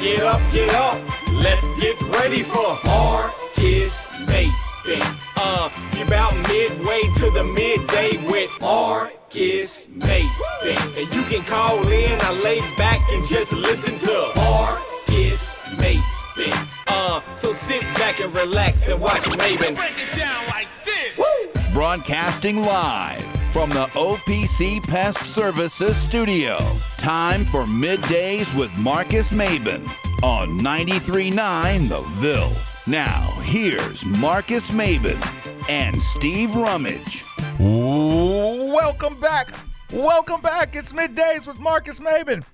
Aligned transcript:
get 0.00 0.22
up, 0.22 0.40
get 0.52 0.74
up. 0.74 0.98
Let's 1.34 1.62
get 1.80 2.00
ready 2.02 2.42
for 2.42 2.78
Marcus 2.84 4.06
Maben. 4.24 5.02
Uh, 5.36 5.68
you 5.96 6.04
about 6.04 6.34
midway 6.48 7.02
to 7.18 7.30
the 7.30 7.44
midday 7.54 8.16
with 8.30 8.50
Marcus 8.60 9.86
Maben. 9.86 10.98
And 10.98 11.14
you 11.14 11.22
can 11.24 11.44
call 11.44 11.86
in, 11.86 12.18
I 12.22 12.32
lay 12.42 12.60
back 12.78 13.00
and 13.10 13.26
just 13.26 13.52
listen 13.52 13.98
to 13.98 14.32
Marcus 14.36 15.56
Maben. 15.76 16.68
Uh, 16.86 17.20
so 17.32 17.52
sit 17.52 17.82
back 17.94 18.20
and 18.20 18.34
relax 18.34 18.88
and 18.88 19.00
watch 19.00 19.22
Maven. 19.22 19.76
Break 19.76 20.08
it 20.08 20.16
down 20.16 20.46
like 20.46 20.68
this. 20.84 21.18
Woo! 21.18 21.72
Broadcasting 21.74 22.62
live 22.62 23.39
from 23.52 23.70
the 23.70 23.86
OPC 23.86 24.80
Pest 24.82 25.26
Services 25.26 25.96
studio. 25.96 26.58
Time 26.98 27.44
for 27.44 27.64
middays 27.64 28.52
with 28.56 28.76
Marcus 28.78 29.30
Maben 29.30 29.84
on 30.22 30.50
93.9 30.60 31.88
The 31.88 32.00
Ville. 32.20 32.52
Now, 32.86 33.22
here's 33.42 34.04
Marcus 34.04 34.70
Maben 34.70 35.20
and 35.68 36.00
Steve 36.00 36.54
Rummage. 36.54 37.24
Welcome 37.58 39.18
back. 39.18 39.52
Welcome 39.92 40.40
back. 40.40 40.76
It's 40.76 40.92
middays 40.92 41.46
with 41.46 41.58
Marcus 41.58 41.98
Maben. 41.98 42.44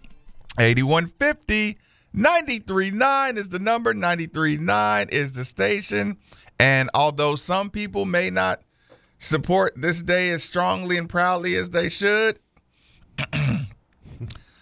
8150 0.58 1.78
939 2.14 3.36
is 3.36 3.50
the 3.50 3.58
number, 3.58 3.92
939 3.92 5.08
is 5.10 5.32
the 5.32 5.44
station. 5.44 6.16
And 6.58 6.88
although 6.94 7.34
some 7.34 7.68
people 7.68 8.06
may 8.06 8.30
not 8.30 8.62
support 9.18 9.72
this 9.76 10.02
day 10.02 10.30
as 10.30 10.44
strongly 10.44 10.96
and 10.98 11.08
proudly 11.08 11.56
as 11.56 11.70
they 11.70 11.88
should, 11.88 12.38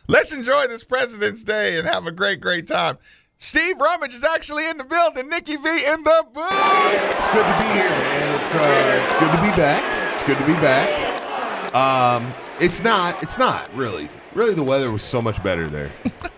let's 0.08 0.32
enjoy 0.32 0.66
this 0.66 0.84
President's 0.84 1.42
Day 1.42 1.78
and 1.78 1.86
have 1.86 2.06
a 2.06 2.12
great, 2.12 2.40
great 2.40 2.66
time. 2.66 2.98
Steve 3.38 3.80
Rummage 3.80 4.14
is 4.14 4.24
actually 4.24 4.68
in 4.68 4.78
the 4.78 4.84
building. 4.84 5.28
Nikki 5.28 5.56
V 5.56 5.68
in 5.68 6.04
the 6.04 6.26
booth. 6.32 6.46
It's 6.50 7.28
good 7.28 7.44
to 7.44 7.58
be 7.58 7.72
here, 7.74 7.88
man. 7.90 8.34
It's 8.38 8.54
uh, 8.54 9.00
it's 9.04 9.14
good 9.14 9.30
to 9.30 9.42
be 9.42 9.56
back. 9.56 10.12
It's 10.12 10.22
good 10.22 10.38
to 10.38 10.46
be 10.46 10.54
back. 10.54 11.74
Um, 11.74 12.32
it's 12.60 12.82
not. 12.82 13.22
It's 13.22 13.38
not 13.38 13.74
really. 13.74 14.08
Really, 14.32 14.54
the 14.54 14.62
weather 14.62 14.90
was 14.90 15.02
so 15.02 15.20
much 15.20 15.42
better 15.42 15.68
there. 15.68 15.92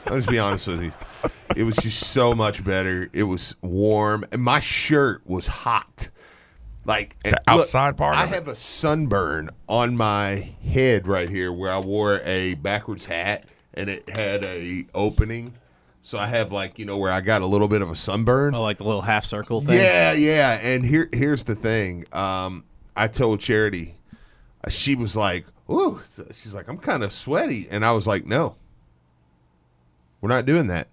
I'll 0.06 0.16
just 0.16 0.30
be 0.30 0.38
honest 0.38 0.66
with 0.66 0.82
you. 0.82 0.92
It 1.54 1.62
was 1.62 1.76
just 1.76 2.12
so 2.12 2.34
much 2.34 2.64
better. 2.64 3.08
It 3.12 3.22
was 3.22 3.56
warm, 3.62 4.24
and 4.32 4.42
my 4.42 4.60
shirt 4.60 5.22
was 5.26 5.46
hot. 5.46 6.08
Like 6.86 7.18
The 7.22 7.40
outside 7.48 7.96
part 7.96 8.16
I 8.16 8.24
of 8.24 8.30
it? 8.30 8.34
have 8.34 8.48
a 8.48 8.54
sunburn 8.54 9.50
on 9.68 9.96
my 9.96 10.48
head 10.64 11.06
right 11.06 11.28
here 11.28 11.52
where 11.52 11.72
I 11.72 11.78
wore 11.80 12.20
a 12.24 12.54
backwards 12.54 13.04
hat 13.06 13.44
and 13.74 13.88
it 13.90 14.08
had 14.08 14.44
a 14.44 14.84
opening. 14.94 15.54
So 16.00 16.18
I 16.18 16.26
have 16.28 16.52
like 16.52 16.78
you 16.78 16.84
know 16.84 16.96
where 16.96 17.10
I 17.10 17.20
got 17.20 17.42
a 17.42 17.46
little 17.46 17.66
bit 17.68 17.82
of 17.82 17.90
a 17.90 17.96
sunburn. 17.96 18.54
Oh, 18.54 18.62
like 18.62 18.78
the 18.78 18.84
little 18.84 19.00
half 19.02 19.24
circle 19.24 19.60
thing. 19.60 19.78
Yeah, 19.80 20.12
yeah. 20.12 20.58
And 20.62 20.84
here, 20.84 21.08
here's 21.12 21.42
the 21.44 21.56
thing. 21.56 22.04
Um, 22.12 22.62
I 22.96 23.08
told 23.08 23.40
Charity, 23.40 23.96
uh, 24.64 24.70
she 24.70 24.94
was 24.94 25.16
like, 25.16 25.46
"Ooh," 25.68 26.00
she's 26.32 26.54
like, 26.54 26.68
"I'm 26.68 26.78
kind 26.78 27.02
of 27.02 27.10
sweaty," 27.10 27.66
and 27.68 27.84
I 27.84 27.90
was 27.90 28.06
like, 28.06 28.24
"No, 28.24 28.54
we're 30.20 30.28
not 30.30 30.46
doing 30.46 30.68
that. 30.68 30.86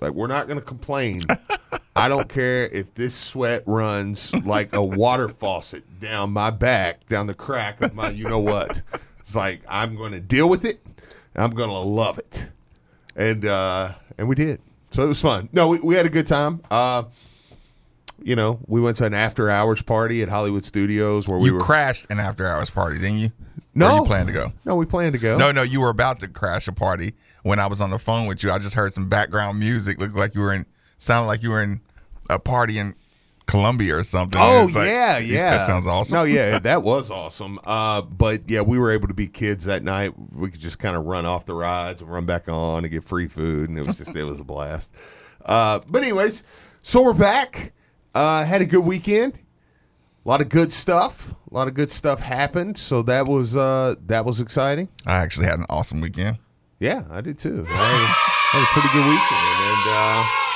Like, 0.00 0.12
we're 0.12 0.28
not 0.28 0.46
going 0.46 0.58
to 0.58 0.64
complain. 0.64 1.20
I 1.94 2.08
don't 2.08 2.28
care 2.28 2.64
if 2.68 2.94
this 2.94 3.14
sweat 3.14 3.62
runs 3.66 4.34
like 4.46 4.74
a 4.74 4.82
water 4.82 5.28
faucet 5.28 5.84
down 6.00 6.30
my 6.32 6.50
back, 6.50 7.06
down 7.06 7.26
the 7.26 7.34
crack 7.34 7.82
of 7.82 7.94
my, 7.94 8.10
you 8.10 8.24
know 8.24 8.38
what? 8.40 8.80
It's 9.20 9.36
like 9.36 9.60
I'm 9.68 9.94
going 9.96 10.12
to 10.12 10.20
deal 10.20 10.48
with 10.48 10.64
it. 10.64 10.80
I'm 11.36 11.50
going 11.50 11.68
to 11.70 11.78
love 11.78 12.18
it." 12.18 12.48
And 13.14 13.44
uh, 13.44 13.92
and 14.18 14.26
we 14.28 14.34
did. 14.34 14.60
So 14.90 15.04
it 15.04 15.06
was 15.06 15.20
fun. 15.22 15.48
No, 15.52 15.68
we, 15.68 15.78
we 15.80 15.94
had 15.94 16.06
a 16.06 16.10
good 16.10 16.26
time. 16.26 16.60
Uh, 16.70 17.04
you 18.22 18.36
know, 18.36 18.60
we 18.66 18.80
went 18.80 18.96
to 18.98 19.06
an 19.06 19.14
after 19.14 19.50
hours 19.50 19.82
party 19.82 20.22
at 20.22 20.28
Hollywood 20.28 20.64
Studios 20.64 21.28
where 21.28 21.38
we 21.38 21.46
You 21.46 21.54
were. 21.54 21.60
crashed 21.60 22.06
an 22.10 22.20
after 22.20 22.46
hours 22.46 22.70
party, 22.70 22.98
didn't 22.98 23.18
you? 23.18 23.32
No. 23.74 23.90
Or 23.90 23.96
you 24.00 24.04
planned 24.04 24.28
to 24.28 24.34
go? 24.34 24.52
no, 24.64 24.76
we 24.76 24.84
planned 24.86 25.12
to 25.14 25.18
go. 25.18 25.36
No, 25.38 25.50
no, 25.52 25.62
you 25.62 25.80
were 25.80 25.88
about 25.88 26.20
to 26.20 26.28
crash 26.28 26.68
a 26.68 26.72
party 26.72 27.14
when 27.42 27.58
I 27.58 27.66
was 27.66 27.80
on 27.80 27.90
the 27.90 27.98
phone 27.98 28.26
with 28.26 28.42
you. 28.42 28.50
I 28.52 28.58
just 28.58 28.74
heard 28.74 28.92
some 28.92 29.08
background 29.08 29.58
music. 29.58 29.98
Looked 29.98 30.14
like 30.14 30.34
you 30.34 30.42
were 30.42 30.52
in, 30.52 30.66
sounded 31.02 31.26
like 31.26 31.42
you 31.42 31.50
were 31.50 31.62
in 31.62 31.80
a 32.30 32.38
party 32.38 32.78
in 32.78 32.94
Colombia 33.46 33.96
or 33.96 34.04
something. 34.04 34.40
Oh 34.42 34.68
like, 34.74 34.88
yeah, 34.88 35.18
yeah. 35.18 35.50
That 35.50 35.66
sounds 35.66 35.86
awesome. 35.86 36.16
No, 36.16 36.24
yeah, 36.24 36.58
that 36.60 36.82
was 36.82 37.10
awesome. 37.10 37.58
Uh, 37.64 38.02
but 38.02 38.48
yeah, 38.48 38.62
we 38.62 38.78
were 38.78 38.90
able 38.90 39.08
to 39.08 39.14
be 39.14 39.26
kids 39.26 39.64
that 39.64 39.82
night. 39.82 40.14
We 40.32 40.50
could 40.50 40.60
just 40.60 40.78
kind 40.78 40.96
of 40.96 41.04
run 41.04 41.26
off 41.26 41.44
the 41.44 41.54
rides 41.54 42.00
and 42.00 42.10
run 42.10 42.24
back 42.24 42.48
on 42.48 42.84
and 42.84 42.90
get 42.90 43.04
free 43.04 43.28
food, 43.28 43.68
and 43.68 43.78
it 43.78 43.86
was 43.86 43.98
just 43.98 44.16
it 44.16 44.24
was 44.24 44.40
a 44.40 44.44
blast. 44.44 44.94
Uh, 45.44 45.80
but 45.88 46.02
anyways, 46.02 46.44
so 46.82 47.02
we're 47.02 47.14
back. 47.14 47.72
Uh, 48.14 48.44
had 48.44 48.62
a 48.62 48.66
good 48.66 48.84
weekend. 48.84 49.40
A 50.24 50.28
lot 50.28 50.40
of 50.40 50.48
good 50.48 50.72
stuff. 50.72 51.32
A 51.50 51.54
lot 51.54 51.66
of 51.66 51.74
good 51.74 51.90
stuff 51.90 52.20
happened. 52.20 52.78
So 52.78 53.02
that 53.02 53.26
was 53.26 53.56
uh, 53.56 53.96
that 54.06 54.24
was 54.24 54.40
exciting. 54.40 54.88
I 55.04 55.16
actually 55.16 55.46
had 55.46 55.58
an 55.58 55.66
awesome 55.68 56.00
weekend. 56.00 56.38
Yeah, 56.78 57.04
I 57.10 57.20
did 57.20 57.38
too. 57.38 57.64
I 57.68 57.72
had, 57.72 58.58
had 58.58 58.62
a 58.62 58.66
pretty 58.66 58.88
good 58.88 59.06
weekend, 59.06 59.46
and 59.62 59.84
uh, 59.88 60.51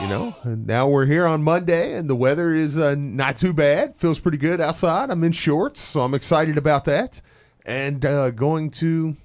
you 0.00 0.06
know, 0.06 0.34
and 0.42 0.66
now 0.66 0.88
we're 0.88 1.06
here 1.06 1.26
on 1.26 1.42
Monday, 1.42 1.94
and 1.94 2.08
the 2.08 2.14
weather 2.14 2.52
is 2.52 2.78
uh, 2.78 2.94
not 2.96 3.36
too 3.36 3.52
bad. 3.52 3.96
Feels 3.96 4.20
pretty 4.20 4.38
good 4.38 4.60
outside. 4.60 5.10
I'm 5.10 5.24
in 5.24 5.32
shorts, 5.32 5.80
so 5.80 6.02
I'm 6.02 6.14
excited 6.14 6.56
about 6.56 6.84
that, 6.84 7.20
and 7.66 8.04
uh, 8.04 8.30
going 8.30 8.70
to 8.72 9.16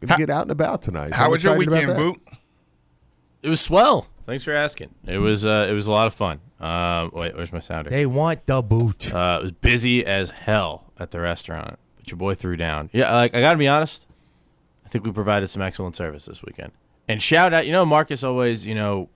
gonna 0.00 0.18
get 0.18 0.30
out 0.30 0.42
and 0.42 0.50
about 0.50 0.82
tonight. 0.82 1.10
So 1.10 1.16
How 1.16 1.24
I'm 1.26 1.30
was 1.30 1.44
your 1.44 1.56
weekend. 1.56 1.96
Boot? 1.96 2.20
It 3.42 3.48
was 3.48 3.60
swell. 3.60 4.08
Thanks 4.24 4.44
for 4.44 4.52
asking. 4.52 4.94
It 5.06 5.18
was 5.18 5.46
uh, 5.46 5.66
it 5.70 5.72
was 5.72 5.86
a 5.86 5.92
lot 5.92 6.06
of 6.08 6.14
fun. 6.14 6.40
Uh, 6.60 7.08
wait, 7.12 7.36
where's 7.36 7.52
my 7.52 7.60
sounder? 7.60 7.90
They 7.90 8.04
want 8.06 8.46
the 8.46 8.62
boot. 8.62 9.14
Uh, 9.14 9.38
it 9.40 9.42
was 9.44 9.52
busy 9.52 10.04
as 10.04 10.30
hell 10.30 10.92
at 10.98 11.12
the 11.12 11.20
restaurant, 11.20 11.78
but 11.96 12.10
your 12.10 12.18
boy 12.18 12.34
threw 12.34 12.56
down. 12.56 12.90
Yeah, 12.92 13.14
like 13.14 13.34
I 13.34 13.40
gotta 13.40 13.58
be 13.58 13.68
honest. 13.68 14.06
I 14.84 14.88
think 14.88 15.04
we 15.04 15.12
provided 15.12 15.46
some 15.48 15.62
excellent 15.62 15.94
service 15.94 16.24
this 16.26 16.42
weekend. 16.42 16.72
And 17.06 17.22
shout 17.22 17.54
out, 17.54 17.66
you 17.66 17.72
know, 17.72 17.84
Marcus 17.86 18.24
always, 18.24 18.66
you 18.66 18.74
know, 18.74 19.08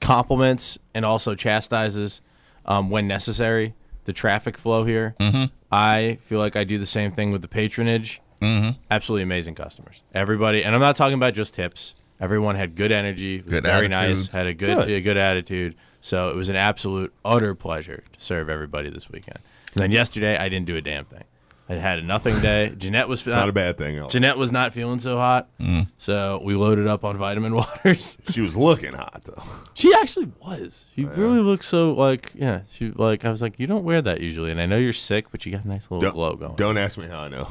compliments 0.00 0.78
and 0.94 1.04
also 1.04 1.34
chastises 1.34 2.20
um, 2.66 2.90
when 2.90 3.06
necessary 3.06 3.74
the 4.04 4.12
traffic 4.12 4.56
flow 4.56 4.84
here. 4.84 5.14
Mm-hmm. 5.20 5.44
I 5.70 6.18
feel 6.22 6.38
like 6.38 6.56
I 6.56 6.64
do 6.64 6.78
the 6.78 6.86
same 6.86 7.12
thing 7.12 7.30
with 7.30 7.42
the 7.42 7.48
patronage. 7.48 8.20
Mm-hmm. 8.40 8.70
Absolutely 8.90 9.22
amazing 9.22 9.54
customers. 9.54 10.02
Everybody, 10.14 10.64
and 10.64 10.74
I'm 10.74 10.80
not 10.80 10.96
talking 10.96 11.14
about 11.14 11.34
just 11.34 11.54
tips. 11.54 11.94
Everyone 12.20 12.54
had 12.56 12.74
good 12.76 12.92
energy, 12.92 13.38
Good 13.38 13.64
very 13.64 13.86
attitudes. 13.86 14.26
nice, 14.28 14.34
had 14.34 14.46
a 14.46 14.54
good, 14.54 14.76
Good. 14.76 14.88
a 14.90 15.00
good 15.00 15.16
attitude. 15.16 15.74
So 16.00 16.30
it 16.30 16.36
was 16.36 16.48
an 16.48 16.56
absolute 16.56 17.12
utter 17.24 17.54
pleasure 17.54 18.02
to 18.12 18.20
serve 18.20 18.48
everybody 18.48 18.90
this 18.90 19.10
weekend. 19.10 19.38
And 19.74 19.82
then 19.82 19.92
yesterday, 19.92 20.36
I 20.36 20.48
didn't 20.48 20.66
do 20.66 20.76
a 20.76 20.80
damn 20.80 21.04
thing. 21.04 21.24
I 21.70 21.74
had 21.74 21.98
a 22.00 22.02
nothing 22.02 22.38
day. 22.40 22.74
Jeanette 22.76 23.08
was 23.08 23.20
It's 23.20 23.30
not 23.32 23.48
a 23.48 23.52
bad 23.52 23.78
thing. 23.78 24.00
all. 24.00 24.08
Jeanette 24.08 24.36
was 24.36 24.50
not 24.50 24.72
feeling 24.72 24.98
so 24.98 25.16
hot, 25.18 25.48
Mm. 25.60 25.86
so 25.98 26.40
we 26.42 26.54
loaded 26.54 26.86
up 26.88 27.04
on 27.04 27.16
vitamin 27.16 27.54
waters. 27.54 28.18
She 28.30 28.40
was 28.40 28.56
looking 28.56 28.92
hot 28.94 29.22
though. 29.24 29.42
She 29.74 29.94
actually 29.94 30.32
was. 30.44 30.90
She 30.96 31.04
really 31.04 31.38
looked 31.40 31.64
so 31.64 31.92
like 31.92 32.32
yeah. 32.34 32.62
She 32.72 32.90
like 32.90 33.24
I 33.24 33.30
was 33.30 33.40
like, 33.40 33.58
you 33.60 33.66
don't 33.66 33.84
wear 33.84 34.02
that 34.02 34.20
usually, 34.20 34.50
and 34.50 34.60
I 34.60 34.66
know 34.66 34.78
you're 34.78 34.92
sick, 34.92 35.30
but 35.30 35.46
you 35.46 35.52
got 35.52 35.64
a 35.64 35.68
nice 35.68 35.90
little 35.90 36.00
Don't, 36.00 36.14
glow 36.14 36.34
going. 36.34 36.56
don't 36.56 36.76
ask 36.76 36.98
me 36.98 37.06
how 37.06 37.20
I 37.20 37.28
know. 37.28 37.48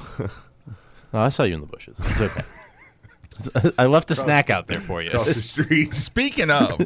I 1.13 1.29
saw 1.29 1.43
you 1.43 1.55
in 1.55 1.61
the 1.61 1.67
bushes. 1.67 1.99
It's 1.99 2.21
okay. 2.21 3.71
I 3.79 3.85
left 3.85 4.11
a 4.11 4.15
snack 4.15 4.49
out 4.49 4.67
there 4.67 4.81
for 4.81 5.01
you. 5.01 5.09
Across 5.11 5.27
the 5.33 5.41
street. 5.43 5.93
Speaking 5.93 6.51
of, 6.51 6.81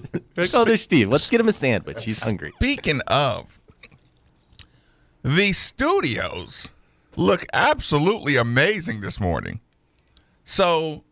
oh, 0.53 0.63
there's 0.65 0.83
Steve. 0.83 1.09
Let's 1.09 1.27
get 1.27 1.39
him 1.41 1.47
a 1.47 1.53
sandwich. 1.53 2.05
He's 2.05 2.23
hungry. 2.23 2.51
speaking 2.57 3.01
of, 3.07 3.59
the 5.23 5.51
studios 5.53 6.69
look 7.15 7.45
absolutely 7.53 8.35
amazing 8.35 9.01
this 9.01 9.19
morning. 9.19 9.59
So, 10.45 11.03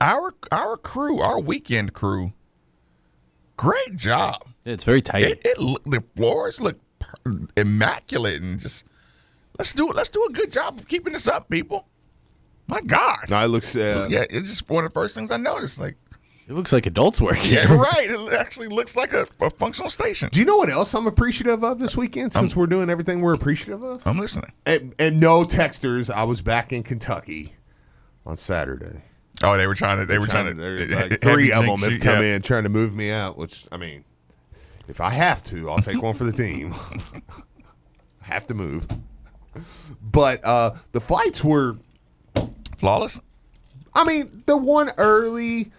our 0.00 0.34
our 0.50 0.76
crew, 0.76 1.20
our 1.20 1.40
weekend 1.40 1.92
crew, 1.92 2.32
great 3.56 3.96
job. 3.96 4.46
It's 4.64 4.84
very 4.84 5.02
tight. 5.02 5.24
It, 5.24 5.42
it 5.44 5.58
the 5.84 6.02
floors 6.16 6.60
look 6.60 6.78
immaculate 7.56 8.40
and 8.42 8.58
just 8.60 8.84
let's 9.58 9.72
do 9.72 9.90
it. 9.90 9.96
Let's 9.96 10.08
do 10.08 10.24
a 10.28 10.32
good 10.32 10.52
job 10.52 10.78
of 10.78 10.88
keeping 10.88 11.12
this 11.12 11.26
up, 11.28 11.48
people. 11.50 11.88
My 12.68 12.80
God, 12.80 13.28
No, 13.28 13.40
it 13.40 13.48
looks. 13.48 13.76
Uh, 13.76 14.06
yeah, 14.08 14.24
it's 14.30 14.48
just 14.48 14.70
one 14.70 14.84
of 14.84 14.90
the 14.90 14.94
first 14.94 15.14
things 15.14 15.30
I 15.30 15.36
noticed. 15.36 15.78
Like, 15.78 15.96
It 16.48 16.54
looks 16.54 16.72
like 16.72 16.86
adults 16.86 17.20
work 17.20 17.38
yeah, 17.48 17.72
right. 17.72 18.10
It 18.10 18.32
actually 18.32 18.66
looks 18.66 18.96
like 18.96 19.12
a, 19.12 19.24
a 19.40 19.50
functional 19.50 19.90
station. 19.90 20.28
Do 20.32 20.40
you 20.40 20.44
know 20.44 20.56
what 20.56 20.70
else 20.70 20.92
I'm 20.94 21.06
appreciative 21.06 21.62
of 21.62 21.78
this 21.78 21.96
weekend? 21.96 22.34
Since 22.34 22.56
we're 22.56 22.66
doing 22.66 22.90
everything 22.90 23.20
we're 23.20 23.34
appreciative 23.34 23.82
of, 23.82 24.02
I'm 24.06 24.18
listening. 24.18 24.52
and, 24.66 24.94
and 24.98 25.20
no 25.20 25.44
texters. 25.44 26.10
I 26.10 26.24
was 26.24 26.42
back 26.42 26.72
in 26.72 26.82
Kentucky 26.82 27.52
on 28.26 28.36
Saturday. 28.36 29.02
Oh, 29.42 29.56
they 29.56 29.66
were 29.66 29.74
trying 29.74 29.98
to. 29.98 30.06
They 30.06 30.18
were 30.18 30.26
trying 30.26 30.48
to. 30.48 30.54
There's 30.54 30.92
like 30.94 31.20
three 31.20 31.52
of 31.52 31.64
them 31.64 31.78
have 31.78 32.00
come 32.00 32.22
yeah. 32.22 32.34
in 32.34 32.42
trying 32.42 32.64
to 32.64 32.68
move 32.68 32.94
me 32.94 33.10
out. 33.10 33.36
Which 33.36 33.64
I 33.70 33.76
mean, 33.76 34.04
if 34.88 35.00
I 35.00 35.10
have 35.10 35.42
to, 35.44 35.70
I'll 35.70 35.78
take 35.78 36.02
one 36.02 36.14
for 36.14 36.24
the 36.24 36.32
team. 36.32 36.74
have 38.20 38.46
to 38.48 38.54
move, 38.54 38.86
but 40.02 40.44
uh, 40.44 40.70
the 40.92 41.00
flights 41.00 41.44
were. 41.44 41.76
Flawless. 42.78 43.20
I 43.94 44.04
mean, 44.04 44.42
the 44.46 44.56
one 44.56 44.90
early 44.98 45.70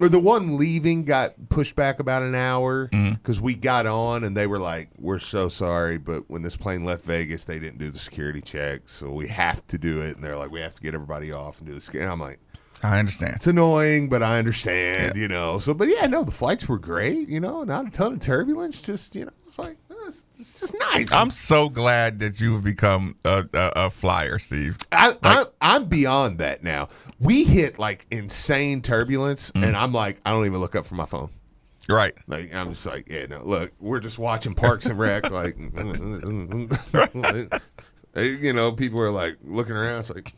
or 0.00 0.08
the 0.08 0.18
one 0.18 0.56
leaving 0.56 1.04
got 1.04 1.34
pushed 1.50 1.76
back 1.76 2.00
about 2.00 2.22
an 2.22 2.34
hour 2.34 2.88
mm-hmm. 2.88 3.14
because 3.14 3.40
we 3.40 3.54
got 3.54 3.84
on 3.84 4.24
and 4.24 4.34
they 4.34 4.46
were 4.46 4.58
like, 4.58 4.88
"We're 4.98 5.18
so 5.18 5.48
sorry, 5.48 5.98
but 5.98 6.28
when 6.28 6.42
this 6.42 6.56
plane 6.56 6.84
left 6.84 7.04
Vegas, 7.04 7.44
they 7.44 7.58
didn't 7.58 7.78
do 7.78 7.90
the 7.90 7.98
security 7.98 8.40
check, 8.40 8.88
so 8.88 9.10
we 9.10 9.28
have 9.28 9.64
to 9.68 9.78
do 9.78 10.00
it." 10.00 10.16
And 10.16 10.24
they're 10.24 10.38
like, 10.38 10.50
"We 10.50 10.60
have 10.60 10.74
to 10.74 10.82
get 10.82 10.94
everybody 10.94 11.30
off 11.30 11.58
and 11.58 11.68
do 11.68 11.74
the 11.74 11.80
security." 11.80 12.10
I'm 12.10 12.18
like, 12.18 12.40
I 12.82 12.98
understand. 12.98 13.34
"It's 13.36 13.46
annoying, 13.46 14.08
but 14.08 14.22
I 14.22 14.38
understand," 14.38 15.16
you 15.16 15.28
know. 15.28 15.58
So, 15.58 15.74
but 15.74 15.88
yeah, 15.88 16.06
no, 16.06 16.24
the 16.24 16.32
flights 16.32 16.66
were 16.66 16.78
great. 16.78 17.28
You 17.28 17.40
know, 17.40 17.62
not 17.64 17.86
a 17.86 17.90
ton 17.90 18.14
of 18.14 18.20
turbulence. 18.20 18.80
Just 18.80 19.14
you 19.14 19.26
know, 19.26 19.32
it's 19.46 19.58
like 19.58 19.76
it's, 20.10 20.26
it's 20.38 20.60
just 20.60 20.74
nice. 20.92 21.12
I'm 21.12 21.30
so 21.30 21.68
glad 21.68 22.18
that 22.20 22.40
you 22.40 22.54
have 22.54 22.64
become 22.64 23.16
a, 23.24 23.44
a, 23.54 23.72
a 23.76 23.90
flyer, 23.90 24.38
Steve. 24.38 24.76
I, 24.92 25.12
I, 25.22 25.44
I'm 25.60 25.86
beyond 25.86 26.38
that 26.38 26.62
now. 26.62 26.88
We 27.18 27.44
hit 27.44 27.78
like 27.78 28.06
insane 28.10 28.82
turbulence, 28.82 29.50
Mm. 29.52 29.68
and 29.68 29.76
I'm 29.76 29.92
like, 29.92 30.20
I 30.24 30.30
don't 30.32 30.46
even 30.46 30.60
look 30.60 30.76
up 30.76 30.86
from 30.86 30.98
my 30.98 31.06
phone. 31.06 31.30
Right. 31.88 32.12
Like 32.28 32.54
I'm 32.54 32.68
just 32.70 32.86
like, 32.86 33.08
yeah, 33.08 33.26
no, 33.26 33.42
look, 33.42 33.72
we're 33.80 34.00
just 34.00 34.18
watching 34.18 34.54
Parks 34.54 34.86
and 34.86 34.98
Rec, 34.98 35.30
like, 35.30 35.56
you 38.16 38.52
know, 38.52 38.72
people 38.72 39.00
are 39.00 39.10
like 39.10 39.36
looking 39.44 39.74
around. 39.74 40.00
It's 40.00 40.10
like, 40.14 40.32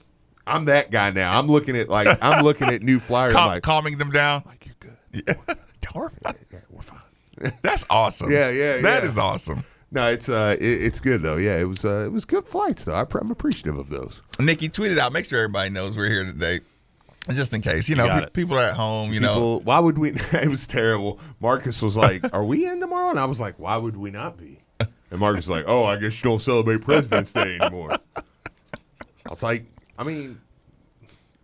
I'm 0.46 0.66
that 0.66 0.90
guy 0.90 1.10
now. 1.10 1.38
I'm 1.38 1.46
looking 1.48 1.76
at 1.76 1.88
like, 1.88 2.19
I'm 2.22 2.44
looking 2.44 2.69
at 2.69 2.82
new 2.82 2.98
flyers. 2.98 3.34
Cal- 3.34 3.48
like, 3.48 3.62
calming 3.62 3.98
them 3.98 4.10
down. 4.10 4.42
like 4.46 4.66
you're 4.66 4.74
good. 4.80 4.96
Yeah. 5.26 5.34
Yeah, 5.94 6.08
we're 6.70 6.80
fine. 6.80 6.98
That's 7.62 7.84
awesome. 7.90 8.30
Yeah, 8.30 8.50
yeah, 8.50 8.80
That 8.82 9.02
yeah. 9.02 9.08
is 9.08 9.18
awesome. 9.18 9.64
No, 9.90 10.08
it's 10.10 10.28
uh, 10.28 10.56
it, 10.58 10.64
it's 10.82 11.00
good 11.00 11.22
though. 11.22 11.36
Yeah, 11.36 11.58
it 11.58 11.64
was 11.64 11.84
uh, 11.84 12.04
it 12.06 12.12
was 12.12 12.24
good 12.24 12.46
flights 12.46 12.86
though. 12.86 12.94
I, 12.94 13.04
I'm 13.20 13.30
appreciative 13.30 13.78
of 13.78 13.90
those. 13.90 14.22
Nikki 14.40 14.68
tweeted 14.70 14.98
out. 14.98 15.12
Make 15.12 15.26
sure 15.26 15.38
everybody 15.40 15.68
knows 15.68 15.96
we're 15.96 16.08
here 16.08 16.24
today, 16.24 16.60
just 17.30 17.52
in 17.52 17.60
case. 17.60 17.90
You 17.90 17.96
know, 17.96 18.06
got 18.06 18.20
pe- 18.20 18.26
it. 18.28 18.32
people 18.32 18.56
are 18.58 18.62
at 18.62 18.74
home. 18.74 19.12
You 19.12 19.20
know, 19.20 19.34
People, 19.34 19.60
why 19.60 19.80
would 19.80 19.98
we? 19.98 20.10
It 20.32 20.48
was 20.48 20.66
terrible. 20.66 21.20
Marcus 21.40 21.82
was 21.82 21.94
like, 21.94 22.24
"Are 22.34 22.42
we 22.44 22.66
in 22.66 22.80
tomorrow?" 22.80 23.10
And 23.10 23.18
I 23.20 23.26
was 23.26 23.38
like, 23.38 23.58
"Why 23.58 23.76
would 23.76 23.96
we 23.98 24.10
not 24.10 24.38
be?" 24.38 24.60
And 24.80 25.20
Marcus 25.20 25.46
was 25.46 25.50
like, 25.50 25.66
"Oh, 25.68 25.84
I 25.84 25.96
guess 25.96 26.24
you 26.24 26.30
don't 26.30 26.40
celebrate 26.40 26.80
President's 26.80 27.34
Day 27.34 27.58
anymore." 27.60 27.90
I 28.16 29.28
was 29.28 29.42
like, 29.42 29.66
"I 29.98 30.04
mean, 30.04 30.40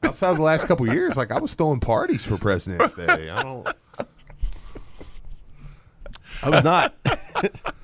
outside 0.02 0.30
of 0.30 0.36
the 0.36 0.42
last 0.42 0.66
couple 0.66 0.88
of 0.88 0.94
years, 0.94 1.18
like 1.18 1.30
I 1.30 1.38
was 1.38 1.52
throwing 1.52 1.80
parties 1.80 2.24
for 2.24 2.38
President's 2.38 2.94
Day. 2.94 3.28
I 3.28 3.42
don't." 3.42 3.68
I 6.42 6.50
was 6.50 6.64
not. 6.64 6.94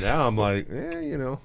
Now 0.00 0.26
I'm 0.26 0.36
like, 0.36 0.68
eh, 0.70 1.00
you 1.00 1.18
know, 1.18 1.38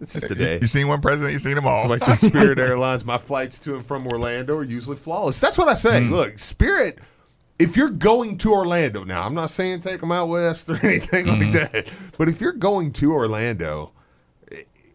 it's 0.00 0.14
just 0.14 0.30
a 0.30 0.34
day. 0.34 0.58
you 0.60 0.66
seen 0.66 0.88
one 0.88 1.00
president, 1.00 1.34
you 1.34 1.38
seen 1.38 1.54
them 1.54 1.66
all. 1.66 1.80
Somebody 1.82 2.00
said 2.00 2.28
Spirit 2.28 2.58
Airlines. 2.58 3.04
My 3.04 3.18
flights 3.18 3.58
to 3.60 3.74
and 3.76 3.84
from 3.86 4.06
Orlando 4.06 4.56
are 4.56 4.64
usually 4.64 4.96
flawless. 4.96 5.40
That's 5.40 5.58
what 5.58 5.68
I 5.68 5.74
say. 5.74 6.00
Look, 6.00 6.38
Spirit. 6.38 7.00
If 7.58 7.76
you're 7.76 7.90
going 7.90 8.38
to 8.38 8.52
Orlando 8.52 9.04
now, 9.04 9.24
I'm 9.24 9.34
not 9.34 9.50
saying 9.50 9.80
take 9.80 10.00
them 10.00 10.10
out 10.10 10.28
west 10.28 10.68
or 10.70 10.76
anything 10.86 11.26
like 11.26 11.52
that, 11.52 11.92
but 12.18 12.28
if 12.28 12.40
you're 12.40 12.52
going 12.52 12.92
to 12.94 13.12
Orlando, 13.12 13.92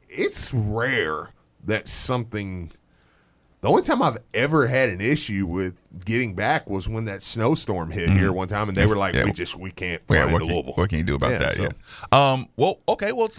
it's 0.10 0.54
rare 0.54 1.30
that 1.66 1.88
something. 1.88 2.72
The 3.68 3.72
only 3.72 3.84
time 3.84 4.02
I've 4.02 4.20
ever 4.34 4.66
had 4.66 4.88
an 4.88 5.02
issue 5.02 5.46
with 5.46 5.76
getting 6.06 6.36
back 6.36 6.70
was 6.70 6.88
when 6.88 7.04
that 7.04 7.22
snowstorm 7.22 7.92
hit 7.92 8.10
here 8.10 8.32
one 8.32 8.48
time, 8.48 8.70
and 8.70 8.78
they 8.78 8.86
were 8.86 8.96
like, 8.96 9.14
Yeah. 9.14 9.26
"We 9.26 9.34
just 9.34 9.58
we 9.58 9.72
can't 9.72 10.02
fly 10.08 10.16
Yeah, 10.16 10.22
into 10.24 10.34
what 10.36 10.42
can, 10.44 10.50
Louisville." 10.54 10.74
what 10.76 10.90
can 10.90 10.98
you 11.00 11.04
do 11.04 11.16
about 11.16 11.32
Yeah, 11.32 11.38
that? 11.40 11.54
so- 11.56 11.64
Yeah. 11.64 11.70
Um. 12.32 12.48
Well, 12.56 12.80
okay. 12.88 13.12
Well, 13.12 13.30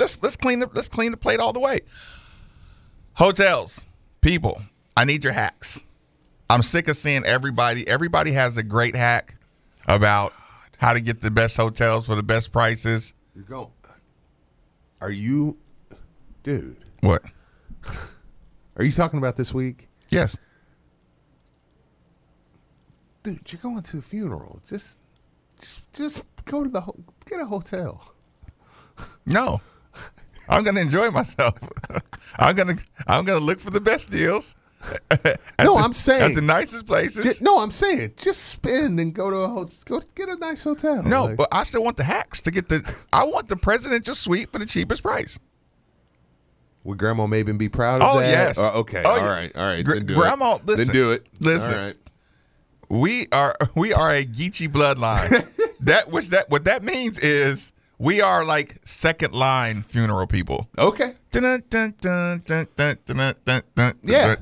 let's 0.00 0.20
let's 0.20 0.34
clean 0.34 0.58
the 0.58 0.68
let's 0.74 0.88
clean 0.88 1.12
the 1.12 1.16
plate 1.16 1.38
all 1.38 1.52
the 1.52 1.60
way. 1.60 1.82
Hotels, 3.12 3.84
people, 4.22 4.60
I 4.96 5.04
need 5.04 5.22
your 5.22 5.32
hacks. 5.34 5.78
I'm 6.50 6.62
sick 6.64 6.88
of 6.88 6.96
seeing 6.96 7.24
everybody. 7.24 7.86
Everybody 7.86 8.32
has 8.32 8.56
a 8.56 8.64
great 8.64 8.96
hack 8.96 9.36
about 9.86 10.32
how 10.78 10.94
to 10.94 11.00
get 11.00 11.20
the 11.20 11.30
best 11.30 11.56
hotels 11.56 12.06
for 12.06 12.16
the 12.16 12.24
best 12.24 12.50
prices. 12.50 13.14
You're 13.36 13.44
going. 13.44 13.68
Are 15.00 15.12
you, 15.12 15.58
dude? 16.42 16.78
What? 17.02 17.22
Are 18.76 18.84
you 18.84 18.92
talking 18.92 19.18
about 19.18 19.36
this 19.36 19.54
week? 19.54 19.88
Yes. 20.10 20.36
dude, 23.22 23.40
you're 23.52 23.60
going 23.60 23.80
to 23.82 23.96
the 23.96 24.02
funeral. 24.02 24.60
Just, 24.68 25.00
just, 25.60 25.92
just 25.92 26.24
go 26.44 26.64
to 26.64 26.68
the 26.70 26.80
ho- 26.82 26.96
get 27.26 27.40
a 27.40 27.46
hotel. 27.46 28.12
No. 29.26 29.60
I'm 30.48 30.62
gonna 30.62 30.80
enjoy 30.80 31.10
myself. 31.10 31.58
I'm 32.36 32.54
gonna 32.54 32.76
I'm 33.06 33.24
gonna 33.24 33.40
look 33.40 33.58
for 33.60 33.70
the 33.70 33.80
best 33.80 34.12
deals. 34.12 34.54
No, 35.58 35.76
the- 35.78 35.82
I'm 35.84 35.92
saying- 35.94 36.22
at 36.30 36.34
the 36.34 36.42
nicest 36.42 36.86
places. 36.86 37.24
Ju- 37.38 37.44
no, 37.44 37.62
I'm 37.62 37.70
saying 37.70 38.12
just 38.18 38.44
spend 38.44 39.00
and 39.00 39.14
go 39.14 39.30
to 39.30 39.36
a 39.38 39.48
hotel. 39.48 39.78
Go 39.86 40.00
get 40.14 40.28
a 40.28 40.36
nice 40.36 40.62
hotel. 40.64 41.02
No, 41.02 41.24
Like, 41.26 41.36
but 41.38 41.48
I 41.52 41.64
still 41.64 41.82
want 41.82 41.96
the 41.96 42.04
hacks 42.04 42.40
to 42.42 42.50
get 42.50 42.68
the. 42.68 42.94
I 43.12 43.24
want 43.24 43.48
the 43.48 43.56
presidential 43.56 44.14
suite 44.14 44.52
for 44.52 44.58
the 44.58 44.66
cheapest 44.66 45.02
price. 45.02 45.38
Would 46.84 46.98
Grandma 46.98 47.26
Maven 47.26 47.58
be 47.58 47.68
proud 47.68 48.02
of 48.02 48.08
Oh, 48.16 48.20
that? 48.20 48.30
yes. 48.30 48.58
Uh, 48.58 48.72
okay. 48.80 49.02
Oh, 49.04 49.10
all 49.10 49.26
right. 49.26 49.50
All 49.56 49.62
right. 49.66 49.84
Gr- 49.84 49.94
then 49.94 50.06
do 50.06 50.14
Grandma, 50.14 50.54
it. 50.56 50.66
listen. 50.66 50.86
Then 50.86 50.94
do 50.94 51.10
it. 51.12 51.26
Listen. 51.40 51.74
All 51.74 51.80
right. 51.86 51.96
We 52.90 53.26
are 53.32 53.56
we 53.74 53.92
are 53.92 54.10
a 54.10 54.24
Geechee 54.24 54.68
bloodline. 54.68 55.48
that 55.80 56.10
which 56.10 56.28
that 56.28 56.50
what 56.50 56.64
that 56.64 56.82
means 56.82 57.18
is 57.18 57.72
we 57.98 58.20
are 58.20 58.44
like 58.44 58.76
second 58.84 59.34
line 59.34 59.82
funeral 59.82 60.26
people. 60.26 60.68
Okay. 60.78 61.14
Yeah. 64.02 64.36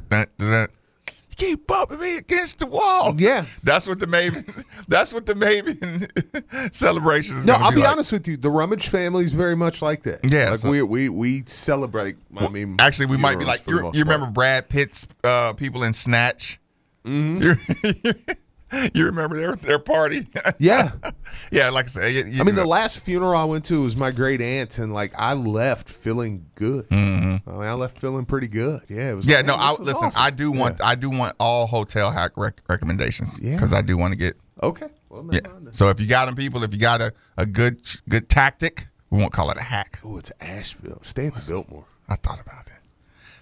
Keep 1.36 1.66
bumping 1.66 1.98
me 2.00 2.16
against 2.18 2.58
the 2.58 2.66
wall. 2.66 3.14
Yeah. 3.16 3.44
That's 3.62 3.86
what 3.86 3.98
the 3.98 4.06
Maven. 4.06 4.64
That's 4.88 5.12
what 5.14 5.26
the 5.26 5.34
Maven 5.34 6.74
celebration 6.74 7.36
is. 7.36 7.46
No, 7.46 7.54
I'll 7.54 7.70
be 7.72 7.78
like. 7.80 7.90
honest 7.90 8.12
with 8.12 8.26
you. 8.28 8.36
The 8.36 8.50
Rummage 8.50 8.88
family 8.88 9.24
is 9.24 9.32
very 9.34 9.56
much 9.56 9.82
like 9.82 10.02
that. 10.04 10.20
Yeah, 10.32 10.50
Like 10.50 10.60
so- 10.60 10.70
we 10.70 10.82
we 10.82 11.08
we 11.08 11.42
celebrate. 11.46 12.16
I 12.36 12.48
mean, 12.48 12.76
Actually, 12.80 13.06
we 13.06 13.16
might 13.16 13.38
be 13.38 13.44
like 13.44 13.66
you, 13.66 13.76
you 13.76 13.82
part. 13.82 13.94
remember 13.96 14.26
Brad 14.30 14.68
Pitt's 14.68 15.06
uh, 15.24 15.52
people 15.54 15.82
in 15.84 15.92
Snatch. 15.92 16.58
Mm-hmm. 17.04 18.10
you 18.94 19.04
remember 19.06 19.36
their 19.38 19.54
their 19.56 19.78
party? 19.78 20.26
Yeah. 20.58 20.90
yeah. 21.50 21.68
Like 21.70 21.86
I 21.86 21.88
said, 21.88 22.12
you- 22.12 22.32
you 22.32 22.40
I 22.40 22.44
mean, 22.44 22.54
the 22.54 22.66
last 22.66 23.00
funeral 23.04 23.36
I 23.36 23.44
went 23.44 23.64
to 23.66 23.82
was 23.82 23.96
my 23.96 24.10
great 24.10 24.40
aunt's, 24.40 24.78
and 24.78 24.92
like 24.94 25.12
I 25.16 25.34
left 25.34 25.88
feeling 25.88 26.46
good. 26.54 26.86
Mm-hmm. 26.88 27.48
I 27.48 27.52
mean, 27.52 27.62
I 27.62 27.72
left 27.74 27.98
feeling 27.98 28.24
pretty 28.24 28.48
good. 28.48 28.80
Yeah, 28.88 29.12
it 29.12 29.14
was. 29.14 29.26
yeah. 29.26 29.36
like, 29.38 29.46
No, 29.46 29.54
I 29.54 29.72
listen. 29.78 30.04
awesome. 30.06 30.22
I 30.22 30.30
do 30.30 30.50
want 30.52 30.76
Yeah. 30.80 30.86
I 30.86 30.94
do 30.94 31.10
want 31.10 31.36
all 31.38 31.66
hotel 31.66 32.10
hack 32.10 32.32
rec- 32.36 32.62
recommendations 32.68 33.40
Yeah. 33.42 33.54
because 33.54 33.74
I 33.74 33.82
do 33.82 33.96
want 33.96 34.12
to 34.12 34.18
get 34.18 34.36
Okay. 34.62 34.86
Well, 35.08 35.28
yeah. 35.32 35.40
So 35.72 35.88
if 35.88 36.00
you 36.00 36.06
got 36.06 36.26
them, 36.26 36.34
people, 36.36 36.62
if 36.62 36.72
you 36.72 36.78
got 36.80 37.00
a, 37.00 37.12
a 37.36 37.44
good 37.46 37.80
good 38.08 38.28
tactic, 38.28 38.86
we 39.10 39.18
won't 39.18 39.32
call 39.32 39.50
it 39.50 39.56
a 39.56 39.62
hack. 39.62 39.98
Oh, 40.04 40.16
it's 40.18 40.30
Asheville. 40.40 41.00
Stay 41.02 41.26
at 41.26 41.34
the 41.34 41.44
Biltmore. 41.46 41.84
I 42.08 42.14
thought 42.16 42.40
about 42.40 42.66
it. 42.66 42.72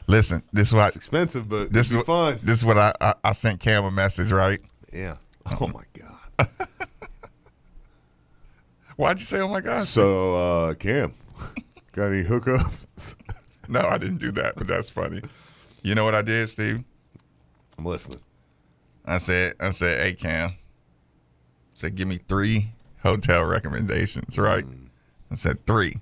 Listen, 0.07 0.43
this 0.53 0.69
is 0.69 0.75
what 0.75 0.97
Expensive, 0.97 1.49
but 1.49 1.71
this 1.73 1.91
is 1.91 1.97
is 1.97 2.03
fun. 2.05 2.39
This 2.43 2.59
is 2.59 2.65
what 2.65 2.79
I, 2.79 2.93
I 3.01 3.15
I 3.23 3.33
sent 3.33 3.61
Cam 3.61 3.85
a 3.85 3.91
message. 3.93 4.33
Right? 4.33 4.61
Yeah. 4.93 5.17
Oh 5.61 5.67
my 5.69 5.83
god. 5.99 6.49
Why'd 8.97 9.19
you 9.21 9.27
say, 9.27 9.41
"Oh 9.41 9.49
my 9.49 9.61
God"? 9.61 9.83
So, 9.85 10.35
uh, 10.35 10.75
Cam, 10.75 11.13
got 11.93 12.07
any 12.13 12.23
hookups? 12.23 13.17
No, 13.69 13.81
I 13.81 13.99
didn't 13.99 14.19
do 14.19 14.31
that, 14.33 14.57
but 14.57 14.67
that's 14.67 14.91
funny. 14.91 15.23
You 15.83 15.95
know 15.95 16.05
what 16.05 16.15
I 16.15 16.23
did, 16.23 16.49
Steve? 16.51 16.85
I'm 17.79 17.85
listening. 17.85 18.21
I 19.07 19.19
said, 19.19 19.55
I 19.59 19.71
said, 19.71 20.07
hey 20.07 20.13
Cam, 20.13 20.51
I 20.51 20.55
said, 21.75 21.95
give 21.95 22.07
me 22.07 22.19
three 22.19 22.73
hotel 23.03 23.45
recommendations, 23.45 24.39
right? 24.39 24.65
I 25.31 25.35
said 25.35 25.65
three. 25.67 25.97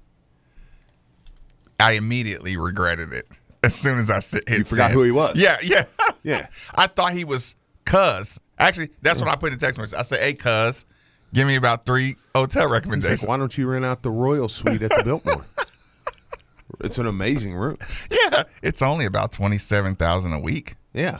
I 1.78 1.92
immediately 1.92 2.56
regretted 2.56 3.12
it 3.12 3.28
as 3.62 3.74
soon 3.76 3.98
as 3.98 4.10
I 4.10 4.18
said, 4.20 4.42
You 4.48 4.64
forgot 4.64 4.88
send. 4.90 4.94
who 4.94 5.02
he 5.04 5.12
was. 5.12 5.40
Yeah, 5.40 5.58
yeah, 5.62 5.84
Yeah. 6.24 6.46
I 6.74 6.88
thought 6.88 7.12
he 7.12 7.24
was 7.24 7.54
Cuz. 7.88 8.38
Actually, 8.58 8.90
that's 9.02 9.20
what 9.20 9.28
I 9.30 9.36
put 9.36 9.52
in 9.52 9.58
the 9.58 9.64
text 9.64 9.78
message. 9.78 9.98
I 9.98 10.02
said, 10.02 10.20
hey 10.20 10.34
Cuz, 10.34 10.84
give 11.32 11.46
me 11.46 11.56
about 11.56 11.86
three 11.86 12.16
hotel 12.34 12.68
recommendations. 12.68 13.22
like, 13.22 13.28
why 13.28 13.36
don't 13.36 13.56
you 13.56 13.68
rent 13.68 13.84
out 13.84 14.02
the 14.02 14.10
Royal 14.10 14.48
Suite 14.48 14.82
at 14.82 14.90
the 14.90 15.02
Biltmore? 15.04 15.44
it's 16.80 16.98
an 16.98 17.06
amazing 17.06 17.54
room. 17.54 17.76
yeah, 18.10 18.44
it's 18.62 18.82
only 18.82 19.04
about 19.06 19.32
twenty 19.32 19.58
seven 19.58 19.94
thousand 19.94 20.32
a 20.32 20.40
week. 20.40 20.74
Yeah. 20.92 21.18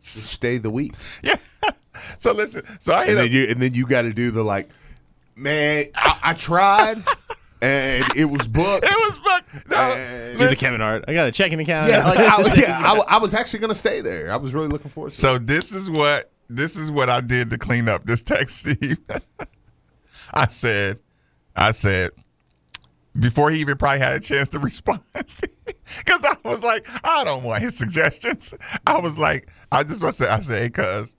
Stay 0.00 0.58
the 0.58 0.70
week. 0.70 0.92
Yeah. 1.22 1.34
So 2.18 2.32
listen, 2.32 2.62
so 2.78 2.92
I 2.92 3.04
And 3.06 3.18
up. 3.18 3.24
then 3.24 3.32
you 3.32 3.44
and 3.48 3.60
then 3.60 3.74
you 3.74 3.84
got 3.86 4.02
to 4.02 4.12
do 4.12 4.30
the 4.30 4.42
like, 4.44 4.68
man, 5.34 5.86
I, 5.96 6.18
I 6.26 6.32
tried 6.34 6.96
and 7.62 8.04
it 8.16 8.24
was 8.26 8.46
booked. 8.46 8.84
it 8.88 8.90
was 8.90 9.18
booked. 9.18 9.70
No, 9.70 10.34
Do 10.38 10.48
the 10.48 10.56
Kevin 10.56 10.80
Hart. 10.80 11.04
I 11.08 11.14
got 11.14 11.28
a 11.28 11.32
checking 11.32 11.58
account. 11.60 11.90
yeah, 11.90 12.06
like 12.06 12.18
I, 12.18 12.38
was- 12.42 12.58
yeah, 12.60 12.80
I, 12.82 13.16
I 13.16 13.18
was 13.18 13.34
actually 13.34 13.60
going 13.60 13.70
to 13.72 13.78
stay 13.78 14.00
there. 14.00 14.32
I 14.32 14.36
was 14.36 14.54
really 14.54 14.68
looking 14.68 14.90
forward 14.90 15.10
to 15.10 15.14
it. 15.14 15.18
So 15.18 15.38
this 15.38 15.72
is 15.72 15.90
what 15.90 16.30
this 16.50 16.76
is 16.76 16.90
what 16.90 17.10
I 17.10 17.20
did 17.20 17.50
to 17.50 17.58
clean 17.58 17.88
up 17.88 18.04
this 18.04 18.22
text, 18.22 18.56
Steve. 18.66 18.98
I 20.32 20.46
said, 20.46 20.98
I 21.56 21.72
said 21.72 22.10
before 23.18 23.50
he 23.50 23.60
even 23.60 23.76
probably 23.76 23.98
had 24.00 24.14
a 24.16 24.20
chance 24.20 24.48
to 24.50 24.58
respond, 24.58 25.00
because 25.12 26.24
I 26.24 26.34
was 26.44 26.62
like, 26.62 26.86
I 27.04 27.24
don't 27.24 27.42
want 27.42 27.62
his 27.62 27.76
suggestions. 27.76 28.54
I 28.86 29.00
was 29.00 29.18
like, 29.18 29.48
I 29.72 29.82
just 29.82 30.02
want 30.02 30.14
to 30.16 30.24
say, 30.24 30.30
I 30.30 30.40
said, 30.40 30.62
hey, 30.62 30.70
cuz, 30.70 31.14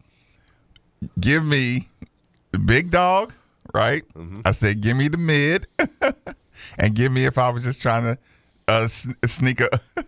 give 1.19 1.46
me 1.46 1.89
the 2.51 2.60
big 2.60 2.89
dog, 2.91 3.34
right? 3.74 4.03
Mm-hmm. 4.15 4.41
I 4.46 4.51
said, 4.51 4.81
give 4.81 4.96
me 4.98 5.08
the 5.10 5.17
mid, 5.17 5.67
and 6.78 6.96
give 6.96 7.12
me 7.12 7.25
if 7.25 7.38
I 7.38 7.50
was 7.50 7.63
just 7.63 7.82
trying 7.82 8.04
to 8.04 8.18
uh, 8.68 8.88
sneak 8.88 9.62
a 9.62 9.70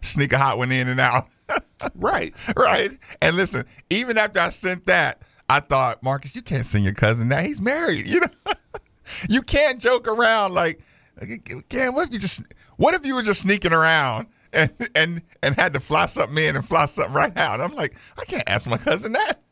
sneak 0.00 0.32
a 0.32 0.38
hot 0.38 0.58
one 0.58 0.72
in 0.72 0.88
and 0.88 1.00
out. 1.00 1.28
Right. 1.96 2.34
right? 2.56 2.90
And 3.20 3.36
listen, 3.36 3.66
even 3.90 4.16
after 4.16 4.40
I 4.40 4.48
sent 4.48 4.86
that, 4.86 5.20
I 5.50 5.60
thought, 5.60 6.02
Marcus, 6.02 6.34
you 6.34 6.40
can't 6.40 6.64
send 6.64 6.82
your 6.84 6.94
cousin 6.94 7.28
that. 7.28 7.44
He's 7.46 7.60
married. 7.60 8.06
You 8.14 8.20
know, 8.20 8.52
you 9.28 9.42
can't 9.42 9.78
joke 9.78 10.08
around 10.08 10.54
like, 10.54 10.80
can 11.68 11.92
what 11.92 12.08
if 12.08 12.14
you 12.14 12.18
just 12.18 12.42
what 12.76 12.94
if 12.94 13.04
you 13.04 13.14
were 13.14 13.22
just 13.22 13.42
sneaking 13.42 13.74
around 13.74 14.28
and 14.54 14.72
and 14.94 15.22
and 15.42 15.54
had 15.56 15.74
to 15.74 15.80
fly 15.80 16.06
something 16.06 16.42
in 16.42 16.56
and 16.56 16.66
fly 16.66 16.86
something 16.86 17.12
right 17.12 17.36
out? 17.36 17.60
I'm 17.60 17.74
like, 17.74 17.94
I 18.18 18.24
can't 18.24 18.48
ask 18.48 18.66
my 18.66 18.78
cousin 18.78 19.12
that. 19.12 19.42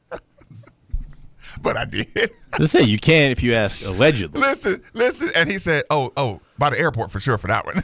But 1.62 1.76
I 1.76 1.85
did. 1.85 2.09
Let's 2.59 2.73
say 2.73 2.83
you 2.83 2.99
can 2.99 3.31
if 3.31 3.42
you 3.42 3.54
ask 3.54 3.83
allegedly. 3.85 4.40
listen, 4.40 4.83
listen, 4.92 5.31
and 5.35 5.50
he 5.50 5.59
said, 5.59 5.85
"Oh, 5.90 6.12
oh, 6.16 6.40
by 6.59 6.71
the 6.71 6.78
airport 6.78 7.11
for 7.11 7.21
sure 7.21 7.38
for 7.38 7.47
that 7.49 7.64
one." 7.64 7.83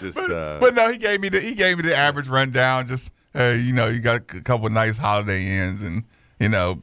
Just 0.00 0.16
but, 0.18 0.30
uh, 0.30 0.58
but 0.60 0.74
no, 0.74 0.90
he 0.90 0.98
gave 0.98 1.20
me 1.20 1.28
the 1.28 1.40
he 1.40 1.54
gave 1.54 1.76
me 1.76 1.82
the 1.82 1.96
average 1.96 2.28
rundown. 2.28 2.86
Just 2.86 3.12
hey, 3.32 3.58
you 3.58 3.72
know, 3.72 3.86
you 3.86 4.00
got 4.00 4.16
a 4.16 4.40
couple 4.42 4.66
of 4.66 4.72
nice 4.72 4.98
holiday 4.98 5.46
inns, 5.46 5.82
and 5.82 6.04
you 6.38 6.48
know, 6.48 6.80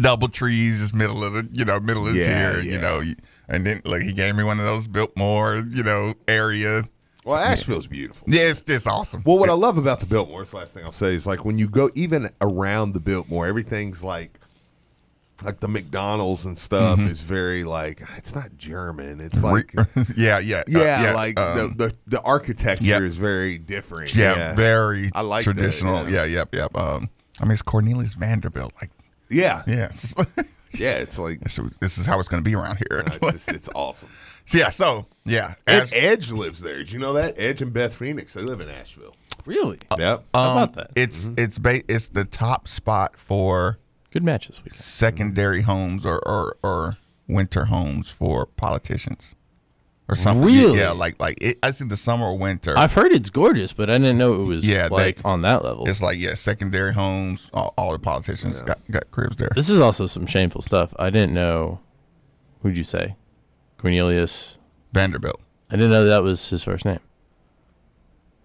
double 0.00 0.28
trees, 0.28 0.80
just 0.80 0.94
middle 0.94 1.22
of 1.22 1.32
the 1.34 1.48
you 1.52 1.64
know 1.64 1.78
middle 1.80 2.06
of 2.06 2.14
the 2.14 2.20
Yeah, 2.20 2.52
tier. 2.52 2.60
yeah. 2.62 2.72
You 2.72 2.78
know, 2.80 3.02
and 3.48 3.64
then 3.66 3.80
like 3.84 4.02
he 4.02 4.12
gave 4.12 4.34
me 4.34 4.42
one 4.44 4.58
of 4.58 4.64
those 4.64 4.86
Biltmore, 4.88 5.62
you 5.70 5.82
know, 5.82 6.14
area. 6.26 6.82
Well, 7.24 7.38
Asheville's 7.38 7.86
beautiful. 7.86 8.26
Yeah, 8.28 8.42
it's 8.42 8.62
just 8.62 8.86
awesome. 8.86 9.22
Well, 9.24 9.38
what 9.38 9.48
I 9.48 9.54
love 9.54 9.78
about 9.78 10.00
the 10.00 10.06
Biltmore, 10.06 10.40
this 10.40 10.54
last 10.54 10.74
thing 10.74 10.84
I'll 10.84 10.92
say 10.92 11.14
is 11.14 11.26
like 11.26 11.44
when 11.44 11.58
you 11.58 11.68
go 11.68 11.90
even 11.94 12.30
around 12.40 12.92
the 12.94 13.00
Biltmore, 13.00 13.46
everything's 13.46 14.02
like 14.02 14.38
like 15.44 15.60
the 15.60 15.68
McDonald's 15.68 16.46
and 16.46 16.58
stuff 16.58 17.00
is 17.00 17.22
very 17.22 17.64
like 17.64 18.02
it's 18.16 18.34
not 18.34 18.56
German. 18.56 19.20
It's 19.20 19.42
like 19.42 19.72
yeah, 20.16 20.38
yeah, 20.38 20.60
uh, 20.60 20.62
yeah, 20.66 21.12
like 21.14 21.38
um, 21.38 21.56
the, 21.76 21.86
the 21.86 21.94
the 22.06 22.20
architecture 22.22 22.84
yep. 22.84 23.02
is 23.02 23.16
very 23.16 23.58
different. 23.58 24.14
yeah, 24.14 24.54
very 24.54 25.10
I 25.14 25.22
like 25.22 25.44
traditional. 25.44 26.08
yeah. 26.08 26.24
yeah, 26.24 26.24
yep, 26.24 26.54
yep. 26.54 26.76
Um, 26.76 27.10
I 27.40 27.44
mean, 27.44 27.52
it's 27.52 27.62
Cornelius 27.62 28.14
Vanderbilt. 28.14 28.72
Like, 28.80 28.90
yeah, 29.30 29.62
yeah, 29.66 29.90
yeah. 30.74 30.92
It's 30.92 31.18
like 31.18 31.48
so 31.48 31.68
this 31.80 31.98
is 31.98 32.06
how 32.06 32.18
it's 32.20 32.28
going 32.28 32.42
to 32.42 32.48
be 32.48 32.54
around 32.54 32.76
here. 32.76 33.04
it's 33.06 33.32
just 33.32 33.52
it's 33.52 33.68
awesome. 33.74 34.08
so 34.44 34.58
yeah, 34.58 34.70
so 34.70 35.06
yeah, 35.24 35.54
Ash- 35.66 35.92
Edge 35.92 36.32
lives 36.32 36.60
there. 36.60 36.78
Did 36.78 36.92
you 36.92 36.98
know 36.98 37.12
that 37.14 37.34
Edge 37.38 37.62
and 37.62 37.72
Beth 37.72 37.94
Phoenix 37.94 38.34
they 38.34 38.42
live 38.42 38.60
in 38.60 38.68
Asheville. 38.68 39.14
Really? 39.44 39.78
Yep. 39.98 40.24
How 40.34 40.40
um, 40.40 40.56
about 40.56 40.74
that? 40.74 40.90
It's 40.94 41.30
it's 41.36 41.58
ba- 41.58 41.82
it's 41.92 42.10
the 42.10 42.24
top 42.24 42.68
spot 42.68 43.16
for 43.16 43.78
Good 44.10 44.24
match 44.24 44.48
this 44.48 44.62
week. 44.62 44.74
secondary 44.74 45.62
homes 45.62 46.06
or, 46.06 46.20
or 46.26 46.56
or 46.62 46.96
winter 47.28 47.66
homes 47.66 48.10
for 48.10 48.46
politicians 48.46 49.34
or 50.08 50.16
something. 50.16 50.44
Really? 50.44 50.78
Yeah, 50.78 50.90
like 50.90 51.20
like 51.20 51.38
it, 51.40 51.58
I 51.62 51.70
think 51.72 51.90
the 51.90 51.96
summer 51.96 52.26
or 52.26 52.36
winter. 52.38 52.76
I've 52.76 52.92
heard 52.92 53.12
it's 53.12 53.30
gorgeous, 53.30 53.72
but 53.72 53.88
I 53.90 53.98
didn't 53.98 54.18
know 54.18 54.34
it 54.34 54.44
was 54.46 54.68
Yeah, 54.68 54.88
they- 54.88 54.94
like 54.94 55.24
on 55.24 55.42
that 55.42 55.64
level. 55.64 55.88
it's 55.88 56.02
like 56.02 56.18
yeah, 56.18 56.34
secondary 56.34 56.92
homes. 56.92 57.50
All, 57.54 57.72
all 57.78 57.92
the 57.92 57.98
politicians 57.98 58.62
got, 58.62 58.78
got 58.90 59.10
cribs 59.10 59.36
there. 59.36 59.50
This 59.54 59.70
is 59.70 59.80
also 59.80 60.06
some 60.06 60.26
shameful 60.26 60.62
stuff. 60.62 60.92
I 60.98 61.10
didn't 61.10 61.32
know. 61.34 61.80
Who'd 62.62 62.76
you 62.76 62.84
say? 62.84 63.16
Cornelius. 63.78 64.58
Vanderbilt. 64.92 65.40
I 65.70 65.76
didn't 65.76 65.90
know 65.90 66.04
that 66.04 66.22
was 66.22 66.50
his 66.50 66.62
first 66.62 66.84
name. 66.84 67.00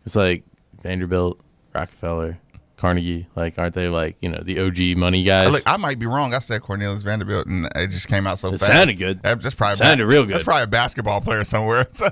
It's 0.06 0.16
like 0.16 0.44
Vanderbilt, 0.82 1.40
Rockefeller, 1.76 2.40
Carnegie. 2.78 3.28
Like, 3.36 3.58
aren't 3.60 3.74
they 3.74 3.90
like 3.90 4.16
you 4.22 4.30
know 4.30 4.40
the 4.44 4.60
OG 4.60 4.98
money 4.98 5.24
guys? 5.24 5.52
Look, 5.52 5.64
I 5.66 5.78
might 5.78 6.00
be 6.00 6.06
wrong. 6.06 6.34
I 6.34 6.40
said 6.40 6.62
Cornelius 6.62 7.04
Vanderbilt, 7.04 7.48
and 7.48 7.68
it 7.76 7.88
just 7.90 8.08
came 8.08 8.26
out 8.28 8.40
so 8.40 8.48
It 8.50 8.52
fast. 8.60 8.68
sounded 8.68 8.94
good. 8.98 9.22
That- 9.24 9.42
That's 9.42 9.56
probably 9.56 9.74
a 9.74 9.78
Sounded 9.78 10.06
real 10.06 10.26
good. 10.26 10.36
That's 10.36 10.44
probably 10.44 10.64
a 10.64 10.68
basketball 10.68 11.22
player 11.22 11.44
somewhere. 11.44 11.88
So, 11.98 12.10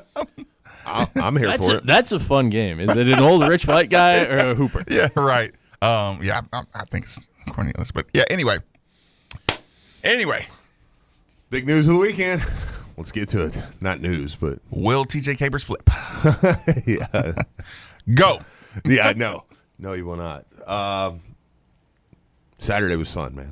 I, 0.88 1.07
I'm 1.15 1.36
here 1.36 1.48
that's 1.48 1.67
for 1.67 1.75
a, 1.75 1.77
it. 1.79 1.86
that's 1.88 2.12
a 2.12 2.19
fun 2.19 2.50
game. 2.51 2.79
Is 2.79 2.95
it 2.95 3.07
an 3.07 3.19
old 3.19 3.48
rich 3.48 3.65
white 3.67 3.89
guy 3.89 4.24
or 4.25 4.38
a 4.38 4.55
hooper? 4.55 4.84
yeah, 4.89 5.07
right. 5.15 5.51
Um, 5.81 6.19
yeah, 6.22 6.41
I, 6.53 6.62
I 6.75 6.86
think 6.86 7.05
it's 7.05 7.27
Cornelius, 7.50 7.91
but 7.91 8.05
yeah. 8.13 8.24
Anyway, 8.29 8.57
anyway, 10.03 10.45
Big 11.50 11.65
news 11.65 11.88
of 11.88 11.93
the 11.95 12.00
weekend. 12.00 12.43
Let's 12.98 13.12
get 13.12 13.27
to 13.29 13.45
it. 13.45 13.57
Not 13.81 14.00
news, 14.01 14.36
but 14.36 14.60
will 14.69 15.05
TJ 15.05 15.38
Capers 15.38 15.63
flip? 15.63 15.88
yeah, 16.86 17.34
Go. 18.13 18.38
yeah. 18.86 19.13
No, 19.15 19.43
no, 19.77 19.94
you 19.94 20.05
will 20.05 20.17
not. 20.17 20.46
Um, 20.67 21.22
Saturday 22.60 22.96
was 22.96 23.13
fun, 23.13 23.36
man. 23.36 23.51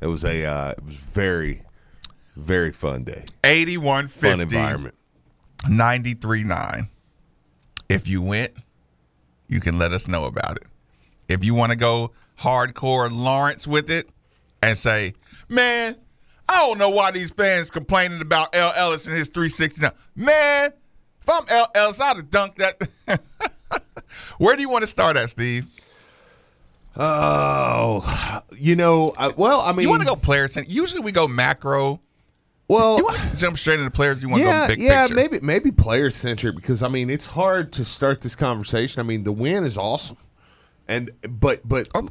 It 0.00 0.06
was 0.06 0.24
a 0.24 0.44
uh, 0.44 0.70
it 0.72 0.84
was 0.84 0.96
very, 0.96 1.62
very 2.36 2.72
fun 2.72 3.04
day. 3.04 3.24
Eighty-one 3.44 4.08
fifty. 4.08 4.30
Fun 4.30 4.40
environment. 4.40 4.94
93.9. 5.64 6.88
If 7.88 8.06
you 8.06 8.22
went, 8.22 8.52
you 9.48 9.60
can 9.60 9.78
let 9.78 9.92
us 9.92 10.06
know 10.06 10.24
about 10.24 10.56
it. 10.58 10.64
If 11.28 11.44
you 11.44 11.54
want 11.54 11.72
to 11.72 11.78
go 11.78 12.12
hardcore 12.38 13.10
Lawrence 13.10 13.66
with 13.66 13.90
it 13.90 14.08
and 14.62 14.76
say, 14.76 15.14
man, 15.48 15.96
I 16.48 16.58
don't 16.60 16.78
know 16.78 16.90
why 16.90 17.10
these 17.10 17.30
fans 17.30 17.70
complaining 17.70 18.20
about 18.20 18.54
El 18.54 18.72
Ellis 18.74 19.06
and 19.06 19.16
his 19.16 19.28
369. 19.28 19.90
Man, 20.14 20.72
if 21.22 21.28
I'm 21.28 21.44
El 21.48 21.68
Ellis, 21.74 22.00
I'd 22.00 22.16
have 22.16 22.30
dunked 22.30 22.56
that. 22.56 22.80
Where 24.38 24.56
do 24.56 24.62
you 24.62 24.68
want 24.68 24.82
to 24.82 24.86
start 24.88 25.16
at, 25.16 25.30
Steve? 25.30 25.66
Oh, 26.98 28.40
you 28.56 28.74
know, 28.76 29.12
I, 29.18 29.28
well, 29.28 29.60
I 29.60 29.72
mean, 29.72 29.82
You 29.82 29.90
want 29.90 30.02
to 30.02 30.08
go 30.08 30.16
player 30.16 30.48
centric? 30.48 30.74
Usually 30.74 31.00
we 31.00 31.12
go 31.12 31.28
macro. 31.28 32.00
well. 32.68 32.96
You 32.96 33.04
want 33.04 33.18
to 33.18 33.36
jump 33.36 33.58
straight 33.58 33.78
into 33.80 33.90
players? 33.90 34.22
You 34.22 34.28
want 34.30 34.40
to 34.42 34.46
go 34.46 34.66
big 34.68 34.78
yeah, 34.78 35.02
picture? 35.06 35.14
maybe 35.14 35.40
maybe 35.40 35.70
player 35.70 36.10
centric 36.10 36.56
because 36.56 36.82
I 36.82 36.88
mean 36.88 37.10
it's 37.10 37.26
hard 37.26 37.72
to 37.74 37.84
start 37.84 38.22
this 38.22 38.34
conversation. 38.34 39.00
I 39.00 39.02
mean 39.02 39.24
the 39.24 39.32
win 39.32 39.64
is 39.64 39.76
awesome, 39.76 40.16
and 40.88 41.10
but 41.28 41.60
but 41.68 41.88
Oh, 41.94 42.08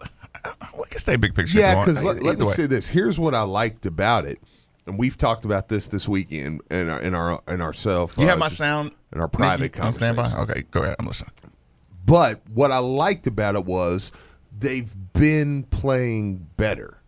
we 0.77 0.85
can 0.89 0.99
stay 0.99 1.15
big 1.17 1.33
picture. 1.33 1.57
yeah, 1.57 1.69
if 1.69 1.71
you 1.71 1.77
want. 1.77 1.87
because 1.87 2.03
let, 2.03 2.21
let 2.23 2.37
me 2.39 2.45
way. 2.45 2.51
say 2.53 2.67
this. 2.67 2.87
Here's 2.87 3.19
what 3.19 3.33
I 3.33 3.41
liked 3.41 3.87
about 3.87 4.25
it, 4.25 4.37
and 4.85 4.99
we've 4.99 5.17
talked 5.17 5.45
about 5.45 5.67
this 5.67 5.87
this 5.87 6.07
weekend 6.07 6.61
in 6.69 6.89
our 6.89 7.01
in 7.01 7.15
our 7.15 7.41
in 7.47 7.59
ourself. 7.61 8.15
You 8.19 8.25
uh, 8.25 8.27
have 8.27 8.39
my 8.39 8.49
sound 8.49 8.91
in 9.13 9.19
our 9.19 9.27
private 9.27 9.63
You 9.63 9.81
conversation. 9.81 10.19
Okay, 10.19 10.63
go 10.69 10.83
ahead. 10.83 10.97
I'm 10.99 11.07
listening. 11.07 11.31
But 12.05 12.41
what 12.53 12.71
I 12.71 12.77
liked 12.79 13.27
about 13.27 13.55
it 13.55 13.65
was 13.65 14.11
they've 14.57 14.93
been 15.13 15.63
playing 15.63 16.47
better. 16.57 17.01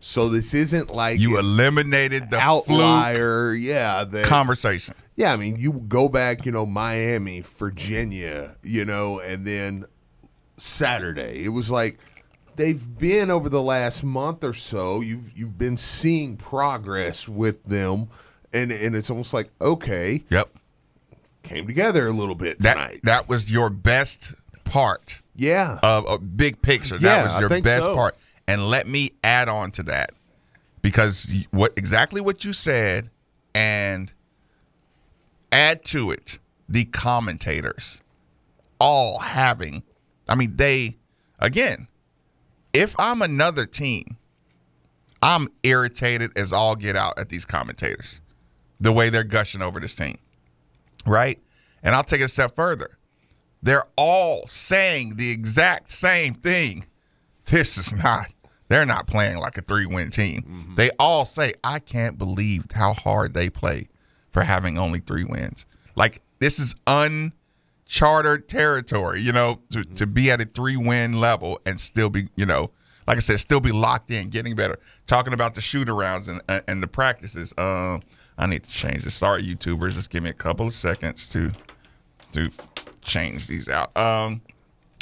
So 0.00 0.28
this 0.28 0.52
isn't 0.54 0.92
like 0.94 1.20
You 1.20 1.38
eliminated 1.38 2.30
the 2.30 2.38
outlier. 2.38 3.52
Yeah, 3.54 4.04
the, 4.04 4.22
conversation. 4.24 4.94
yeah. 5.14 5.32
I 5.32 5.36
mean, 5.36 5.56
you 5.56 5.72
go 5.74 6.08
back, 6.08 6.44
you 6.44 6.50
know, 6.52 6.66
Miami, 6.66 7.40
Virginia, 7.42 8.56
you 8.62 8.84
know, 8.84 9.20
and 9.20 9.46
then 9.46 9.84
Saturday. 10.56 11.44
It 11.44 11.50
was 11.50 11.70
like 11.70 11.98
they've 12.56 12.98
been 12.98 13.30
over 13.30 13.48
the 13.48 13.62
last 13.62 14.02
month 14.04 14.42
or 14.44 14.54
so. 14.54 15.00
You've 15.00 15.36
you've 15.36 15.58
been 15.58 15.76
seeing 15.76 16.36
progress 16.36 17.28
with 17.28 17.62
them, 17.64 18.08
and 18.52 18.72
and 18.72 18.94
it's 18.96 19.10
almost 19.10 19.32
like 19.32 19.50
okay, 19.60 20.24
Yep. 20.30 20.50
Came 21.42 21.66
together 21.66 22.06
a 22.06 22.12
little 22.12 22.34
bit 22.34 22.60
That 22.60 22.74
tonight. 22.74 23.00
that 23.04 23.28
was 23.28 23.50
your 23.50 23.70
best 23.70 24.34
part 24.64 25.20
yeah, 25.34 25.78
of 25.82 26.08
a 26.08 26.18
big 26.18 26.62
picture. 26.62 26.96
Yeah, 26.96 27.24
that 27.24 27.42
was 27.42 27.50
your 27.50 27.62
best 27.62 27.84
so. 27.84 27.94
part. 27.94 28.16
And 28.46 28.68
let 28.68 28.86
me 28.86 29.12
add 29.24 29.48
on 29.48 29.70
to 29.72 29.82
that 29.84 30.12
because 30.82 31.32
what 31.50 31.72
exactly 31.76 32.20
what 32.20 32.44
you 32.44 32.52
said 32.52 33.10
and 33.54 34.12
add 35.50 35.84
to 35.86 36.10
it 36.10 36.38
the 36.68 36.84
commentators 36.86 38.02
all 38.80 39.18
having 39.20 39.82
I 40.28 40.34
mean 40.34 40.56
they 40.56 40.96
again 41.38 41.86
if 42.72 42.94
I'm 42.98 43.22
another 43.22 43.66
team 43.66 44.16
I'm 45.22 45.48
irritated 45.62 46.36
as 46.36 46.52
all 46.52 46.74
get 46.74 46.96
out 46.96 47.18
at 47.18 47.28
these 47.28 47.44
commentators 47.44 48.20
the 48.80 48.92
way 48.92 49.08
they're 49.08 49.22
gushing 49.24 49.62
over 49.62 49.78
this 49.78 49.94
team 49.94 50.18
right 51.06 51.40
and 51.82 51.94
I'll 51.94 52.04
take 52.04 52.20
it 52.20 52.24
a 52.24 52.28
step 52.28 52.54
further 52.56 52.98
they're 53.62 53.86
all 53.96 54.46
saying 54.48 55.16
the 55.16 55.30
exact 55.30 55.92
same 55.92 56.34
thing. 56.34 56.86
This 57.44 57.78
is 57.78 57.92
not, 57.92 58.26
they're 58.68 58.84
not 58.84 59.06
playing 59.06 59.36
like 59.36 59.56
a 59.56 59.62
three 59.62 59.86
win 59.86 60.10
team. 60.10 60.42
They 60.76 60.90
all 60.98 61.24
say, 61.24 61.54
I 61.62 61.78
can't 61.78 62.18
believe 62.18 62.66
how 62.74 62.92
hard 62.92 63.34
they 63.34 63.48
play 63.48 63.88
for 64.32 64.42
having 64.42 64.78
only 64.78 64.98
three 64.98 65.24
wins. 65.24 65.66
Like, 65.94 66.22
this 66.40 66.58
is 66.58 66.74
uncharted 66.86 68.48
territory, 68.48 69.20
you 69.20 69.32
know, 69.32 69.60
to, 69.70 69.84
to 69.84 70.06
be 70.06 70.30
at 70.30 70.40
a 70.40 70.44
three 70.44 70.76
win 70.76 71.20
level 71.20 71.60
and 71.64 71.78
still 71.78 72.10
be, 72.10 72.28
you 72.36 72.46
know, 72.46 72.70
like 73.06 73.16
I 73.16 73.20
said, 73.20 73.40
still 73.40 73.60
be 73.60 73.72
locked 73.72 74.10
in, 74.10 74.28
getting 74.28 74.56
better. 74.56 74.78
Talking 75.06 75.34
about 75.34 75.54
the 75.54 75.60
shoot 75.60 75.88
arounds 75.88 76.28
and, 76.28 76.64
and 76.66 76.82
the 76.82 76.86
practices. 76.86 77.52
Um, 77.58 78.00
I 78.38 78.46
need 78.46 78.64
to 78.64 78.70
change 78.70 79.04
this. 79.04 79.14
Sorry, 79.14 79.42
YouTubers. 79.42 79.92
Just 79.92 80.10
give 80.10 80.22
me 80.22 80.30
a 80.30 80.34
couple 80.34 80.66
of 80.66 80.74
seconds 80.74 81.28
to 81.32 81.52
to 82.32 82.50
change 83.02 83.46
these 83.46 83.68
out. 83.68 83.94
Um, 83.96 84.40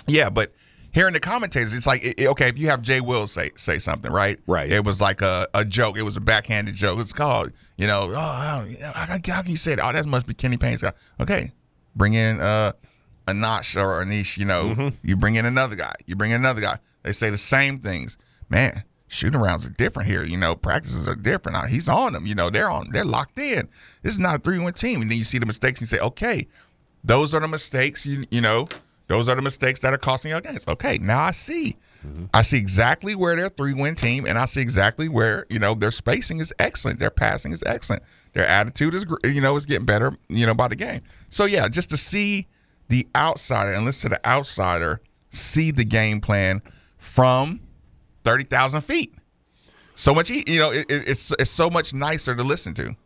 yeah, 0.07 0.31
but 0.31 0.53
hearing 0.93 1.13
the 1.15 1.21
commentators, 1.21 1.73
it's 1.75 1.87
like 1.87 2.03
it- 2.05 2.27
okay, 2.27 2.49
if 2.49 2.59
you 2.59 2.69
have 2.69 2.83
Jay 2.83 3.01
Will 3.01 3.27
say 3.27 3.51
say 3.57 3.79
something, 3.79 4.11
right? 4.11 4.39
Right. 4.47 4.71
It 4.71 4.85
was 4.85 5.01
like 5.01 5.23
a, 5.23 5.47
a 5.55 5.65
joke. 5.65 5.97
It 5.99 6.03
was 6.03 6.17
a 6.17 6.21
backhanded 6.21 6.75
joke. 6.75 6.99
It's 6.99 7.13
called, 7.13 7.53
you 7.77 7.87
know, 7.87 8.09
oh, 8.11 8.15
how, 8.15 8.67
how, 8.93 9.19
can 9.19 9.51
you 9.51 9.57
say 9.57 9.77
that? 9.77 9.85
Oh, 9.85 9.93
that 9.93 10.07
must 10.07 10.27
be 10.27 10.35
Kenny 10.35 10.57
Payne's 10.57 10.83
guy. 10.83 10.93
Okay, 11.21 11.53
bring 11.95 12.15
in 12.15 12.41
uh, 12.41 12.73
a 13.29 13.35
Notch 13.35 13.77
or 13.77 14.01
a 14.03 14.05
niche. 14.05 14.37
You 14.39 14.47
know, 14.47 14.91
you 15.03 15.17
bring 15.17 15.37
in 15.37 15.47
another 15.47 15.77
guy. 15.77 15.95
You 16.07 16.17
bring 16.17 16.33
in 16.33 16.41
another 16.41 16.61
guy. 16.61 16.79
They 17.03 17.13
say 17.13 17.31
the 17.31 17.39
same 17.39 17.79
things. 17.79 18.19
Man, 18.49 18.83
shooting 19.11 19.41
rounds 19.41 19.67
are 19.67 19.71
different 19.71 20.09
here. 20.09 20.25
You 20.25 20.37
know, 20.37 20.55
practices 20.55 21.07
are 21.07 21.15
different. 21.15 21.59
Now, 21.59 21.67
he's 21.67 21.89
on 21.89 22.13
them. 22.13 22.27
You 22.27 22.35
know, 22.35 22.49
they're 22.49 22.71
on. 22.71 22.91
They're 22.93 23.05
locked 23.05 23.39
in. 23.39 23.69
This 24.03 24.13
is 24.13 24.19
not 24.19 24.37
a 24.37 24.39
three-win 24.39 24.73
team. 24.73 25.03
And 25.03 25.11
then 25.11 25.19
you 25.19 25.25
see 25.25 25.39
the 25.39 25.47
mistakes 25.47 25.81
and 25.81 25.91
you 25.91 25.99
say, 25.99 26.03
okay, 26.03 26.47
those 27.05 27.35
are 27.35 27.41
the 27.41 27.49
mistakes. 27.49 28.07
You 28.07 28.25
you 28.31 28.41
know, 28.41 28.69
those 29.09 29.29
are 29.29 29.35
the 29.35 29.43
mistakes 29.43 29.81
that 29.81 29.93
are 29.93 29.99
costing 29.99 30.31
your 30.31 30.41
games. 30.41 30.65
Okay, 30.69 30.99
now 30.99 31.21
I 31.21 31.33
see. 31.33 31.77
Mm-hmm. 32.07 32.27
I 32.33 32.43
see 32.43 32.57
exactly 32.57 33.15
where 33.15 33.37
they're 33.37 33.51
three-win 33.51 33.95
team, 33.95 34.25
and 34.25 34.39
I 34.39 34.47
see 34.47 34.63
exactly 34.63 35.09
where 35.09 35.47
you 35.51 35.59
know 35.59 35.75
their 35.75 35.91
spacing 35.91 36.41
is 36.41 36.53
excellent, 36.59 36.99
their 36.99 37.11
passing 37.11 37.53
is 37.53 37.63
excellent, 37.67 38.03
their 38.33 38.47
attitude 38.47 38.95
is 38.95 39.05
you 39.25 39.41
know 39.41 39.57
is 39.57 39.67
getting 39.67 39.85
better, 39.87 40.13
you 40.29 40.47
know, 40.47 40.55
by 40.55 40.69
the 40.69 40.77
game. 40.77 41.01
So 41.29 41.45
yeah, 41.45 41.69
just 41.69 41.91
to 41.91 41.97
see 41.97 42.47
the 42.89 43.07
outsider 43.15 43.73
and 43.73 43.85
listen 43.85 44.11
to 44.11 44.17
the 44.17 44.29
outsider 44.29 45.01
see 45.31 45.71
the 45.71 45.85
game 45.85 46.21
plan 46.21 46.63
from 46.99 47.61
thirty 48.25 48.45
thousand 48.45 48.83
feet. 48.83 49.15
So 49.95 50.15
much, 50.15 50.31
you 50.31 50.59
know, 50.59 50.71
it, 50.71 50.91
it- 50.91 51.09
it's 51.09 51.31
it's 51.39 51.51
so 51.51 51.69
much 51.71 51.93
nicer 51.93 52.35
to 52.35 52.43
listen 52.43 52.75
to. 52.75 52.97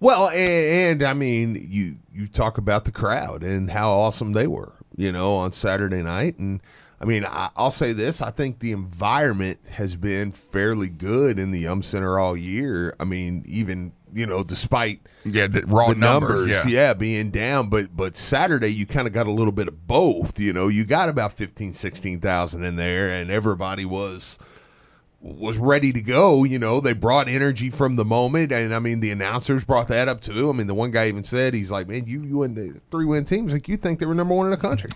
Well, 0.00 0.28
and, 0.28 1.00
and 1.00 1.02
I 1.08 1.14
mean, 1.14 1.66
you 1.68 1.96
you 2.12 2.26
talk 2.26 2.58
about 2.58 2.84
the 2.84 2.92
crowd 2.92 3.42
and 3.42 3.70
how 3.70 3.90
awesome 3.90 4.32
they 4.32 4.46
were, 4.46 4.74
you 4.96 5.12
know, 5.12 5.34
on 5.34 5.52
Saturday 5.52 6.02
night, 6.02 6.38
and 6.38 6.60
I 7.00 7.06
mean, 7.06 7.24
I, 7.24 7.50
I'll 7.56 7.70
say 7.70 7.92
this: 7.92 8.20
I 8.20 8.30
think 8.30 8.58
the 8.58 8.72
environment 8.72 9.60
has 9.72 9.96
been 9.96 10.30
fairly 10.30 10.90
good 10.90 11.38
in 11.38 11.50
the 11.52 11.60
Yum 11.60 11.82
Center 11.82 12.18
all 12.18 12.36
year. 12.36 12.94
I 13.00 13.04
mean, 13.04 13.44
even 13.46 13.92
you 14.14 14.26
know, 14.26 14.44
despite 14.44 15.00
Yeah, 15.24 15.46
the 15.46 15.64
raw 15.66 15.88
the 15.88 15.96
numbers, 15.96 16.46
numbers, 16.46 16.72
yeah. 16.72 16.88
yeah. 16.88 16.94
being 16.94 17.30
down, 17.30 17.68
but 17.68 17.96
but 17.96 18.16
Saturday 18.16 18.68
you 18.68 18.86
kind 18.86 19.06
of 19.06 19.12
got 19.12 19.26
a 19.26 19.30
little 19.30 19.52
bit 19.52 19.68
of 19.68 19.86
both. 19.86 20.38
You 20.38 20.52
know, 20.52 20.68
you 20.68 20.84
got 20.84 21.08
about 21.08 21.32
15, 21.32 21.72
16,000 21.72 22.64
in 22.64 22.76
there, 22.76 23.10
and 23.10 23.30
everybody 23.30 23.84
was 23.84 24.38
was 25.20 25.56
ready 25.58 25.90
to 25.92 26.02
go. 26.02 26.44
You 26.44 26.58
know, 26.58 26.80
they 26.80 26.92
brought 26.92 27.28
energy 27.28 27.70
from 27.70 27.96
the 27.96 28.04
moment, 28.04 28.52
and 28.52 28.74
I 28.74 28.78
mean, 28.78 29.00
the 29.00 29.10
announcers 29.10 29.64
brought 29.64 29.88
that 29.88 30.06
up 30.06 30.20
too. 30.20 30.50
I 30.50 30.52
mean, 30.52 30.66
the 30.66 30.74
one 30.74 30.90
guy 30.90 31.08
even 31.08 31.24
said, 31.24 31.54
"He's 31.54 31.70
like, 31.70 31.88
man, 31.88 32.06
you 32.06 32.22
you 32.22 32.42
and 32.42 32.54
the 32.56 32.80
three 32.90 33.06
win 33.06 33.24
teams, 33.24 33.52
like 33.52 33.68
you 33.68 33.76
think 33.76 33.98
they 33.98 34.06
were 34.06 34.14
number 34.14 34.34
one 34.34 34.46
in 34.46 34.50
the 34.50 34.56
country." 34.58 34.90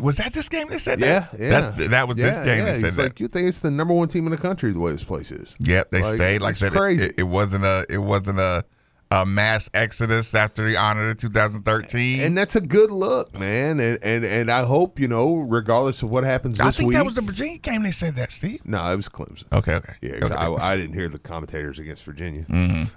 Was 0.00 0.16
that 0.16 0.32
this 0.32 0.48
game 0.48 0.68
they 0.68 0.78
said 0.78 1.00
Yeah, 1.00 1.20
that? 1.30 1.38
yeah. 1.40 1.48
That's, 1.60 1.88
that 1.88 2.08
was 2.08 2.16
this 2.16 2.38
game 2.40 2.60
yeah. 2.60 2.64
they 2.64 2.74
said 2.76 2.84
He's 2.86 2.96
that. 2.96 3.02
like, 3.02 3.20
you 3.20 3.28
think 3.28 3.48
it's 3.48 3.60
the 3.60 3.70
number 3.70 3.92
one 3.94 4.08
team 4.08 4.24
in 4.26 4.30
the 4.30 4.38
country 4.38 4.72
the 4.72 4.78
way 4.80 4.92
this 4.92 5.04
place 5.04 5.30
is? 5.30 5.56
Yep, 5.60 5.90
they 5.90 6.02
Like, 6.02 6.14
stayed. 6.16 6.40
Like 6.40 6.50
I 6.50 6.54
said, 6.54 6.72
it- 6.72 6.76
crazy. 6.78 7.04
It, 7.06 7.14
it 7.18 7.22
wasn't 7.24 7.64
a 7.64 7.84
it 7.88 7.98
wasn't 7.98 8.38
a 8.40 8.64
a 9.12 9.26
mass 9.26 9.68
exodus 9.74 10.34
after 10.36 10.62
the 10.68 10.76
honor 10.76 11.08
of 11.08 11.16
2013. 11.16 12.20
And 12.20 12.38
that's 12.38 12.54
a 12.54 12.60
good 12.60 12.90
look, 12.92 13.36
man. 13.38 13.80
And 13.80 13.98
and 14.02 14.24
and 14.24 14.50
I 14.50 14.64
hope 14.64 14.98
you 15.00 15.08
know, 15.08 15.36
regardless 15.38 16.02
of 16.02 16.10
what 16.10 16.22
happens 16.24 16.60
I 16.60 16.66
this 16.66 16.78
think 16.78 16.88
week. 16.88 16.96
that 16.96 17.04
was 17.04 17.14
the 17.14 17.20
Virginia 17.22 17.58
game 17.58 17.82
they 17.82 17.90
said 17.90 18.14
that, 18.16 18.30
Steve. 18.32 18.64
no, 18.64 18.82
it 18.90 18.94
was 18.96 19.08
Clemson. 19.08 19.52
Okay, 19.52 19.74
okay. 19.74 19.94
yeah. 20.00 20.12
okay. 20.22 20.32
I, 20.34 20.52
I 20.54 20.76
didn't 20.76 20.94
hear 20.94 21.08
the 21.08 21.18
commentators 21.18 21.78
against 21.80 22.04
Virginia. 22.04 22.46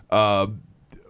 Uh, 0.10 0.48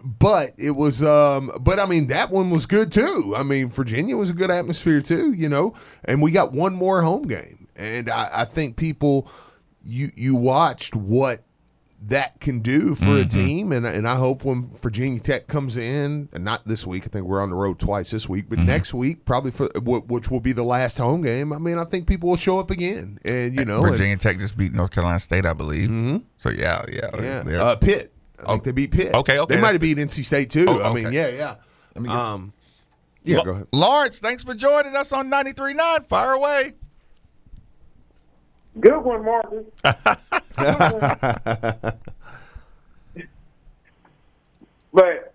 but 0.04 0.50
it 0.58 0.72
was, 0.72 1.02
um, 1.02 1.50
but 1.60 1.78
I 1.80 1.86
mean, 1.86 2.08
that 2.08 2.30
one 2.30 2.50
was 2.50 2.66
good 2.66 2.92
too. 2.92 3.34
I 3.36 3.42
mean, 3.42 3.68
Virginia 3.68 4.16
was 4.16 4.28
a 4.30 4.34
good 4.34 4.50
atmosphere 4.50 5.00
too, 5.00 5.32
you 5.32 5.48
know. 5.48 5.74
And 6.04 6.20
we 6.20 6.30
got 6.30 6.52
one 6.52 6.74
more 6.74 7.02
home 7.02 7.22
game, 7.22 7.68
and 7.76 8.10
I, 8.10 8.28
I 8.32 8.44
think 8.44 8.76
people, 8.76 9.28
you 9.82 10.10
you 10.14 10.34
watched 10.34 10.94
what 10.94 11.42
that 12.06 12.38
can 12.38 12.60
do 12.60 12.94
for 12.94 13.16
a 13.16 13.24
team, 13.24 13.72
and 13.72 13.86
and 13.86 14.06
I 14.06 14.16
hope 14.16 14.44
when 14.44 14.62
Virginia 14.62 15.18
Tech 15.20 15.46
comes 15.46 15.78
in, 15.78 16.28
and 16.34 16.44
not 16.44 16.66
this 16.66 16.86
week, 16.86 17.04
I 17.06 17.08
think 17.08 17.24
we're 17.24 17.40
on 17.40 17.48
the 17.48 17.56
road 17.56 17.78
twice 17.78 18.10
this 18.10 18.28
week, 18.28 18.44
but 18.50 18.58
next 18.58 18.92
week 18.92 19.24
probably 19.24 19.52
for 19.52 19.68
which 19.80 20.30
will 20.30 20.40
be 20.40 20.52
the 20.52 20.64
last 20.64 20.98
home 20.98 21.22
game. 21.22 21.50
I 21.50 21.56
mean, 21.56 21.78
I 21.78 21.84
think 21.84 22.06
people 22.06 22.28
will 22.28 22.36
show 22.36 22.58
up 22.58 22.70
again, 22.70 23.18
and 23.24 23.58
you 23.58 23.64
know, 23.64 23.82
and- 23.82 23.92
Virginia 23.92 24.18
Tech 24.18 24.38
just 24.38 24.54
beat 24.54 24.74
North 24.74 24.90
Carolina 24.90 25.18
State, 25.18 25.46
I 25.46 25.54
believe. 25.54 25.88
Mm-hmm. 25.88 26.18
So 26.36 26.50
yeah, 26.50 26.84
yeah, 26.92 27.08
Yeah, 27.46 27.62
uh, 27.62 27.76
Pitt. 27.76 28.13
I 28.46 28.52
think 28.52 28.64
they 28.64 28.72
beat 28.72 28.92
Pitt. 28.92 29.14
Okay, 29.14 29.38
okay. 29.38 29.54
They 29.54 29.60
might 29.60 29.72
have 29.72 29.80
beat 29.80 29.98
NC 29.98 30.24
State 30.24 30.50
too. 30.50 30.66
Oh, 30.68 30.82
I 30.82 30.94
mean, 30.94 31.06
okay. 31.06 31.36
yeah, 31.36 31.56
yeah. 31.96 32.32
Um, 32.32 32.52
yeah, 33.22 33.38
Lo- 33.38 33.44
go 33.44 33.50
ahead. 33.52 33.66
Lawrence, 33.72 34.18
thanks 34.20 34.44
for 34.44 34.54
joining 34.54 34.94
us 34.96 35.12
on 35.12 35.30
93.9. 35.30 36.06
Fire 36.06 36.32
away. 36.32 36.74
Good 38.80 38.98
one, 39.00 39.24
Marcus. 39.24 39.64
but 44.92 45.34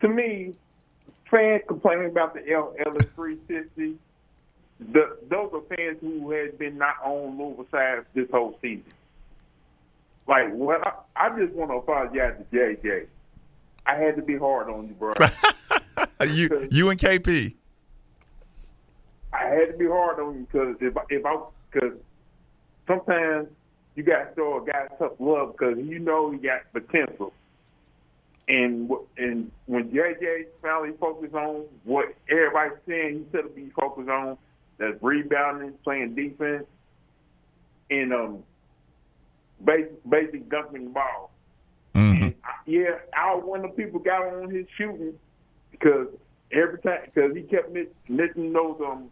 to 0.00 0.08
me, 0.08 0.52
fans 1.30 1.62
complaining 1.66 2.10
about 2.10 2.34
the 2.34 2.46
L- 2.52 2.74
LS360, 2.86 3.94
the, 4.92 5.16
those 5.28 5.50
are 5.54 5.62
fans 5.74 5.98
who 6.00 6.30
had 6.30 6.58
been 6.58 6.76
not 6.76 6.96
on 7.04 7.38
Louisville 7.38 7.66
side 7.70 8.04
this 8.14 8.28
whole 8.30 8.58
season. 8.60 8.84
Like, 10.26 10.52
what 10.52 10.86
I, 10.86 10.92
I 11.16 11.38
just 11.38 11.52
want 11.54 11.70
to 11.70 11.76
apologize 11.76 12.34
to 12.50 12.56
JJ. 12.56 13.06
I 13.84 13.96
had 13.96 14.16
to 14.16 14.22
be 14.22 14.36
hard 14.36 14.68
on 14.68 14.88
you, 14.88 14.94
bro. 14.94 15.12
You 16.24 16.68
you 16.70 16.88
and 16.90 17.00
KP. 17.00 17.54
I 19.32 19.44
had 19.46 19.72
to 19.72 19.76
be 19.76 19.86
hard 19.88 20.20
on 20.20 20.34
you 20.34 20.46
because 20.50 20.76
if 20.80 20.96
I- 20.96 21.02
if 21.10 21.26
I 21.26 21.36
because 21.72 21.98
sometimes 22.86 23.48
you 23.96 24.04
got 24.04 24.28
to 24.28 24.34
show 24.36 24.62
a 24.62 24.64
guy 24.70 24.86
tough 24.98 25.12
love 25.18 25.56
because 25.56 25.78
you 25.78 25.98
know 25.98 26.30
he 26.30 26.38
got 26.38 26.60
potential. 26.72 27.32
And 28.48 28.88
and 29.18 29.50
when 29.66 29.90
JJ 29.90 30.46
finally 30.62 30.92
focused 31.00 31.34
on 31.34 31.64
what 31.82 32.14
everybody's 32.30 32.78
saying 32.86 33.26
he 33.32 33.36
should 33.36 33.54
be 33.56 33.70
focused 33.70 34.08
on, 34.08 34.38
that's 34.78 35.02
rebounding, 35.02 35.72
playing 35.82 36.14
defense, 36.14 36.66
and 37.90 38.12
um, 38.12 38.42
basic 39.64 40.10
basic 40.10 40.48
dunking 40.48 40.84
the 40.84 40.90
ball. 40.90 41.30
And 42.22 42.34
I, 42.44 42.50
yeah, 42.66 42.98
I 43.16 43.34
one 43.34 43.64
of 43.64 43.74
the 43.74 43.82
people 43.82 44.00
got 44.00 44.22
on 44.22 44.50
his 44.50 44.66
shooting 44.76 45.14
because 45.70 46.08
every 46.50 46.78
time 46.78 47.00
because 47.06 47.34
he 47.34 47.42
kept 47.42 47.72
miss, 47.72 47.86
missing 48.08 48.52
those 48.52 48.80
um 48.80 49.10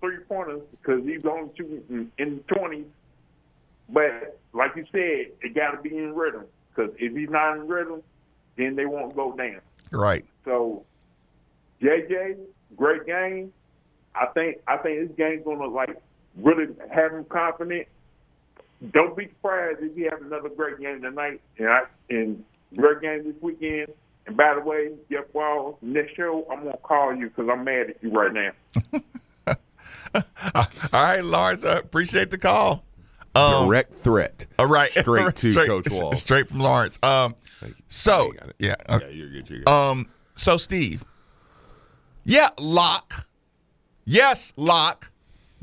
three 0.00 0.18
pointers 0.28 0.62
because 0.70 1.04
he 1.04 1.14
was 1.14 1.24
only 1.24 1.50
shooting 1.56 1.82
in, 1.88 2.12
in 2.18 2.36
the 2.36 2.54
twenties, 2.54 2.86
But 3.88 4.38
like 4.52 4.76
you 4.76 4.84
said, 4.92 5.32
it 5.42 5.54
got 5.54 5.72
to 5.72 5.82
be 5.82 5.96
in 5.96 6.14
rhythm. 6.14 6.44
Because 6.74 6.92
if 6.98 7.14
he's 7.14 7.30
not 7.30 7.56
in 7.56 7.68
rhythm, 7.68 8.02
then 8.56 8.76
they 8.76 8.86
won't 8.86 9.14
go 9.14 9.32
down. 9.36 9.60
Right. 9.90 10.24
So, 10.44 10.84
JJ, 11.80 12.38
great 12.76 13.06
game. 13.06 13.52
I 14.14 14.26
think 14.26 14.58
I 14.66 14.76
think 14.76 15.08
this 15.08 15.16
game's 15.16 15.44
gonna 15.44 15.66
like 15.66 16.00
really 16.36 16.66
have 16.90 17.12
him 17.12 17.24
confident. 17.24 17.88
Don't 18.92 19.16
be 19.16 19.28
surprised 19.28 19.78
if 19.82 19.94
he 19.96 20.02
have 20.02 20.20
another 20.22 20.48
great 20.48 20.78
game 20.80 21.00
tonight 21.02 21.40
and 21.58 21.68
I, 21.68 21.82
and 22.10 22.44
great 22.76 23.00
game 23.00 23.24
this 23.24 23.34
weekend. 23.40 23.88
And 24.26 24.36
by 24.36 24.54
the 24.54 24.60
way, 24.60 24.90
Jeff 25.10 25.24
Walls, 25.32 25.76
next 25.82 26.16
show 26.16 26.46
I'm 26.50 26.64
gonna 26.64 26.76
call 26.78 27.14
you 27.14 27.28
because 27.28 27.48
I'm 27.50 27.64
mad 27.64 27.90
at 27.90 28.02
you 28.02 28.10
right 28.10 28.32
now. 28.32 28.50
All 30.54 30.64
right, 30.92 31.20
Lawrence. 31.24 31.64
Uh, 31.64 31.80
appreciate 31.82 32.30
the 32.30 32.38
call. 32.38 32.84
Um, 33.34 33.66
Direct 33.66 33.92
threat. 33.94 34.46
All 34.58 34.66
right, 34.66 34.90
Straight 34.90 35.34
to 35.36 35.54
Coach 35.66 35.90
Wall. 35.90 36.14
Straight 36.14 36.48
from 36.48 36.60
Lawrence. 36.60 36.98
Um, 37.02 37.34
so 37.88 38.32
got 38.32 38.48
it. 38.50 38.56
yeah, 38.58 38.74
Yeah, 38.88 39.08
you're 39.08 39.30
good. 39.30 39.50
You're 39.50 39.58
good. 39.60 39.68
Um, 39.68 40.08
so 40.34 40.56
Steve, 40.56 41.04
yeah, 42.24 42.48
lock, 42.58 43.26
yes, 44.04 44.52
lock. 44.56 45.10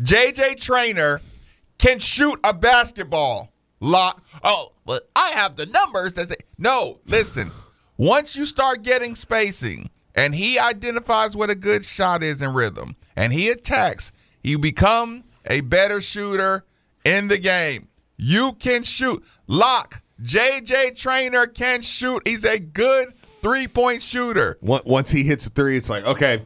JJ 0.01 0.59
Traynor 0.59 1.21
can 1.81 1.99
shoot 1.99 2.39
a 2.43 2.53
basketball. 2.53 3.51
Lock. 3.79 4.23
Oh, 4.43 4.73
but 4.85 5.09
I 5.15 5.31
have 5.31 5.55
the 5.55 5.65
numbers 5.65 6.13
that 6.13 6.29
say 6.29 6.35
no. 6.57 6.99
Listen, 7.07 7.49
once 7.97 8.35
you 8.35 8.45
start 8.45 8.83
getting 8.83 9.15
spacing, 9.15 9.89
and 10.15 10.35
he 10.35 10.59
identifies 10.59 11.35
what 11.35 11.49
a 11.49 11.55
good 11.55 11.83
shot 11.83 12.21
is 12.21 12.41
in 12.41 12.53
rhythm, 12.53 12.95
and 13.15 13.33
he 13.33 13.49
attacks, 13.49 14.11
you 14.43 14.59
become 14.59 15.23
a 15.45 15.61
better 15.61 15.99
shooter 16.01 16.63
in 17.03 17.27
the 17.27 17.39
game. 17.39 17.87
You 18.17 18.53
can 18.59 18.83
shoot. 18.83 19.23
Lock. 19.47 20.01
JJ 20.21 20.95
Traynor 20.95 21.47
can 21.47 21.81
shoot. 21.81 22.27
He's 22.27 22.45
a 22.45 22.59
good 22.59 23.13
three 23.41 23.67
point 23.67 24.03
shooter. 24.03 24.59
Once- 24.61 25.09
he 25.09 25.23
hits 25.23 25.47
a 25.47 25.49
three, 25.49 25.75
it's 25.77 25.89
like, 25.89 26.05
okay, 26.05 26.45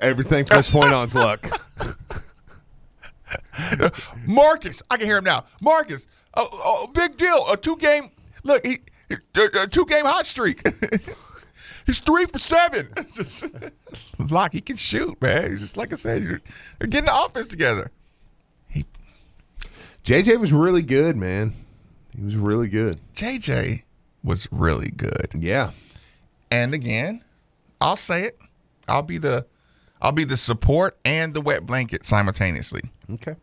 everything 0.00 0.44
from 0.44 0.56
this 0.56 0.70
point 0.70 0.92
on's 0.92 1.14
luck. 1.14 1.46
Marcus, 4.26 4.82
I 4.90 4.96
can 4.96 5.06
hear 5.06 5.18
him 5.18 5.24
now. 5.24 5.44
Marcus, 5.60 6.08
oh, 6.34 6.88
big 6.94 7.16
deal. 7.16 7.44
A 7.50 7.56
two 7.56 7.76
game, 7.76 8.10
look, 8.42 8.64
he, 8.64 8.78
a, 9.10 9.62
a 9.62 9.66
two 9.66 9.84
game 9.86 10.04
hot 10.04 10.26
streak. 10.26 10.62
He's 11.86 12.00
three 12.00 12.24
for 12.24 12.38
seven. 12.38 12.88
Lock, 14.30 14.52
he 14.52 14.60
can 14.60 14.76
shoot, 14.76 15.20
man. 15.20 15.50
He's 15.50 15.60
just 15.60 15.76
like 15.76 15.92
I 15.92 15.96
said, 15.96 16.22
you're, 16.22 16.40
they're 16.78 16.88
getting 16.88 17.06
the 17.06 17.24
offense 17.24 17.48
together. 17.48 17.90
He, 18.68 18.86
JJ 20.02 20.40
was 20.40 20.52
really 20.52 20.82
good, 20.82 21.16
man. 21.16 21.52
He 22.16 22.22
was 22.22 22.36
really 22.36 22.68
good. 22.68 23.00
JJ 23.14 23.82
was 24.22 24.48
really 24.50 24.90
good. 24.90 25.28
Yeah. 25.34 25.72
And 26.50 26.72
again, 26.72 27.22
I'll 27.80 27.96
say 27.96 28.24
it. 28.24 28.38
I'll 28.88 29.02
be 29.02 29.18
the 29.18 29.46
I'll 30.00 30.12
be 30.12 30.24
the 30.24 30.36
support 30.36 30.98
and 31.04 31.32
the 31.32 31.40
wet 31.40 31.66
blanket 31.66 32.04
simultaneously. 32.04 32.82
Okay. 33.10 33.36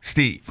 Steve, 0.00 0.48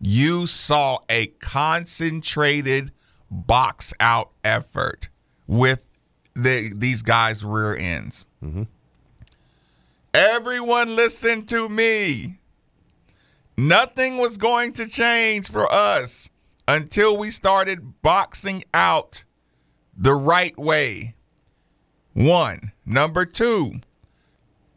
you 0.00 0.46
saw 0.46 0.98
a 1.08 1.26
concentrated 1.38 2.92
box 3.30 3.92
out 4.00 4.30
effort 4.42 5.08
with 5.46 5.88
the, 6.34 6.72
these 6.74 7.02
guys' 7.02 7.44
rear 7.44 7.76
ends. 7.76 8.26
Mm-hmm. 8.42 8.64
Everyone 10.12 10.94
listen 10.94 11.46
to 11.46 11.68
me. 11.68 12.38
Nothing 13.56 14.16
was 14.16 14.36
going 14.36 14.72
to 14.74 14.88
change 14.88 15.48
for 15.48 15.66
us 15.70 16.30
until 16.66 17.16
we 17.16 17.30
started 17.30 18.02
boxing 18.02 18.64
out 18.72 19.24
the 19.96 20.14
right 20.14 20.56
way. 20.58 21.14
One. 22.14 22.72
Number 22.86 23.24
two, 23.24 23.80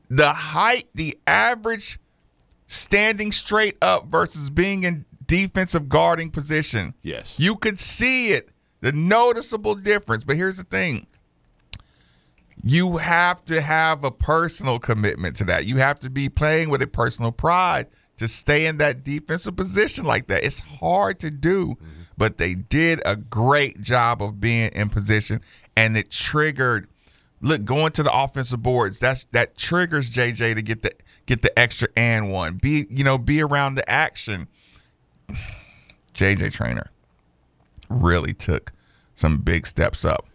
the 0.09 0.29
height, 0.29 0.87
the 0.95 1.17
average 1.27 1.99
standing 2.67 3.31
straight 3.31 3.77
up 3.81 4.07
versus 4.07 4.49
being 4.49 4.83
in 4.83 5.05
defensive 5.25 5.89
guarding 5.89 6.31
position. 6.31 6.93
Yes. 7.03 7.39
You 7.39 7.55
could 7.55 7.79
see 7.79 8.31
it, 8.31 8.49
the 8.81 8.91
noticeable 8.91 9.75
difference. 9.75 10.23
But 10.23 10.37
here's 10.37 10.57
the 10.57 10.63
thing 10.63 11.07
you 12.63 12.97
have 12.97 13.43
to 13.45 13.61
have 13.61 14.03
a 14.03 14.11
personal 14.11 14.79
commitment 14.79 15.35
to 15.37 15.43
that. 15.45 15.67
You 15.67 15.77
have 15.77 15.99
to 15.99 16.09
be 16.09 16.29
playing 16.29 16.69
with 16.69 16.81
a 16.81 16.87
personal 16.87 17.31
pride 17.31 17.87
to 18.17 18.27
stay 18.27 18.65
in 18.65 18.77
that 18.77 19.03
defensive 19.03 19.55
position 19.55 20.05
like 20.05 20.27
that. 20.27 20.43
It's 20.43 20.59
hard 20.59 21.19
to 21.19 21.29
do, 21.29 21.67
mm-hmm. 21.67 22.01
but 22.17 22.37
they 22.37 22.55
did 22.55 22.99
a 23.05 23.15
great 23.15 23.79
job 23.81 24.23
of 24.23 24.39
being 24.39 24.71
in 24.71 24.89
position 24.89 25.41
and 25.75 25.95
it 25.95 26.09
triggered 26.09 26.87
look 27.41 27.63
going 27.63 27.91
to 27.93 28.03
the 28.03 28.15
offensive 28.15 28.61
boards. 28.61 28.99
That's 28.99 29.25
that 29.31 29.57
triggers 29.57 30.11
JJ 30.11 30.55
to 30.55 30.61
get 30.61 30.81
the 30.81 30.91
get 31.25 31.41
the 31.41 31.57
extra 31.57 31.87
and 31.95 32.31
one. 32.31 32.55
Be 32.55 32.87
you 32.89 33.03
know, 33.03 33.17
be 33.17 33.41
around 33.41 33.75
the 33.75 33.89
action. 33.89 34.47
JJ 36.13 36.51
Traynor 36.51 36.89
really 37.89 38.33
took 38.33 38.73
some 39.15 39.37
big 39.37 39.67
steps 39.67 40.03
up. 40.03 40.27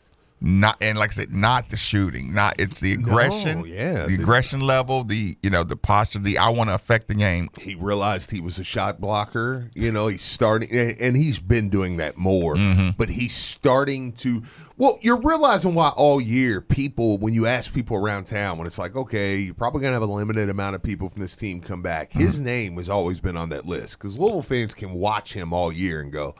Not 0.44 0.76
and 0.82 0.98
like 0.98 1.10
I 1.10 1.12
said, 1.12 1.32
not 1.32 1.68
the 1.68 1.76
shooting, 1.76 2.34
not 2.34 2.58
it's 2.58 2.80
the 2.80 2.94
aggression, 2.94 3.64
yeah, 3.64 4.06
the 4.06 4.16
the- 4.16 4.22
aggression 4.22 4.58
level, 4.58 5.04
the 5.04 5.36
you 5.40 5.50
know 5.50 5.62
the 5.62 5.76
posture, 5.76 6.18
the 6.18 6.38
I 6.38 6.48
want 6.48 6.68
to 6.68 6.74
affect 6.74 7.06
the 7.06 7.14
game. 7.14 7.48
He 7.60 7.76
realized 7.76 8.32
he 8.32 8.40
was 8.40 8.58
a 8.58 8.64
shot 8.64 9.00
blocker. 9.00 9.70
You 9.74 9.92
know, 9.92 10.08
he's 10.08 10.22
starting, 10.22 10.68
and 10.72 10.96
and 10.98 11.16
he's 11.16 11.38
been 11.38 11.68
doing 11.68 11.98
that 11.98 12.16
more. 12.16 12.56
Mm-hmm. 12.56 12.90
But 12.98 13.10
he's 13.10 13.36
starting 13.36 14.12
to. 14.14 14.42
Well, 14.76 14.98
you're 15.00 15.20
realizing 15.20 15.74
why 15.74 15.90
all 15.96 16.20
year 16.20 16.60
people, 16.60 17.18
when 17.18 17.34
you 17.34 17.46
ask 17.46 17.72
people 17.72 17.96
around 17.96 18.24
town, 18.24 18.58
when 18.58 18.66
it's 18.66 18.78
like, 18.78 18.96
okay, 18.96 19.36
you're 19.36 19.54
probably 19.54 19.82
gonna 19.82 19.92
have 19.92 20.02
a 20.02 20.06
limited 20.06 20.48
amount 20.48 20.74
of 20.74 20.82
people 20.82 21.08
from 21.08 21.22
this 21.22 21.36
team 21.36 21.60
come 21.60 21.82
back. 21.82 22.10
Mm-hmm. 22.10 22.18
His 22.18 22.40
name 22.40 22.76
has 22.78 22.88
always 22.88 23.20
been 23.20 23.36
on 23.36 23.50
that 23.50 23.64
list 23.64 23.98
because 23.98 24.18
Louisville 24.18 24.42
fans 24.42 24.74
can 24.74 24.92
watch 24.92 25.34
him 25.34 25.52
all 25.52 25.72
year 25.72 26.00
and 26.00 26.12
go, 26.12 26.34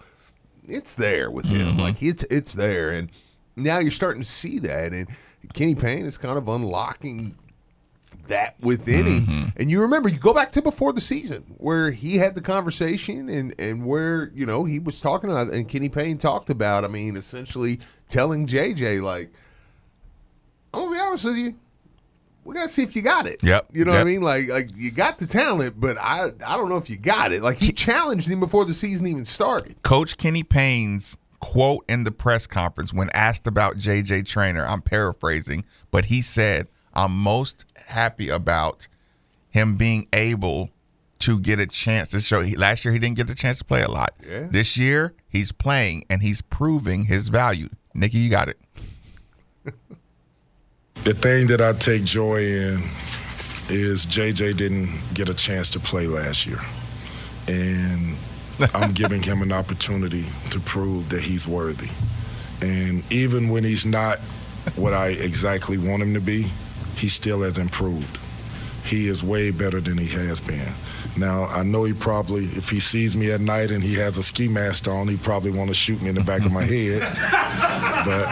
it's 0.65 0.97
there 0.97 1.31
with 1.31 1.47
him. 1.47 1.69
Mm-hmm. 1.69 1.81
Like 1.81 2.03
it's 2.03 2.25
it's 2.25 2.55
there, 2.55 2.91
and 2.91 3.11
now 3.57 3.79
you're 3.79 3.91
starting 3.91 4.23
to 4.23 4.29
see 4.29 4.59
that. 4.61 4.93
And 4.93 5.09
Kenny 5.53 5.75
Payne 5.75 6.05
is 6.05 6.19
kind 6.19 6.39
of 6.39 6.49
unlocking 6.49 7.37
that 8.29 8.57
within 8.61 9.07
him. 9.07 9.27
Mm-hmm. 9.27 9.49
And 9.57 9.71
you 9.71 9.81
remember, 9.83 10.09
you 10.09 10.19
go 10.19 10.35
back 10.35 10.53
to 10.53 10.63
before 10.63 10.93
the 10.93 11.01
season 11.01 11.45
where 11.59 11.91
he 11.91 12.17
had 12.17 12.35
the 12.35 12.41
conversation 12.41 13.29
and 13.29 13.55
and 13.59 13.85
where 13.85 14.31
you 14.35 14.47
know 14.47 14.65
he 14.65 14.79
was 14.79 15.01
talking 15.01 15.31
about, 15.31 15.49
and 15.49 15.69
Kenny 15.69 15.89
Payne 15.89 16.19
talked 16.19 16.51
about. 16.51 16.85
I 16.85 16.89
mean, 16.89 17.17
essentially 17.17 17.81
telling 18.09 18.47
JJ 18.47 19.03
like, 19.03 19.31
I'm 20.73 20.85
gonna 20.85 20.95
be 20.95 21.01
honest 21.01 21.25
with 21.25 21.37
you. 21.37 21.57
We 22.45 22.55
gotta 22.55 22.69
see 22.69 22.83
if 22.83 22.97
you 22.97 23.03
got 23.03 23.27
it. 23.27 23.43
Yep. 23.43 23.69
You 23.73 23.85
know 23.85 23.93
what 23.93 24.01
I 24.01 24.05
mean? 24.05 24.21
Like, 24.21 24.49
like 24.49 24.71
you 24.75 24.91
got 24.91 25.19
the 25.19 25.27
talent, 25.27 25.79
but 25.79 25.97
I, 25.99 26.31
I 26.45 26.57
don't 26.57 26.69
know 26.69 26.77
if 26.77 26.91
you 26.91 26.97
got 26.97 27.33
it. 27.33 27.41
Like 27.41 27.59
he 27.59 27.71
challenged 27.73 28.29
him 28.29 28.41
before 28.41 28.65
the 28.65 28.75
season 28.75 29.07
even 29.07 29.25
started. 29.25 29.81
Coach 29.83 30.17
Kenny 30.17 30.43
Payne's 30.43 31.17
quote 31.43 31.85
in 31.89 32.05
the 32.05 32.13
press 32.13 32.47
conference 32.47 32.95
when 32.95 33.11
asked 33.11 33.47
about 33.47 33.77
JJ 33.77 34.25
Traynor, 34.27 34.65
I'm 34.65 34.81
paraphrasing, 34.81 35.65
but 35.91 36.07
he 36.07 36.23
said, 36.23 36.69
I'm 36.95 37.13
most 37.13 37.67
happy 37.87 38.29
about 38.29 38.87
him 39.51 39.77
being 39.77 40.07
able 40.13 40.71
to 41.19 41.41
get 41.41 41.59
a 41.59 41.67
chance 41.67 42.11
to 42.11 42.21
show. 42.21 42.41
He, 42.43 42.57
last 42.57 42.85
year, 42.85 42.93
he 42.93 42.99
didn't 43.01 43.17
get 43.17 43.27
the 43.27 43.35
chance 43.35 43.59
to 43.59 43.65
play 43.65 43.83
a 43.83 43.91
lot. 43.91 44.15
Yeah. 44.27 44.47
This 44.51 44.77
year, 44.77 45.15
he's 45.29 45.53
playing 45.53 46.05
and 46.09 46.23
he's 46.23 46.41
proving 46.43 47.07
his 47.07 47.29
value. 47.29 47.69
Nikki, 47.93 48.19
you 48.19 48.31
got 48.31 48.49
it. 48.49 48.59
The 51.05 51.15
thing 51.15 51.49
that 51.49 51.61
I 51.61 51.73
take 51.73 52.05
joy 52.05 52.37
in 52.37 52.79
is 53.69 54.07
JJ 54.07 54.57
didn't 54.57 54.97
get 55.15 55.29
a 55.29 55.35
chance 55.35 55.69
to 55.71 55.81
play 55.81 56.07
last 56.07 56.47
year. 56.47 56.61
And 57.49 58.17
I'm 58.75 58.93
giving 58.93 59.23
him 59.23 59.43
an 59.43 59.53
opportunity 59.53 60.25
to 60.51 60.61
prove 60.61 61.09
that 61.11 61.21
he's 61.23 61.47
worthy. 61.47 61.89
And 62.67 63.03
even 63.13 63.49
when 63.49 63.65
he's 63.65 63.85
not 63.87 64.19
what 64.77 64.93
I 64.93 65.09
exactly 65.09 65.79
want 65.79 66.03
him 66.03 66.15
to 66.15 66.21
be, 66.21 66.43
he 66.97 67.09
still 67.09 67.43
has 67.43 67.59
improved. 67.59 68.19
He 68.85 69.09
is 69.09 69.23
way 69.23 69.51
better 69.51 69.81
than 69.81 69.97
he 69.99 70.07
has 70.09 70.41
been. 70.41 70.69
Now, 71.17 71.45
I 71.47 71.63
know 71.63 71.85
he 71.85 71.93
probably, 71.93 72.45
if 72.45 72.69
he 72.71 72.81
sees 72.81 73.15
me 73.17 73.33
at 73.33 73.41
night 73.41 73.71
and 73.71 73.83
he 73.83 73.95
has 73.97 74.17
a 74.17 74.23
ski 74.23 74.49
mask 74.49 74.89
on, 74.89 75.09
he 75.09 75.17
probably 75.17 75.51
want 75.51 75.69
to 75.69 75.75
shoot 75.75 76.01
me 76.03 76.09
in 76.09 76.15
the 76.15 76.23
back 76.23 76.45
of 76.47 76.53
my 76.53 76.63
head. 76.63 77.03
But 78.05 78.27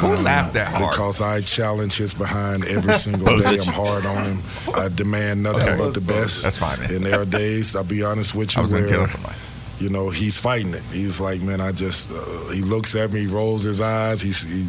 Who 0.00 0.08
um, 0.16 0.24
laughed 0.24 0.52
that 0.54 0.68
hard? 0.68 0.90
because 0.90 1.22
I 1.22 1.40
challenge 1.40 1.94
his 1.96 2.12
behind 2.12 2.64
every 2.66 2.92
single 2.92 3.38
day. 3.38 3.58
I'm 3.58 3.72
hard 3.72 4.04
on 4.04 4.22
him. 4.24 4.38
I 4.74 4.88
demand 4.88 5.42
nothing 5.42 5.62
Okay. 5.66 5.78
but 5.78 5.94
the 5.94 6.02
best. 6.02 6.42
That's 6.42 6.58
fine, 6.58 6.78
man. 6.80 6.94
And 6.94 7.06
there 7.06 7.20
are 7.20 7.24
days, 7.24 7.74
I'll 7.74 7.84
be 7.84 8.02
honest 8.02 8.34
with 8.34 8.54
I 8.58 8.60
you, 8.60 8.66
was 8.66 8.72
going 8.72 8.86
to 8.86 8.98
where. 8.98 9.34
You 9.78 9.90
know 9.90 10.10
he's 10.10 10.38
fighting 10.38 10.74
it. 10.74 10.82
He's 10.92 11.20
like, 11.20 11.42
man, 11.42 11.60
I 11.60 11.72
just. 11.72 12.10
Uh, 12.10 12.52
he 12.52 12.60
looks 12.60 12.94
at 12.94 13.12
me, 13.12 13.26
rolls 13.26 13.64
his 13.64 13.80
eyes. 13.80 14.22
He's, 14.22 14.42
he, 14.42 14.66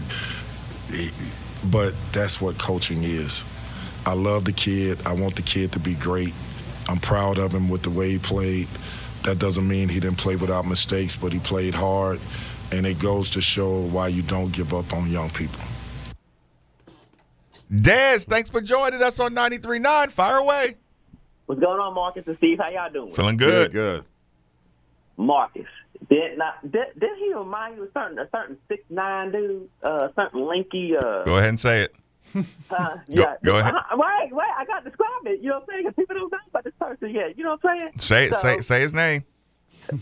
he, 0.96 1.10
but 1.72 1.94
that's 2.12 2.42
what 2.42 2.58
coaching 2.58 3.04
is. 3.04 3.44
I 4.06 4.14
love 4.14 4.46
the 4.46 4.52
kid. 4.52 5.00
I 5.06 5.14
want 5.14 5.36
the 5.36 5.42
kid 5.42 5.72
to 5.74 5.80
be 5.80 5.96
great. 5.96 6.34
I'm 6.88 7.00
proud 7.00 7.40
of 7.40 7.52
him 7.52 7.70
with 7.70 7.82
the 7.82 7.90
way 7.90 8.12
he 8.12 8.18
played. 8.20 8.68
that 9.24 9.40
doesn't 9.40 9.68
mean 9.68 9.90
he 9.90 10.00
didn't 10.00 10.20
play 10.20 10.36
without 10.36 10.68
mistakes, 10.68 11.16
but 11.16 11.34
he 11.34 11.40
played 11.40 11.74
hard, 11.74 12.20
and 12.72 12.86
it 12.86 13.00
goes 13.00 13.32
to 13.32 13.42
show 13.42 13.82
why 13.88 14.08
you 14.08 14.22
don't 14.22 14.52
give 14.54 14.74
up 14.74 14.94
on 14.94 15.10
young 15.10 15.30
people. 15.32 15.62
Dez, 17.72 18.26
thanks 18.28 18.52
for 18.52 18.62
joining 18.62 19.02
us 19.02 19.20
on 19.20 19.34
93.9. 19.34 20.12
Fire 20.12 20.38
away. 20.38 20.76
What's 21.48 21.60
going 21.60 21.80
on, 21.80 21.94
Marcus 21.96 22.24
and 22.28 22.38
Steve? 22.38 22.60
How 22.60 22.70
y'all 22.70 22.92
doing? 22.92 23.14
Feeling 23.14 23.38
good. 23.38 23.72
Good. 23.72 24.06
Marcus. 25.18 25.68
Did 26.10 26.38
not 26.38 26.62
did, 26.72 26.88
did 27.00 27.10
he 27.18 27.34
remind 27.34 27.78
you 27.78 27.84
of 27.84 27.90
certain 27.94 28.20
a 28.20 28.28
certain 28.30 28.58
six 28.68 28.84
nine 28.90 29.32
dude, 29.32 29.70
uh, 29.84 30.10
certain 30.16 30.46
lanky 30.46 30.96
uh, 30.98 31.24
Go 31.24 31.38
ahead 31.38 31.50
and 31.50 31.60
say 31.60 31.82
it. 31.82 31.96
uh 32.36 32.42
Go- 32.70 32.98
yeah. 33.08 33.36
go 33.44 33.58
ahead. 33.60 33.74
Uh, 33.74 33.82
wait, 33.94 34.32
wait, 34.34 34.46
I 34.58 34.66
got 34.66 34.84
to 34.84 34.90
describe 34.90 35.10
it. 35.26 35.42
You 35.42 35.50
know 35.50 35.56
what 35.60 35.64
I'm 35.64 35.68
saying? 35.70 35.84
'Cause 35.86 35.94
people 35.96 36.16
don't 36.16 36.32
know 36.32 36.38
about 36.50 36.64
this 36.66 36.74
person 36.80 37.10
yet. 37.12 37.38
You 37.38 37.44
know 37.46 37.58
what 37.62 37.70
I'm 37.72 37.78
saying? 37.80 37.92
Say 37.98 38.26
it. 38.26 38.34
So, 38.34 38.40
Say 38.42 38.58
say 38.58 38.82
his 38.82 38.94
name. 38.94 39.24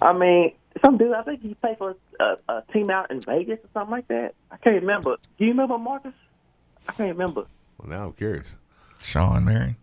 I 0.01 0.13
mean, 0.13 0.53
some 0.83 0.97
dude. 0.97 1.13
I 1.13 1.21
think 1.23 1.41
he 1.41 1.53
played 1.55 1.77
for 1.77 1.95
a, 2.19 2.35
a 2.49 2.63
team 2.73 2.89
out 2.89 3.11
in 3.11 3.19
Vegas 3.21 3.59
or 3.63 3.69
something 3.73 3.91
like 3.91 4.07
that. 4.07 4.33
I 4.49 4.57
can't 4.57 4.81
remember. 4.81 5.17
Do 5.37 5.43
you 5.45 5.51
remember 5.51 5.77
Marcus? 5.77 6.13
I 6.89 6.93
can't 6.93 7.11
remember. 7.17 7.45
Well, 7.77 7.89
now 7.89 8.05
I'm 8.05 8.13
curious. 8.13 8.57
Shawn 8.99 9.45
Marion. 9.45 9.75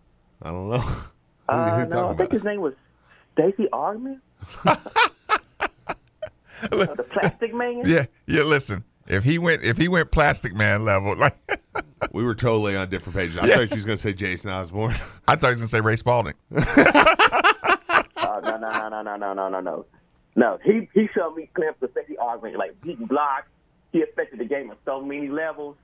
I 0.43 0.49
don't 0.51 0.69
know. 0.71 0.79
Who 0.79 1.13
Uh, 1.49 1.85
no, 1.89 2.05
I 2.09 2.09
think 2.09 2.21
about? 2.21 2.33
his 2.33 2.45
name 2.45 2.61
was 2.61 2.75
Stacey 3.35 3.69
Augmon. 3.73 4.21
Uh, 6.65 6.95
the 6.95 7.03
Plastic 7.11 7.55
Man. 7.55 7.83
Yeah, 7.87 8.07
yeah. 8.27 8.43
Listen, 8.43 8.85
if 9.07 9.25
he 9.25 9.39
went 9.39 9.63
if 9.65 9.77
he 9.79 9.89
went 9.89 10.11
Plastic 10.11 10.55
Man 10.55 10.85
level, 10.85 11.17
like 11.17 11.35
We 12.13 12.23
were 12.25 12.35
totally 12.35 12.77
on 12.77 12.89
different 12.89 13.17
pages. 13.19 13.37
I 13.37 13.47
Yeah. 13.47 13.57
thought 13.57 13.69
she 13.69 13.75
was 13.75 13.85
going 13.85 13.97
to 13.99 14.03
say 14.03 14.13
Jason 14.15 14.51
Osborne. 14.51 14.95
I 15.29 15.37
thought 15.37 15.49
he 15.49 15.49
was 15.49 15.57
gonna 15.59 15.69
say 15.69 15.81
Ray 15.83 15.97
Spalding. 15.97 16.35
Uh, 16.55 16.61
no, 18.45 18.57
no, 18.57 18.57
no, 18.57 18.89
no, 18.89 19.03
no, 19.03 19.17
no, 19.17 19.33
no, 19.35 19.49
no, 19.49 19.61
no. 19.61 19.87
No, 20.37 20.59
he 20.65 20.89
he 20.95 21.09
showed 21.15 21.37
me 21.37 21.51
clips 21.55 21.83
of 21.83 21.91
Stacey 21.91 22.15
Augmon, 22.21 22.57
like 22.57 22.81
beating 22.81 23.07
blocks. 23.07 23.49
He 23.93 24.03
affected 24.03 24.39
the 24.39 24.45
game 24.45 24.71
on 24.71 24.77
so 24.85 25.01
many 25.03 25.29
levels, 25.29 25.77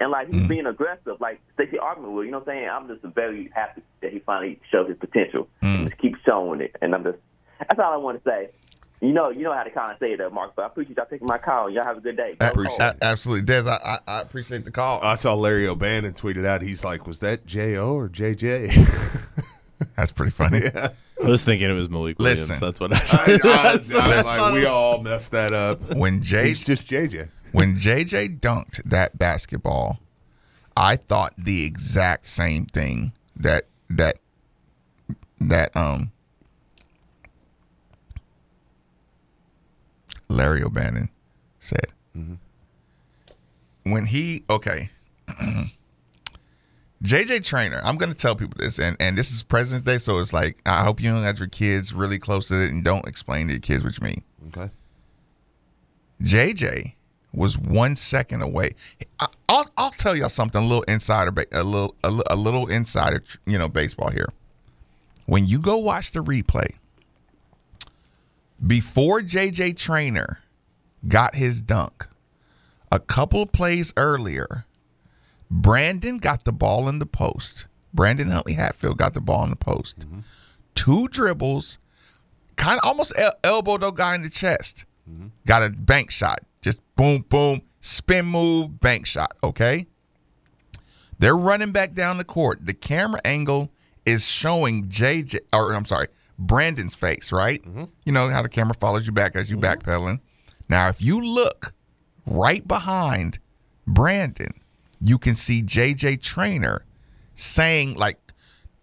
and 0.00 0.10
like 0.10 0.32
he's 0.32 0.46
being 0.48 0.66
aggressive, 0.66 1.20
like 1.20 1.40
Stacey 1.54 1.76
Augmon 1.76 2.12
will. 2.12 2.24
You 2.24 2.32
know 2.32 2.38
what 2.40 2.48
I'm 2.48 2.54
saying? 2.56 2.68
I'm 2.68 2.88
just 2.88 3.02
very 3.14 3.48
happy 3.54 3.82
that 4.02 4.12
he 4.12 4.18
finally 4.18 4.58
showed 4.70 4.88
his 4.88 4.98
potential 4.98 5.48
and 5.62 5.88
just 5.88 6.00
keep 6.00 6.16
showing 6.28 6.60
it. 6.60 6.74
And 6.82 6.94
I'm 6.94 7.04
just 7.04 7.18
that's 7.60 7.78
all 7.78 7.92
I 7.92 7.96
want 7.96 8.22
to 8.22 8.28
say. 8.28 8.50
You 9.00 9.12
know, 9.12 9.28
you 9.30 9.42
know 9.42 9.52
how 9.52 9.62
to 9.62 9.70
kind 9.70 9.92
of 9.92 9.98
say 10.00 10.12
it, 10.12 10.20
uh, 10.20 10.30
Mark. 10.30 10.54
But 10.56 10.62
I 10.62 10.66
appreciate 10.66 10.96
y'all 10.96 11.06
taking 11.06 11.26
my 11.26 11.36
call. 11.38 11.68
Y'all 11.68 11.84
have 11.84 11.98
a 11.98 12.00
good 12.00 12.16
day. 12.16 12.34
I 12.40 12.48
Appreciate 12.48 12.78
Colts. 12.78 12.98
A- 13.02 13.04
absolutely, 13.04 13.44
Des. 13.44 13.68
I, 13.68 13.76
I 13.84 13.98
I 14.06 14.20
appreciate 14.22 14.64
the 14.64 14.70
call. 14.70 15.00
I 15.02 15.16
saw 15.16 15.34
Larry 15.34 15.68
O'Bannon 15.68 16.14
tweeted 16.14 16.46
out. 16.46 16.62
He's 16.62 16.82
like, 16.84 17.06
"Was 17.06 17.20
that 17.20 17.44
J 17.44 17.76
O 17.76 17.94
or 17.94 18.08
J 18.08 18.34
J?" 18.34 18.68
That's 19.96 20.12
pretty 20.12 20.32
funny. 20.32 20.62
I 21.22 21.28
was 21.28 21.44
thinking 21.44 21.70
it 21.70 21.74
was 21.74 21.90
Malik 21.90 22.18
Williams. 22.18 22.48
Listen. 22.48 22.66
That's 22.66 22.80
what 22.80 22.92
I. 22.94 22.96
I, 22.96 23.38
I, 23.44 23.68
I 23.68 23.72
I 23.72 23.76
was 23.76 23.90
thought 23.92 24.52
like, 24.52 24.54
we 24.54 24.66
all 24.66 25.02
messed 25.02 25.32
that 25.32 25.52
up. 25.52 25.94
When 25.94 26.22
Jay 26.22 26.48
He's 26.48 26.64
just 26.64 26.86
JJ. 26.86 27.28
when 27.52 27.74
JJ 27.74 28.40
dunked 28.40 28.82
that 28.84 29.18
basketball, 29.18 30.00
I 30.74 30.96
thought 30.96 31.34
the 31.36 31.64
exact 31.66 32.26
same 32.26 32.64
thing 32.64 33.12
that 33.36 33.66
that 33.90 34.16
that 35.40 35.76
um 35.76 36.12
Larry 40.28 40.62
O'Bannon 40.62 41.10
said. 41.60 41.92
Mm-hmm. 42.16 42.34
When 43.92 44.06
he 44.06 44.44
okay, 44.50 44.90
JJ 47.02 47.44
Traynor, 47.44 47.80
I'm 47.84 47.96
going 47.96 48.10
to 48.10 48.16
tell 48.16 48.34
people 48.34 48.56
this, 48.58 48.78
and, 48.78 48.96
and 48.98 49.16
this 49.16 49.30
is 49.30 49.42
President's 49.42 49.86
Day, 49.86 49.98
so 49.98 50.18
it's 50.18 50.32
like 50.32 50.58
I 50.66 50.84
hope 50.84 51.00
you 51.00 51.10
don't 51.10 51.22
have 51.22 51.38
your 51.38 51.48
kids 51.48 51.92
really 51.92 52.18
close 52.18 52.48
to 52.48 52.60
it, 52.60 52.72
and 52.72 52.82
don't 52.82 53.06
explain 53.06 53.46
to 53.48 53.54
your 53.54 53.60
kids 53.60 53.84
what 53.84 53.98
you 53.98 54.04
mean. 54.04 54.22
Okay. 54.48 54.70
JJ 56.22 56.94
was 57.32 57.58
one 57.58 57.94
second 57.94 58.42
away. 58.42 58.74
I, 59.20 59.26
I'll 59.48 59.70
I'll 59.76 59.90
tell 59.90 60.16
y'all 60.16 60.28
something. 60.28 60.60
A 60.60 60.66
little 60.66 60.82
insider, 60.84 61.32
a 61.52 61.62
little 61.62 61.94
a, 62.02 62.12
a 62.30 62.36
little 62.36 62.66
insider, 62.68 63.22
you 63.46 63.58
know, 63.58 63.68
baseball 63.68 64.10
here. 64.10 64.28
When 65.26 65.46
you 65.46 65.60
go 65.60 65.76
watch 65.76 66.12
the 66.12 66.20
replay, 66.22 66.74
before 68.64 69.20
JJ 69.20 69.76
Traynor 69.76 70.40
got 71.06 71.34
his 71.34 71.62
dunk, 71.62 72.08
a 72.90 72.98
couple 72.98 73.42
of 73.42 73.52
plays 73.52 73.92
earlier, 73.96 74.64
Brandon 75.50 76.18
got 76.18 76.44
the 76.44 76.52
ball 76.52 76.88
in 76.88 76.98
the 76.98 77.06
post. 77.06 77.66
Brandon 77.92 78.30
Huntley 78.30 78.54
Hatfield 78.54 78.98
got 78.98 79.14
the 79.14 79.20
ball 79.20 79.44
in 79.44 79.50
the 79.50 79.56
post. 79.56 80.00
Mm-hmm. 80.00 80.20
Two 80.74 81.08
dribbles, 81.08 81.78
kind 82.56 82.78
of 82.82 82.88
almost 82.88 83.12
el- 83.16 83.34
elbowed 83.42 83.80
the 83.80 83.90
guy 83.90 84.14
in 84.14 84.22
the 84.22 84.30
chest. 84.30 84.84
Mm-hmm. 85.10 85.28
Got 85.46 85.62
a 85.62 85.70
bank 85.70 86.10
shot. 86.10 86.40
Just 86.60 86.80
boom, 86.96 87.24
boom, 87.28 87.62
spin 87.80 88.26
move, 88.26 88.80
bank 88.80 89.06
shot. 89.06 89.36
Okay. 89.42 89.86
They're 91.18 91.36
running 91.36 91.72
back 91.72 91.94
down 91.94 92.18
the 92.18 92.24
court. 92.24 92.66
The 92.66 92.74
camera 92.74 93.20
angle 93.24 93.70
is 94.04 94.28
showing 94.28 94.88
JJ, 94.88 95.38
or 95.52 95.74
I'm 95.74 95.86
sorry, 95.86 96.08
Brandon's 96.38 96.94
face, 96.94 97.32
right? 97.32 97.62
Mm-hmm. 97.62 97.84
You 98.04 98.12
know 98.12 98.28
how 98.28 98.42
the 98.42 98.48
camera 98.48 98.74
follows 98.74 99.06
you 99.06 99.12
back 99.12 99.36
as 99.36 99.50
you 99.50 99.56
mm-hmm. 99.56 99.90
backpedaling. 99.90 100.20
Now, 100.68 100.88
if 100.88 101.00
you 101.00 101.20
look 101.20 101.72
right 102.26 102.66
behind 102.66 103.38
Brandon, 103.86 104.52
you 105.00 105.18
can 105.18 105.34
see 105.34 105.62
JJ 105.62 106.20
Traynor 106.20 106.84
saying 107.34 107.94
like, 107.94 108.18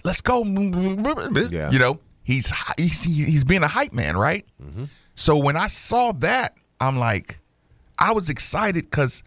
"Let's 0.04 0.22
go," 0.22 0.44
Yeah. 0.44 1.72
you 1.72 1.80
know. 1.80 2.00
He's 2.26 2.54
he's 2.78 3.04
he's 3.04 3.44
being 3.44 3.64
a 3.64 3.68
hype 3.68 3.92
man, 3.92 4.16
right? 4.16 4.46
Mm-hmm. 4.64 4.86
So 5.14 5.38
when 5.38 5.58
I 5.58 5.68
saw 5.68 6.14
that, 6.14 6.56
I'm 6.80 6.98
like, 6.98 7.40
I 8.00 8.14
was 8.14 8.30
excited 8.30 8.86
because 8.86 9.24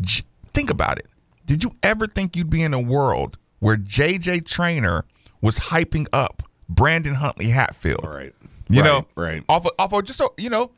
J- 0.00 0.24
think 0.54 0.70
about 0.70 0.98
it. 0.98 1.06
Did 1.44 1.62
you 1.62 1.72
ever 1.82 2.06
think 2.06 2.36
you'd 2.36 2.50
be 2.50 2.62
in 2.62 2.72
a 2.72 2.80
world 2.80 3.36
where 3.58 3.76
JJ 3.76 4.46
Traynor 4.46 5.04
was 5.40 5.58
hyping 5.58 6.06
up 6.12 6.42
Brandon 6.68 7.14
Huntley 7.14 7.48
Hatfield? 7.48 8.04
Right. 8.04 8.34
You 8.70 8.82
Right, 8.82 8.86
know, 8.86 9.06
right. 9.16 9.44
Off 9.48 9.64
of, 9.64 9.72
off 9.78 9.92
of 9.94 10.04
just 10.04 10.20
a 10.20 10.28
you 10.36 10.50
know, 10.50 10.70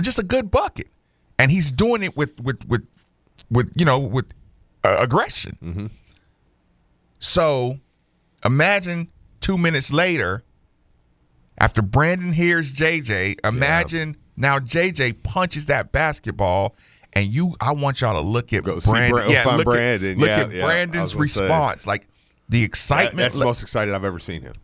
just 0.00 0.18
a 0.18 0.22
good 0.22 0.50
bucket, 0.50 0.88
and 1.38 1.50
he's 1.50 1.70
doing 1.70 2.02
it 2.02 2.16
with 2.16 2.40
with 2.40 2.66
with 2.68 2.88
with 3.50 3.70
you 3.76 3.84
know 3.84 3.98
with 3.98 4.32
uh, 4.84 4.96
aggression. 5.00 5.58
Mm-hmm. 5.62 5.86
So 7.18 7.78
imagine 8.44 9.08
two 9.40 9.58
minutes 9.58 9.92
later, 9.92 10.42
after 11.58 11.82
Brandon 11.82 12.32
hears 12.32 12.72
JJ, 12.72 13.44
imagine 13.44 14.16
now 14.36 14.58
JJ 14.58 15.22
punches 15.22 15.66
that 15.66 15.92
basketball. 15.92 16.74
And 17.14 17.26
you, 17.26 17.54
I 17.60 17.72
want 17.72 18.00
y'all 18.00 18.14
to 18.14 18.26
look 18.26 18.54
at 18.54 18.62
Go 18.62 18.80
Brandon. 18.80 19.10
Bra- 19.12 19.26
yeah, 19.28 19.44
look 19.56 19.64
Brandon. 19.66 20.12
At, 20.12 20.16
look 20.18 20.28
Yeah, 20.30 20.40
at 20.44 20.50
yeah. 20.50 20.64
Brandon's 20.64 21.12
gonna 21.14 21.28
say. 21.28 21.42
response. 21.42 21.86
Like 21.86 22.08
the 22.48 22.60
That- 22.60 22.64
excitement. 22.64 23.16
that's 23.18 23.38
the 23.38 23.44
most 23.44 23.60
excited 23.60 23.92
I've 23.92 24.06
ever 24.06 24.18
seen 24.18 24.40
him. 24.40 24.54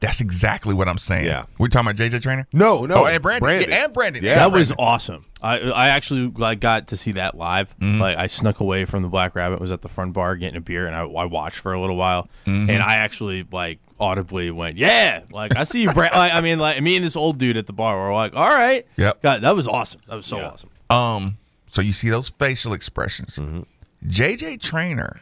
That's 0.00 0.20
exactly 0.20 0.74
what 0.74 0.88
I'm 0.88 0.98
saying. 0.98 1.26
Yeah. 1.26 1.44
We're 1.58 1.66
talking 1.68 1.90
about 1.90 1.96
JJ 2.00 2.22
Traynor? 2.22 2.46
No, 2.52 2.84
no. 2.86 2.98
Oh, 2.98 3.06
and 3.06 3.20
Brandon. 3.22 3.40
Brandon. 3.44 3.70
Yeah, 3.70 3.84
and 3.84 3.92
Brandon. 3.92 4.22
Yeah. 4.24 4.30
and 4.32 4.40
That 4.40 4.52
was 4.52 4.72
awesome. 4.78 5.24
I 5.42 5.58
I 5.70 5.88
actually 5.88 6.28
like 6.28 6.60
got 6.60 6.88
to 6.88 6.96
see 6.96 7.12
that 7.12 7.36
live. 7.36 7.76
Mm-hmm. 7.78 8.00
Like 8.00 8.16
I 8.16 8.26
snuck 8.28 8.60
away 8.60 8.84
from 8.84 9.02
the 9.02 9.08
Black 9.08 9.34
Rabbit, 9.34 9.60
was 9.60 9.72
at 9.72 9.82
the 9.82 9.88
front 9.88 10.12
bar 10.12 10.36
getting 10.36 10.56
a 10.56 10.60
beer, 10.60 10.86
and 10.86 10.94
I, 10.96 11.00
I 11.02 11.24
watched 11.24 11.58
for 11.58 11.72
a 11.72 11.80
little 11.80 11.96
while. 11.96 12.28
Mm-hmm. 12.46 12.70
And 12.70 12.82
I 12.82 12.96
actually 12.96 13.46
like 13.50 13.78
audibly 14.00 14.50
went, 14.50 14.76
"Yeah!" 14.78 15.22
Like 15.32 15.56
I 15.56 15.64
see 15.64 15.82
you, 15.82 15.92
Brand. 15.92 16.14
like, 16.14 16.32
I 16.34 16.40
mean, 16.40 16.58
like 16.58 16.80
me 16.82 16.96
and 16.96 17.04
this 17.04 17.16
old 17.16 17.38
dude 17.38 17.56
at 17.56 17.66
the 17.66 17.72
bar 17.72 17.98
were 17.98 18.12
like, 18.12 18.34
"All 18.36 18.48
right, 18.48 18.86
Yep. 18.96 19.22
God, 19.22 19.40
that 19.42 19.54
was 19.56 19.66
awesome. 19.68 20.00
That 20.08 20.16
was 20.16 20.26
so 20.26 20.38
awesome." 20.40 20.70
Um, 20.90 21.36
so 21.66 21.82
you 21.82 21.92
see 21.92 22.08
those 22.08 22.30
facial 22.30 22.72
expressions. 22.72 23.36
Mm-hmm. 23.38 23.62
JJ 24.06 24.60
Traynor 24.60 25.20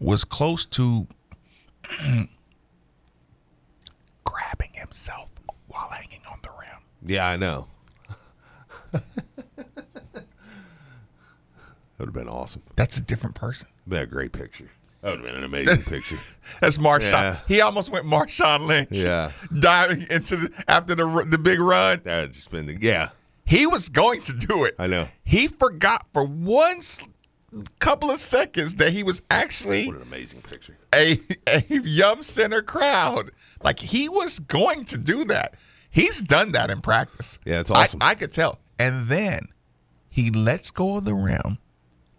was 0.00 0.24
close 0.24 0.66
to 0.66 1.06
grabbing 4.32 4.72
himself 4.74 5.30
while 5.68 5.88
hanging 5.90 6.20
on 6.30 6.38
the 6.42 6.50
rim. 6.50 6.82
Yeah, 7.06 7.26
I 7.28 7.36
know. 7.36 7.68
that 8.92 9.04
would 11.98 12.06
have 12.08 12.12
been 12.14 12.28
awesome. 12.28 12.62
That's 12.76 12.96
a 12.96 13.00
different 13.00 13.34
person. 13.34 13.68
Been 13.86 14.02
a 14.02 14.06
great 14.06 14.32
picture. 14.32 14.70
That 15.00 15.10
would 15.10 15.20
have 15.20 15.26
been 15.28 15.36
an 15.36 15.44
amazing 15.44 15.82
picture. 15.92 16.16
That's 16.60 16.78
Marshawn. 16.78 17.00
Yeah. 17.12 17.38
He 17.48 17.60
almost 17.60 17.90
went 17.90 18.04
Marshawn 18.06 18.66
Lynch. 18.66 18.88
Yeah. 18.92 19.32
diving 19.58 20.06
into 20.10 20.36
the 20.36 20.64
after 20.68 20.94
the 20.94 21.26
the 21.28 21.38
big 21.38 21.58
run. 21.60 22.00
That 22.04 22.22
would 22.22 22.32
just 22.32 22.50
been 22.50 22.66
the, 22.66 22.76
yeah. 22.80 23.10
He 23.44 23.66
was 23.66 23.88
going 23.88 24.20
to 24.22 24.32
do 24.34 24.64
it. 24.64 24.74
I 24.78 24.86
know. 24.88 25.08
He 25.24 25.48
forgot 25.48 26.06
for 26.12 26.24
one 26.24 26.80
couple 27.78 28.10
of 28.10 28.20
seconds 28.20 28.74
that 28.74 28.92
he 28.92 29.02
was 29.02 29.22
actually 29.30 29.86
What 29.86 29.96
an 29.96 30.02
amazing 30.02 30.42
picture. 30.42 30.76
a 30.94 31.18
a 31.46 31.62
Yum 31.68 32.22
Center 32.22 32.60
crowd. 32.62 33.30
Like 33.62 33.80
he 33.80 34.08
was 34.08 34.38
going 34.38 34.84
to 34.86 34.98
do 34.98 35.24
that. 35.24 35.54
He's 35.90 36.20
done 36.20 36.52
that 36.52 36.70
in 36.70 36.80
practice. 36.80 37.38
Yeah, 37.44 37.60
it's 37.60 37.70
I- 37.70 37.82
awesome. 37.84 38.00
I, 38.02 38.14
could 38.14 38.32
tell. 38.32 38.58
And 38.78 39.06
then 39.08 39.48
he 40.08 40.30
lets 40.30 40.70
go 40.70 40.98
of 40.98 41.04
the 41.04 41.14
rim 41.14 41.58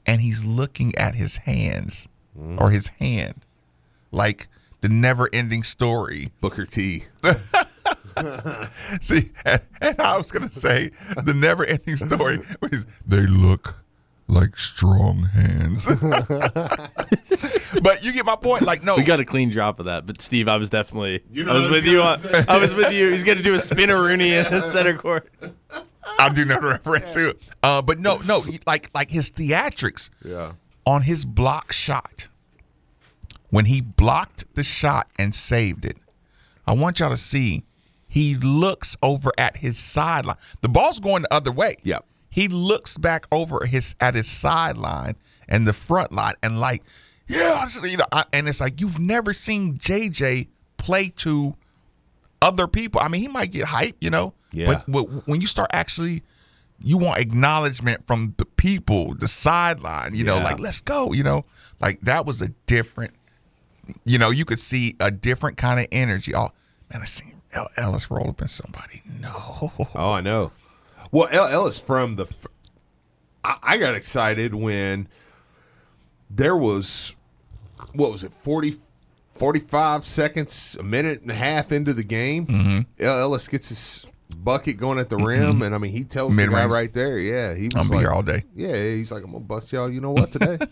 and 0.05 0.21
he's 0.21 0.43
looking 0.45 0.95
at 0.95 1.15
his 1.15 1.37
hands 1.37 2.07
Mm. 2.37 2.61
or 2.61 2.69
his 2.69 2.87
hand 2.99 3.43
like 4.11 4.47
the 4.81 4.87
never 4.87 5.27
ending 5.33 5.63
story. 5.63 6.31
Booker 6.41 6.65
T. 6.65 7.05
See, 9.01 9.31
and, 9.45 9.61
and 9.81 9.99
I 9.99 10.17
was 10.17 10.31
gonna 10.31 10.51
say 10.51 10.91
the 11.23 11.33
never-ending 11.33 11.97
story 11.97 12.39
was 12.61 12.85
they 13.05 13.25
look 13.25 13.81
like 14.27 14.57
strong 14.57 15.23
hands. 15.33 15.85
but 17.83 18.03
you 18.03 18.11
get 18.13 18.25
my 18.25 18.35
point. 18.35 18.63
Like, 18.63 18.83
no, 18.83 18.95
We 18.95 19.03
got 19.03 19.19
a 19.19 19.25
clean 19.25 19.49
drop 19.49 19.79
of 19.79 19.85
that, 19.85 20.05
but 20.05 20.21
Steve, 20.21 20.47
I 20.47 20.57
was 20.57 20.69
definitely. 20.69 21.21
You 21.31 21.43
know 21.45 21.51
I 21.53 21.55
was 21.55 21.69
with 21.69 21.85
you. 21.85 22.01
On. 22.01 22.17
I 22.47 22.57
was 22.57 22.73
with 22.73 22.91
you. 22.93 23.09
He's 23.11 23.23
gonna 23.23 23.41
do 23.43 23.53
a 23.53 23.57
spinneroonie 23.57 24.43
in 24.45 24.51
the 24.51 24.65
center 24.67 24.95
court. 24.97 25.29
I 26.19 26.29
do 26.29 26.45
know 26.45 26.59
the 26.59 26.67
reference 26.67 27.13
to 27.13 27.29
it. 27.29 27.41
Uh, 27.61 27.81
but 27.81 27.99
no, 27.99 28.17
no, 28.27 28.41
he- 28.41 28.59
like 28.65 28.89
like 28.93 29.09
his 29.11 29.29
theatrics 29.31 30.09
Yeah. 30.23 30.53
on 30.85 31.03
his 31.03 31.25
block 31.25 31.71
shot. 31.71 32.27
When 33.49 33.65
he 33.65 33.81
blocked 33.81 34.45
the 34.55 34.63
shot 34.63 35.07
and 35.17 35.33
saved 35.33 35.83
it, 35.85 35.97
I 36.67 36.73
want 36.73 36.99
y'all 36.99 37.09
to 37.09 37.17
see. 37.17 37.63
He 38.07 38.35
looks 38.35 38.95
over 39.03 39.31
at 39.37 39.57
his 39.57 39.77
sideline. 39.77 40.37
The 40.61 40.69
ball's 40.69 40.99
going 40.99 41.23
the 41.23 41.33
other 41.33 41.51
way. 41.51 41.75
Yep. 41.83 42.05
He 42.31 42.47
looks 42.47 42.97
back 42.97 43.25
over 43.31 43.65
his 43.65 43.95
at 43.99 44.15
his 44.15 44.27
sideline 44.27 45.15
and 45.47 45.67
the 45.67 45.73
front 45.73 46.11
line 46.11 46.33
and 46.43 46.59
like, 46.59 46.83
yeah, 47.29 47.65
you 47.83 47.97
know, 47.97 48.05
I, 48.11 48.23
and 48.33 48.47
it's 48.49 48.59
like 48.59 48.81
you've 48.81 48.99
never 48.99 49.33
seen 49.33 49.77
JJ 49.77 50.47
play 50.77 51.09
to 51.17 51.55
other 52.41 52.67
people. 52.67 52.99
I 53.01 53.07
mean, 53.07 53.21
he 53.21 53.27
might 53.27 53.51
get 53.51 53.65
hype, 53.65 53.95
you 54.01 54.09
know. 54.09 54.33
Yeah. 54.51 54.67
But, 54.87 54.91
but 54.91 55.27
when 55.27 55.41
you 55.41 55.47
start 55.47 55.69
actually, 55.73 56.23
you 56.81 56.97
want 56.97 57.19
acknowledgement 57.19 58.07
from 58.07 58.33
the 58.37 58.45
people, 58.45 59.13
the 59.13 59.27
sideline. 59.27 60.15
You 60.15 60.23
know, 60.23 60.37
Yeah. 60.37 60.43
like 60.43 60.59
let's 60.59 60.81
go. 60.81 61.13
You 61.13 61.23
know, 61.23 61.45
like 61.79 62.01
that 62.01 62.25
was 62.25 62.41
a 62.41 62.49
different. 62.65 63.13
You 64.05 64.17
know, 64.17 64.29
you 64.31 64.45
could 64.45 64.59
see 64.59 64.95
a 64.99 65.11
different 65.11 65.57
kind 65.57 65.79
of 65.79 65.87
energy. 65.91 66.33
Oh 66.35 66.49
man, 66.91 67.01
I 67.01 67.05
seen 67.05 67.41
El- 67.53 67.69
Ellis 67.77 68.09
roll 68.09 68.29
up 68.29 68.41
in 68.41 68.47
somebody. 68.47 69.01
No. 69.19 69.31
Oh, 69.95 70.11
I 70.13 70.21
know. 70.21 70.51
Well, 71.11 71.27
El 71.31 71.47
Ellis 71.47 71.79
from 71.79 72.15
the. 72.15 72.31
I 73.43 73.77
got 73.77 73.95
excited 73.95 74.53
when 74.53 75.07
there 76.29 76.55
was, 76.55 77.15
what 77.93 78.11
was 78.11 78.23
it, 78.23 78.31
40, 78.33 78.75
45 79.35 80.05
seconds, 80.05 80.77
a 80.79 80.83
minute 80.83 81.21
and 81.21 81.31
a 81.31 81.35
half 81.35 81.71
into 81.71 81.93
the 81.93 82.03
game. 82.03 82.45
Mm-hmm. 82.47 83.03
Ellis 83.03 83.47
gets 83.47 83.69
his 83.69 84.07
bucket 84.37 84.77
going 84.77 84.99
at 84.99 85.09
the 85.09 85.17
rim, 85.17 85.61
and 85.61 85.73
I 85.73 85.77
mean, 85.77 85.91
he 85.91 86.03
tells 86.03 86.35
the 86.35 86.47
guy 86.47 86.65
right 86.65 86.91
there, 86.93 87.17
yeah, 87.19 87.53
he 87.55 87.65
was 87.65 87.75
I'm 87.75 87.87
like, 87.89 87.99
here 87.99 88.11
all 88.11 88.23
day. 88.23 88.43
Yeah, 88.55 88.75
he's 88.75 89.11
like, 89.11 89.23
I'm 89.23 89.31
gonna 89.31 89.43
bust 89.43 89.71
y'all. 89.71 89.89
You 89.89 90.01
know 90.01 90.11
what 90.11 90.31
today? 90.31 90.57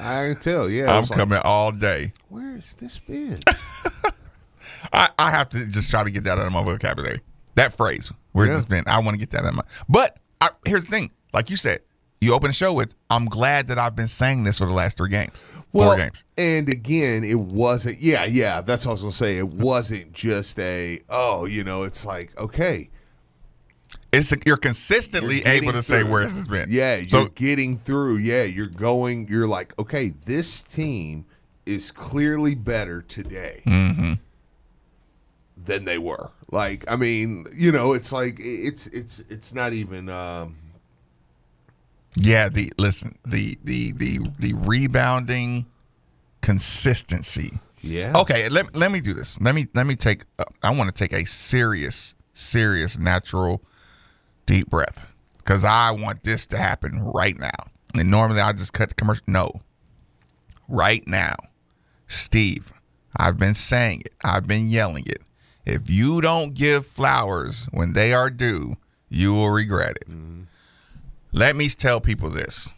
I 0.00 0.28
can 0.32 0.36
tell. 0.40 0.72
Yeah, 0.72 0.90
I'm 0.92 1.00
was 1.02 1.10
like, 1.10 1.18
coming 1.18 1.38
all 1.44 1.70
day. 1.72 2.12
Where 2.28 2.54
has 2.56 2.74
this 2.74 2.98
been? 2.98 3.38
I, 4.92 5.08
I 5.18 5.30
have 5.30 5.48
to 5.50 5.66
just 5.66 5.90
try 5.90 6.02
to 6.04 6.10
get 6.10 6.24
that 6.24 6.38
out 6.38 6.46
of 6.46 6.52
my 6.52 6.62
vocabulary. 6.64 7.20
That 7.54 7.76
phrase, 7.76 8.12
where's 8.32 8.48
Yeah. 8.50 8.56
this 8.56 8.64
been? 8.64 8.84
I 8.86 8.98
want 8.98 9.14
to 9.14 9.18
get 9.18 9.30
that 9.30 9.42
out 9.42 9.48
of 9.50 9.54
my. 9.54 9.62
But 9.88 10.18
I, 10.40 10.48
here's 10.66 10.84
the 10.84 10.90
thing: 10.90 11.10
like 11.32 11.50
you 11.50 11.56
said, 11.56 11.80
you 12.22 12.34
open 12.34 12.48
the 12.48 12.54
show 12.54 12.72
with, 12.72 12.94
"I'm 13.10 13.26
glad 13.26 13.68
that 13.68 13.78
I've 13.78 13.96
been 13.96 14.08
saying 14.08 14.44
this 14.44 14.58
for 14.58 14.66
the 14.66 14.72
last 14.72 14.96
three 14.96 15.08
games, 15.10 15.40
four 15.72 15.96
games." 15.96 16.24
And 16.38 16.68
again, 16.68 17.24
it 17.24 17.38
wasn't. 17.38 18.00
Yeah, 18.00 18.24
yeah. 18.24 18.60
That's 18.60 18.86
what 18.86 18.92
I 18.92 18.94
was 18.94 19.00
gonna 19.02 19.12
say. 19.12 19.38
It 19.38 19.48
wasn't 19.48 20.12
just 20.12 20.58
a. 20.58 21.00
Oh, 21.08 21.44
you 21.46 21.64
know, 21.64 21.82
it's 21.82 22.06
like 22.06 22.36
okay. 22.38 22.88
It's 24.12 24.32
you're 24.44 24.58
consistently 24.58 25.36
you're 25.38 25.48
able 25.48 25.72
to 25.72 25.82
say 25.82 26.00
through. 26.02 26.10
where 26.10 26.22
this 26.24 26.34
has 26.34 26.46
been. 26.48 26.68
Yeah, 26.70 26.96
you're 26.96 27.08
So 27.08 27.28
getting 27.28 27.76
through. 27.76 28.18
Yeah, 28.18 28.42
you're 28.42 28.66
going. 28.66 29.26
You're 29.28 29.46
like, 29.46 29.78
okay, 29.78 30.10
this 30.10 30.62
team 30.62 31.24
is 31.64 31.90
clearly 31.90 32.54
better 32.54 33.00
today 33.02 33.62
Mm-hmm. 33.64 34.12
than 35.56 35.84
they 35.86 35.96
were. 35.96 36.30
Like, 36.50 36.84
I 36.90 36.96
mean, 36.96 37.46
you 37.56 37.72
know, 37.72 37.94
it's 37.94 38.12
like 38.12 38.36
it's 38.38 38.86
it's 38.88 39.20
it's 39.30 39.54
not 39.54 39.72
even. 39.72 40.08
um 40.08 40.56
yeah, 42.16 42.48
the 42.48 42.72
listen, 42.78 43.16
the 43.24 43.58
the 43.64 43.92
the 43.92 44.20
the 44.38 44.54
rebounding 44.54 45.66
consistency. 46.40 47.58
Yeah. 47.80 48.12
Okay, 48.16 48.48
let, 48.48 48.76
let 48.76 48.92
me 48.92 49.00
do 49.00 49.12
this. 49.12 49.40
Let 49.40 49.54
me 49.54 49.66
let 49.74 49.86
me 49.86 49.96
take. 49.96 50.24
Uh, 50.38 50.44
I 50.62 50.70
want 50.74 50.94
to 50.94 50.94
take 50.94 51.12
a 51.12 51.26
serious, 51.26 52.14
serious, 52.32 52.98
natural, 52.98 53.62
deep 54.46 54.68
breath 54.68 55.12
because 55.38 55.64
I 55.64 55.90
want 55.90 56.22
this 56.22 56.46
to 56.46 56.58
happen 56.58 57.02
right 57.02 57.38
now. 57.38 57.50
And 57.94 58.10
normally 58.10 58.40
I 58.40 58.52
just 58.52 58.72
cut 58.72 58.90
the 58.90 58.94
commercial. 58.94 59.24
No, 59.26 59.50
right 60.68 61.06
now, 61.06 61.36
Steve. 62.06 62.72
I've 63.14 63.38
been 63.38 63.54
saying 63.54 64.02
it. 64.06 64.14
I've 64.24 64.46
been 64.46 64.68
yelling 64.68 65.04
it. 65.06 65.20
If 65.66 65.90
you 65.90 66.22
don't 66.22 66.54
give 66.54 66.86
flowers 66.86 67.66
when 67.70 67.92
they 67.92 68.14
are 68.14 68.30
due, 68.30 68.76
you 69.10 69.34
will 69.34 69.50
regret 69.50 69.96
it. 69.96 70.08
Let 71.32 71.56
me 71.56 71.68
tell 71.68 72.00
people 72.00 72.30
this. 72.30 72.68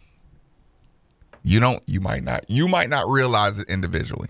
You 1.43 1.61
don't. 1.61 1.83
You 1.87 2.01
might 2.01 2.23
not. 2.23 2.49
You 2.49 2.69
might 2.69 2.89
not 2.89 3.09
realize 3.09 3.59
it 3.59 3.69
individually 3.69 4.29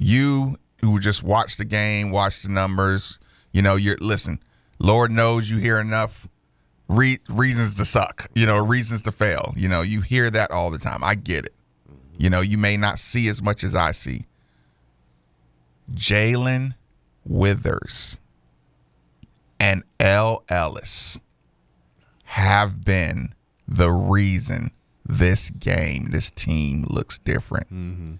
you 0.00 0.56
who 0.80 0.98
just 0.98 1.22
watch 1.22 1.58
the 1.58 1.64
game, 1.64 2.10
watch 2.10 2.42
the 2.42 2.48
numbers, 2.48 3.18
you 3.52 3.62
know, 3.62 3.76
you're 3.76 3.98
listen. 4.00 4.40
Lord 4.78 5.12
knows 5.12 5.50
you 5.50 5.58
hear 5.58 5.78
enough 5.78 6.26
re- 6.88 7.18
reasons 7.28 7.74
to 7.76 7.84
suck, 7.84 8.30
you 8.34 8.46
know, 8.46 8.64
reasons 8.64 9.02
to 9.02 9.12
fail. 9.12 9.52
You 9.56 9.68
know, 9.68 9.82
you 9.82 10.00
hear 10.00 10.30
that 10.30 10.50
all 10.50 10.70
the 10.70 10.78
time. 10.78 11.04
I 11.04 11.14
get 11.14 11.44
it. 11.44 11.54
You 12.18 12.30
know, 12.30 12.40
you 12.40 12.56
may 12.56 12.78
not 12.78 12.98
see 12.98 13.28
as 13.28 13.42
much 13.42 13.62
as 13.62 13.74
I 13.74 13.92
see. 13.92 14.26
Jalen 15.92 16.74
Withers 17.26 18.18
and 19.58 19.82
El 19.98 20.44
Ellis 20.48 21.20
have 22.30 22.84
been 22.84 23.34
the 23.66 23.90
reason 23.90 24.70
this 25.04 25.50
game, 25.50 26.10
this 26.10 26.30
team 26.30 26.84
looks 26.88 27.18
different 27.18 27.66
mm-hmm. 27.66 28.14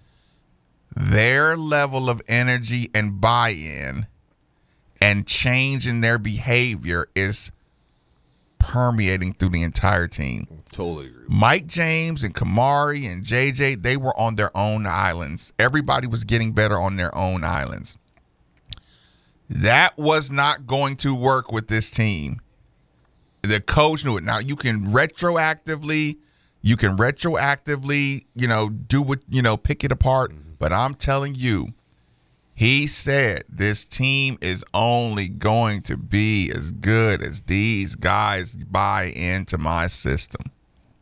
their 0.93 1.55
level 1.55 2.09
of 2.09 2.21
energy 2.27 2.89
and 2.93 3.21
buy-in 3.21 4.07
and 5.01 5.25
change 5.25 5.87
in 5.87 6.01
their 6.01 6.17
behavior 6.17 7.07
is 7.15 7.53
permeating 8.59 9.33
through 9.33 9.49
the 9.49 9.63
entire 9.63 10.07
team. 10.07 10.45
Totally 10.71 11.07
agree. 11.07 11.25
Mike 11.29 11.67
James 11.67 12.21
and 12.23 12.35
Kamari 12.35 13.09
and 13.09 13.25
JJ, 13.25 13.81
they 13.81 13.95
were 13.95 14.17
on 14.19 14.35
their 14.35 14.55
own 14.55 14.85
islands. 14.85 15.53
Everybody 15.57 16.05
was 16.05 16.25
getting 16.25 16.51
better 16.51 16.77
on 16.77 16.97
their 16.97 17.15
own 17.15 17.45
islands. 17.45 17.97
That 19.49 19.97
was 19.97 20.31
not 20.31 20.67
going 20.67 20.97
to 20.97 21.15
work 21.15 21.51
with 21.51 21.67
this 21.67 21.89
team. 21.89 22.41
The 23.41 23.59
coach 23.59 24.05
knew 24.05 24.17
it. 24.17 24.23
Now 24.23 24.39
you 24.39 24.55
can 24.55 24.87
retroactively, 24.87 26.17
you 26.61 26.77
can 26.77 26.97
retroactively, 26.97 28.25
you 28.35 28.47
know, 28.47 28.69
do 28.69 29.01
what, 29.01 29.19
you 29.29 29.41
know, 29.41 29.57
pick 29.57 29.83
it 29.83 29.91
apart. 29.91 30.31
Mm-hmm. 30.31 30.51
But 30.59 30.71
I'm 30.71 30.93
telling 30.93 31.33
you, 31.35 31.73
he 32.53 32.85
said 32.85 33.43
this 33.49 33.83
team 33.83 34.37
is 34.41 34.63
only 34.73 35.27
going 35.27 35.81
to 35.83 35.97
be 35.97 36.51
as 36.53 36.71
good 36.71 37.23
as 37.23 37.43
these 37.43 37.95
guys 37.95 38.55
buy 38.55 39.05
into 39.05 39.57
my 39.57 39.87
system. 39.87 40.51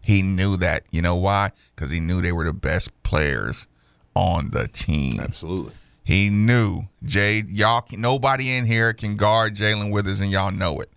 He 0.02 0.22
knew 0.22 0.56
that. 0.58 0.86
You 0.92 1.02
know 1.02 1.18
why? 1.18 1.52
Because 1.76 1.92
he 1.92 2.00
knew 2.00 2.22
they 2.22 2.32
were 2.32 2.46
the 2.46 2.54
best 2.54 3.04
players 3.04 3.68
on 4.16 4.52
the 4.52 4.68
team. 4.70 5.20
Absolutely. 5.20 5.74
He 6.04 6.30
knew 6.30 6.84
Jay. 7.04 7.44
Y'all, 7.48 7.86
nobody 7.92 8.52
in 8.52 8.66
here 8.66 8.94
can 8.94 9.18
guard 9.18 9.56
Jalen 9.56 9.92
Withers, 9.92 10.20
and 10.22 10.32
y'all 10.32 10.52
know 10.52 10.80
it. 10.80 10.90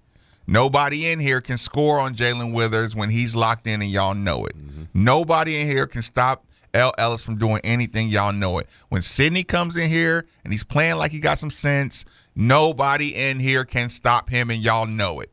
Nobody 0.46 1.06
in 1.08 1.20
here 1.20 1.40
can 1.40 1.58
score 1.58 1.98
on 1.98 2.14
Jalen 2.14 2.52
Withers 2.52 2.96
when 2.96 3.10
he's 3.10 3.36
locked 3.36 3.66
in, 3.66 3.82
and 3.82 3.90
y'all 3.90 4.14
know 4.14 4.44
it. 4.44 4.54
Nobody 4.94 5.60
in 5.60 5.66
here 5.66 5.86
can 5.86 6.02
stop 6.02 6.44
El 6.74 6.92
Ellis 6.98 7.22
from 7.22 7.36
doing 7.36 7.60
anything. 7.64 8.08
Y'all 8.08 8.32
know 8.32 8.58
it. 8.58 8.66
When 8.88 9.02
Sydney 9.02 9.44
comes 9.44 9.76
in 9.76 9.88
here 9.88 10.26
and 10.44 10.52
he's 10.52 10.64
playing 10.64 10.96
like 10.96 11.12
he 11.12 11.18
got 11.18 11.38
some 11.38 11.50
sense, 11.50 12.04
nobody 12.34 13.14
in 13.14 13.40
here 13.40 13.64
can 13.64 13.90
stop 13.90 14.30
him, 14.30 14.50
and 14.50 14.62
y'all 14.62 14.86
know 14.86 15.20
it. 15.20 15.30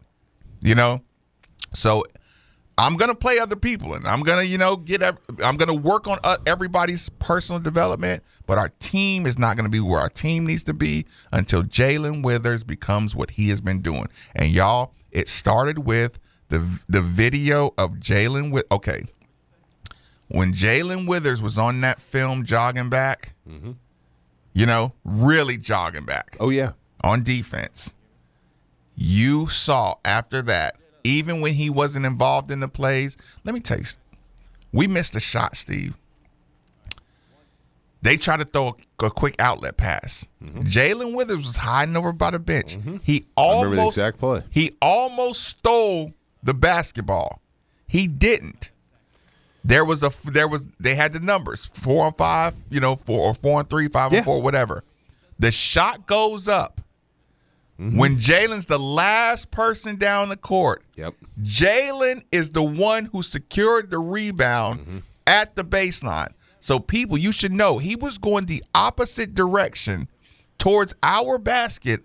You 0.61 0.75
know, 0.75 1.01
so 1.73 2.03
I'm 2.77 2.95
gonna 2.95 3.15
play 3.15 3.39
other 3.39 3.55
people, 3.55 3.93
and 3.93 4.07
I'm 4.07 4.21
gonna, 4.21 4.43
you 4.43 4.57
know, 4.57 4.75
get. 4.75 5.01
I'm 5.43 5.57
gonna 5.57 5.73
work 5.73 6.07
on 6.07 6.17
uh, 6.23 6.37
everybody's 6.45 7.09
personal 7.19 7.59
development, 7.59 8.23
but 8.45 8.57
our 8.57 8.69
team 8.79 9.25
is 9.25 9.37
not 9.37 9.57
gonna 9.57 9.69
be 9.69 9.79
where 9.79 9.99
our 9.99 10.09
team 10.09 10.45
needs 10.45 10.63
to 10.65 10.73
be 10.73 11.05
until 11.31 11.63
Jalen 11.63 12.23
Withers 12.23 12.63
becomes 12.63 13.15
what 13.15 13.31
he 13.31 13.49
has 13.49 13.59
been 13.59 13.81
doing. 13.81 14.07
And 14.35 14.51
y'all, 14.51 14.93
it 15.11 15.27
started 15.27 15.79
with 15.79 16.19
the 16.49 16.81
the 16.87 17.01
video 17.01 17.73
of 17.77 17.95
Jalen 17.95 18.51
with. 18.51 18.65
Okay, 18.71 19.03
when 20.27 20.51
Jalen 20.53 21.07
Withers 21.07 21.41
was 21.41 21.57
on 21.57 21.81
that 21.81 21.99
film 21.99 22.45
jogging 22.45 22.89
back, 22.89 23.33
mm-hmm. 23.47 23.71
you 24.53 24.65
know, 24.65 24.93
really 25.03 25.57
jogging 25.57 26.05
back 26.05 26.37
Oh 26.39 26.49
yeah. 26.49 26.73
on 27.03 27.23
defense, 27.23 27.93
you 28.95 29.47
saw 29.47 29.95
after 30.05 30.41
that, 30.43 30.75
even 31.03 31.41
when 31.41 31.55
he 31.55 31.69
wasn't 31.69 32.05
involved 32.05 32.51
in 32.51 32.59
the 32.59 32.67
plays, 32.67 33.17
let 33.43 33.53
me 33.53 33.59
tell 33.59 33.79
you, 33.79 33.85
we 34.71 34.87
missed 34.87 35.15
a 35.15 35.19
shot, 35.19 35.57
Steve. 35.57 35.97
They 38.01 38.15
tried 38.17 38.37
to 38.39 38.45
throw 38.45 38.75
a, 39.01 39.05
a 39.07 39.11
quick 39.11 39.35
outlet 39.39 39.77
pass. 39.77 40.27
Jalen 40.43 41.13
Withers 41.15 41.37
was 41.45 41.57
hiding 41.57 41.97
over 41.97 42.13
by 42.13 42.31
the 42.31 42.39
bench. 42.39 42.77
He 43.03 43.25
remember 43.37 43.75
the 43.75 43.81
almost 43.81 43.97
exact 43.97 44.17
play. 44.19 44.43
he 44.49 44.77
almost 44.81 45.43
stole 45.43 46.13
the 46.41 46.53
basketball. 46.53 47.41
He 47.87 48.07
didn't. 48.07 48.71
There 49.63 49.83
was 49.83 50.03
a 50.03 50.11
there 50.25 50.47
was 50.47 50.67
they 50.79 50.95
had 50.95 51.11
the 51.13 51.19
numbers 51.19 51.67
four 51.73 52.07
and 52.07 52.17
five, 52.17 52.55
you 52.69 52.79
know, 52.79 52.95
four 52.95 53.19
or 53.27 53.33
four 53.33 53.59
and 53.59 53.69
three, 53.69 53.87
five 53.89 54.11
Yeah. 54.13 54.19
and 54.19 54.25
four, 54.25 54.41
whatever. 54.41 54.83
The 55.37 55.51
shot 55.51 56.07
goes 56.07 56.47
up 56.47 56.81
Mm-hmm. 57.79 57.97
when 57.97 58.17
Jalen's 58.17 58.65
the 58.65 58.77
last 58.77 59.51
person 59.51 59.95
down 59.95 60.27
the 60.27 60.35
court. 60.35 60.83
Yep. 60.97 61.13
Jalen 61.41 62.25
is 62.29 62.51
the 62.51 62.61
one 62.61 63.05
who 63.05 63.23
secured 63.23 63.89
the 63.89 63.99
rebound 63.99 64.79
Mm-hmm. 64.81 64.97
at 65.25 65.55
the 65.55 65.63
baseline. 65.63 66.33
So 66.59 66.79
people, 66.79 67.17
you 67.17 67.31
should 67.31 67.51
know 67.51 67.77
he 67.77 67.95
was 67.95 68.17
going 68.17 68.45
the 68.45 68.63
opposite 68.75 69.33
direction 69.33 70.07
towards 70.57 70.93
our 71.03 71.37
basket. 71.37 72.01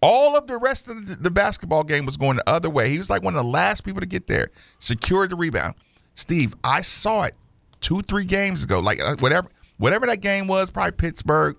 All 0.00 0.36
of 0.36 0.46
the 0.46 0.58
rest 0.58 0.88
of 0.88 1.08
the, 1.08 1.16
the 1.16 1.30
basketball 1.30 1.82
game 1.82 2.06
was 2.06 2.16
going 2.16 2.36
the 2.36 2.48
other 2.48 2.70
way. 2.70 2.88
He 2.88 2.98
was 2.98 3.10
like 3.10 3.22
one 3.22 3.34
of 3.34 3.44
the 3.44 3.50
last 3.50 3.82
people 3.82 4.00
to 4.00 4.06
get 4.06 4.26
there. 4.26 4.50
Secured 4.78 5.30
the 5.30 5.36
rebound. 5.36 5.74
Steve, 6.14 6.54
I 6.62 6.82
saw 6.82 7.24
it 7.24 7.34
two, 7.80 8.00
three 8.02 8.24
games 8.24 8.62
ago. 8.62 8.80
Like 8.80 9.00
uh, 9.00 9.16
whatever, 9.18 9.48
whatever 9.78 10.06
that 10.06 10.20
game 10.20 10.46
was, 10.46 10.70
probably 10.70 10.92
Pittsburgh, 10.92 11.56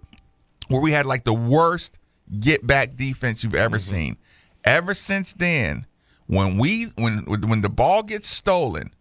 where 0.67 0.81
we 0.81 0.91
had 0.91 1.05
like 1.05 1.23
the 1.23 1.33
worst 1.33 1.99
get 2.39 2.65
back 2.65 2.95
defense 2.95 3.43
you've 3.43 3.55
ever 3.55 3.79
seen. 3.79 4.17
Ever 4.63 4.93
since 4.93 5.33
then, 5.33 5.85
when 6.27 6.57
we 6.57 6.87
when 6.97 7.19
when 7.25 7.61
the 7.61 7.69
ball 7.69 8.03
gets 8.03 8.27
stolen, 8.27 8.91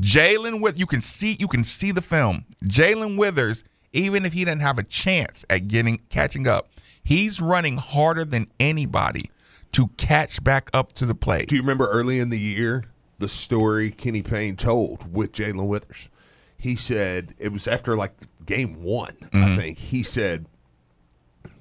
Jalen 0.00 0.60
with 0.60 0.78
you 0.78 0.86
can 0.86 1.00
see 1.00 1.36
you 1.38 1.48
can 1.48 1.64
see 1.64 1.92
the 1.92 2.02
film. 2.02 2.44
Jalen 2.64 3.18
Withers, 3.18 3.64
even 3.92 4.24
if 4.24 4.32
he 4.32 4.44
didn't 4.44 4.60
have 4.60 4.78
a 4.78 4.82
chance 4.82 5.44
at 5.50 5.68
getting 5.68 6.00
catching 6.08 6.46
up, 6.46 6.68
he's 7.02 7.40
running 7.40 7.76
harder 7.76 8.24
than 8.24 8.50
anybody 8.60 9.30
to 9.72 9.88
catch 9.96 10.42
back 10.42 10.70
up 10.72 10.92
to 10.94 11.06
the 11.06 11.14
plate. 11.14 11.48
Do 11.48 11.56
you 11.56 11.62
remember 11.62 11.88
early 11.88 12.18
in 12.20 12.30
the 12.30 12.38
year 12.38 12.84
the 13.18 13.28
story 13.28 13.90
Kenny 13.90 14.22
Payne 14.22 14.56
told 14.56 15.14
with 15.14 15.32
Jalen 15.32 15.66
Withers? 15.66 16.08
He 16.56 16.76
said 16.76 17.34
it 17.38 17.52
was 17.52 17.68
after 17.68 17.96
like 17.96 18.12
game 18.46 18.82
one, 18.82 19.16
I 19.22 19.26
mm-hmm. 19.26 19.56
think. 19.56 19.78
He 19.78 20.02
said, 20.02 20.46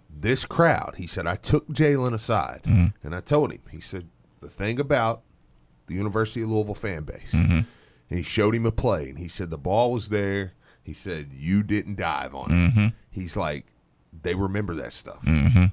This 0.10 0.46
crowd, 0.46 0.96
he 0.98 1.08
said, 1.08 1.28
I 1.28 1.36
took 1.36 1.68
Jalen 1.70 2.14
aside 2.14 2.64
mm-hmm. 2.64 2.88
and 3.06 3.16
I 3.16 3.20
told 3.20 3.52
him, 3.52 3.62
he 3.70 3.82
said, 3.82 4.08
the 4.42 4.50
thing 4.50 4.80
about 4.80 5.22
the 5.88 5.96
University 5.96 6.42
of 6.42 6.50
Louisville 6.50 6.76
fan 6.76 7.04
base, 7.04 7.34
mm-hmm. 7.36 7.62
And 8.10 8.18
he 8.18 8.24
showed 8.24 8.56
him 8.56 8.66
a 8.66 8.72
play 8.72 9.10
and 9.10 9.20
he 9.20 9.28
said, 9.28 9.50
the 9.50 9.58
ball 9.58 9.92
was 9.92 10.10
there. 10.10 10.54
He 10.84 10.94
said, 10.94 11.32
You 11.34 11.64
didn't 11.64 11.98
dive 11.98 12.34
on 12.34 12.50
it. 12.50 12.54
Mm-hmm. 12.54 12.88
He's 13.10 13.36
like, 13.36 13.66
They 14.22 14.36
remember 14.36 14.74
that 14.76 14.94
stuff. 14.94 15.22
Mm-hmm. 15.26 15.66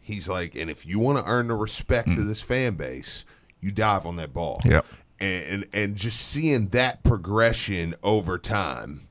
He's 0.00 0.28
like, 0.28 0.56
and 0.56 0.70
if 0.70 0.86
you 0.86 0.98
want 0.98 1.18
to 1.18 1.24
earn 1.26 1.48
the 1.48 1.54
respect 1.54 2.08
of 2.08 2.14
mm. 2.14 2.26
this 2.26 2.40
fan 2.40 2.76
base, 2.76 3.26
you 3.60 3.70
dive 3.70 4.06
on 4.06 4.16
that 4.16 4.32
ball. 4.32 4.58
Yep. 4.64 4.86
And, 5.20 5.44
and 5.44 5.66
and 5.74 5.96
just 5.96 6.18
seeing 6.18 6.68
that 6.68 7.04
progression 7.04 7.94
over 8.02 8.38
time. 8.38 9.08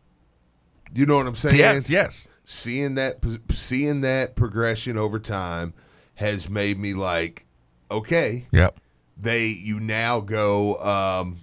You 0.95 1.05
know 1.05 1.17
what 1.17 1.27
I'm 1.27 1.35
saying? 1.35 1.55
Yes, 1.55 1.87
yes. 1.87 2.29
Seeing 2.45 2.95
that 2.95 3.17
seeing 3.51 4.01
that 4.01 4.35
progression 4.35 4.97
over 4.97 5.19
time 5.19 5.75
has 6.15 6.49
made 6.49 6.79
me 6.79 6.95
like, 6.95 7.45
okay, 7.91 8.47
Yep. 8.51 8.79
they 9.15 9.47
you 9.47 9.79
now 9.79 10.19
go 10.19 10.77
um 10.77 11.41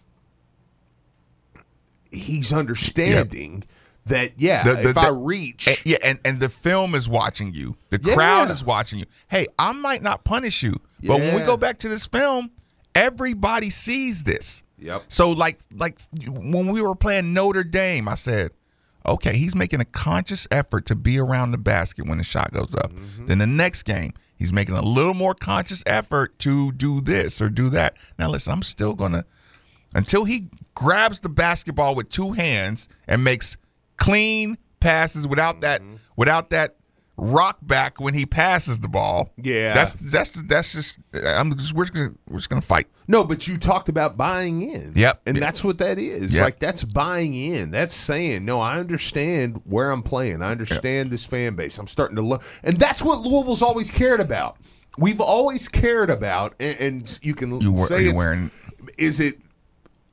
he's 2.14 2.52
understanding 2.52 3.64
that 4.06 4.32
yeah, 4.36 4.62
The- 4.62 4.74
the- 4.74 4.90
if 4.90 4.98
I 4.98 5.08
reach 5.08 5.66
And- 5.68 5.78
yeah, 5.84 5.96
and, 6.04 6.18
and 6.24 6.40
the 6.40 6.48
film 6.48 6.94
is 6.94 7.08
watching 7.08 7.54
you. 7.54 7.76
The 7.90 8.00
Yeah. 8.02 8.14
crowd 8.14 8.50
is 8.50 8.62
watching 8.64 8.98
you. 8.98 9.06
Hey, 9.28 9.46
I 9.58 9.72
might 9.72 10.02
not 10.02 10.24
punish 10.24 10.62
you, 10.62 10.80
but 11.02 11.20
when 11.20 11.34
we 11.34 11.40
go 11.42 11.56
back 11.56 11.78
to 11.78 11.88
this 11.88 12.06
film, 12.06 12.50
everybody 12.94 13.70
sees 13.70 14.24
this. 14.24 14.62
Yep. 14.78 15.04
So 15.08 15.30
like 15.30 15.58
like 15.74 15.98
when 16.28 16.66
we 16.68 16.82
were 16.82 16.94
playing 16.94 17.32
Notre 17.32 17.64
Dame, 17.64 18.08
I 18.08 18.16
said, 18.16 18.50
okay, 19.06 19.36
he's 19.36 19.54
making 19.54 19.80
a 19.80 19.84
conscious 19.86 20.46
effort 20.50 20.84
to 20.86 20.94
be 20.94 21.18
around 21.18 21.52
the 21.52 21.58
basket 21.58 22.06
when 22.06 22.18
the 22.18 22.24
shot 22.24 22.52
goes 22.52 22.74
up. 22.74 22.92
Mm-hmm. 22.92 23.26
Then 23.26 23.38
the 23.38 23.46
next 23.46 23.84
game, 23.84 24.12
he's 24.36 24.52
making 24.52 24.74
a 24.74 24.82
little 24.82 25.14
more 25.14 25.34
conscious 25.34 25.82
effort 25.86 26.38
to 26.40 26.72
do 26.72 27.00
this 27.00 27.40
or 27.40 27.48
do 27.48 27.70
that. 27.70 27.94
Now 28.18 28.28
listen, 28.28 28.52
I'm 28.52 28.62
still 28.62 28.94
gonna 28.94 29.24
until 29.94 30.24
he 30.24 30.48
grabs 30.74 31.20
the 31.20 31.28
basketball 31.28 31.94
with 31.94 32.08
two 32.08 32.32
hands 32.32 32.88
and 33.08 33.22
makes 33.24 33.56
clean 33.96 34.56
passes 34.80 35.26
without 35.26 35.60
that 35.62 35.80
Mm-hmm. 35.80 35.94
without 36.16 36.50
that 36.50 36.76
rock 37.16 37.58
back 37.62 38.00
when 38.00 38.12
he 38.12 38.26
passes 38.26 38.80
the 38.80 38.88
ball. 38.88 39.30
Yeah. 39.36 39.72
that's 39.72 39.92
that's 39.94 40.30
that's 40.42 40.72
just 40.72 40.98
I'm 41.14 41.56
just 41.56 41.72
we're 41.72 41.84
just 41.84 41.94
gonna, 41.94 42.12
we're 42.28 42.38
just 42.38 42.50
gonna 42.50 42.60
fight. 42.60 42.88
No, 43.06 43.22
but 43.22 43.46
you 43.46 43.56
talked 43.56 43.88
about 43.88 44.16
buying 44.16 44.62
in. 44.62 44.92
Yep. 44.96 45.20
And 45.26 45.36
that's 45.36 45.62
what 45.62 45.78
that 45.78 45.98
is. 46.00 46.34
Yep. 46.34 46.42
Like 46.42 46.58
that's 46.58 46.82
buying 46.84 47.34
in. 47.34 47.70
That's 47.70 47.94
saying, 47.94 48.44
no, 48.44 48.60
I 48.60 48.78
understand 48.80 49.60
where 49.64 49.90
I'm 49.92 50.02
playing. 50.02 50.42
I 50.42 50.50
understand 50.50 51.10
this 51.12 51.24
fan 51.24 51.54
base. 51.54 51.78
I'm 51.78 51.86
starting 51.86 52.16
to 52.16 52.22
learn. 52.22 52.40
And 52.64 52.76
that's 52.76 53.00
what 53.02 53.20
Louisville's 53.20 53.62
always 53.62 53.90
cared 53.92 54.20
about. 54.20 54.56
We've 54.98 55.20
always 55.20 55.68
cared 55.68 56.08
about, 56.10 56.54
and, 56.60 56.76
and 56.80 57.18
you 57.22 57.34
can 57.34 57.60
You 57.60 57.72
were- 57.72 57.78
say 57.78 57.96
are 57.96 58.00
you 58.00 58.06
it's, 58.08 58.16
wearing- 58.16 58.50
is 58.98 59.20
it 59.20 59.34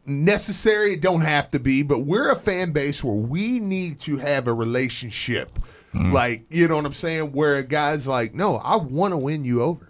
necessary? 0.06 0.94
It 0.94 1.02
don't 1.02 1.22
have 1.22 1.52
to 1.52 1.60
be, 1.60 1.84
but 1.84 2.00
we're 2.02 2.32
a 2.32 2.36
fan 2.36 2.72
base 2.72 3.04
where 3.04 3.16
we 3.16 3.60
need 3.60 4.00
to 4.02 4.18
have 4.18 4.48
a 4.48 4.54
relationship. 4.54 5.52
Mm-hmm. 5.94 6.14
Like, 6.14 6.46
you 6.50 6.68
know 6.70 6.78
what 6.78 6.86
I'm 6.86 6.94
saying? 6.94 7.34
Where 7.34 7.58
a 7.58 7.64
guy's 7.64 8.08
like, 8.08 8.34
no, 8.34 8.56
I 8.56 8.78
want 8.78 9.12
to 9.12 9.18
win 9.18 9.44
you 9.44 9.62
over. 9.62 9.86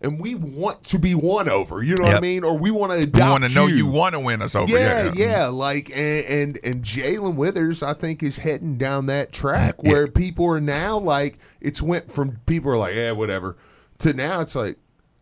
And 0.00 0.20
we 0.20 0.36
want 0.36 0.84
to 0.84 0.98
be 0.98 1.14
won 1.16 1.48
over. 1.48 1.82
You 1.82 1.96
know 1.96 2.02
what 2.04 2.10
I 2.12 2.14
Mm-hmm. 2.18 2.22
Mean? 2.22 2.44
Or 2.44 2.56
we 2.56 2.70
want 2.70 2.92
to 2.92 2.98
We 2.98 3.04
adopt 3.04 3.30
want 3.40 3.44
to 3.44 3.54
know 3.54 3.66
you 3.66 3.88
want 3.90 4.12
to 4.14 4.20
win 4.20 4.42
us 4.42 4.54
over. 4.54 4.72
yeah, 4.72 5.10
yeah, 5.14 5.26
yeah. 5.26 5.46
Like 5.46 5.90
and 5.90 6.24
and, 6.26 6.58
and 6.62 6.84
Jalen 6.84 7.34
Withers, 7.34 7.82
I 7.82 7.94
think, 7.94 8.22
is 8.22 8.36
heading 8.38 8.76
down 8.76 9.06
that 9.06 9.32
track 9.32 9.74
Yeah. 9.82 9.90
where 9.92 10.06
people 10.06 10.44
are 10.46 10.60
now 10.60 10.98
like 10.98 11.38
it's 11.60 11.82
went 11.82 12.12
from 12.12 12.36
people 12.46 12.70
are 12.70 12.76
like, 12.76 12.94
yeah, 12.94 13.10
whatever, 13.12 13.56
to 13.98 14.12
now 14.12 14.40
it's 14.40 14.54
like 14.54 14.76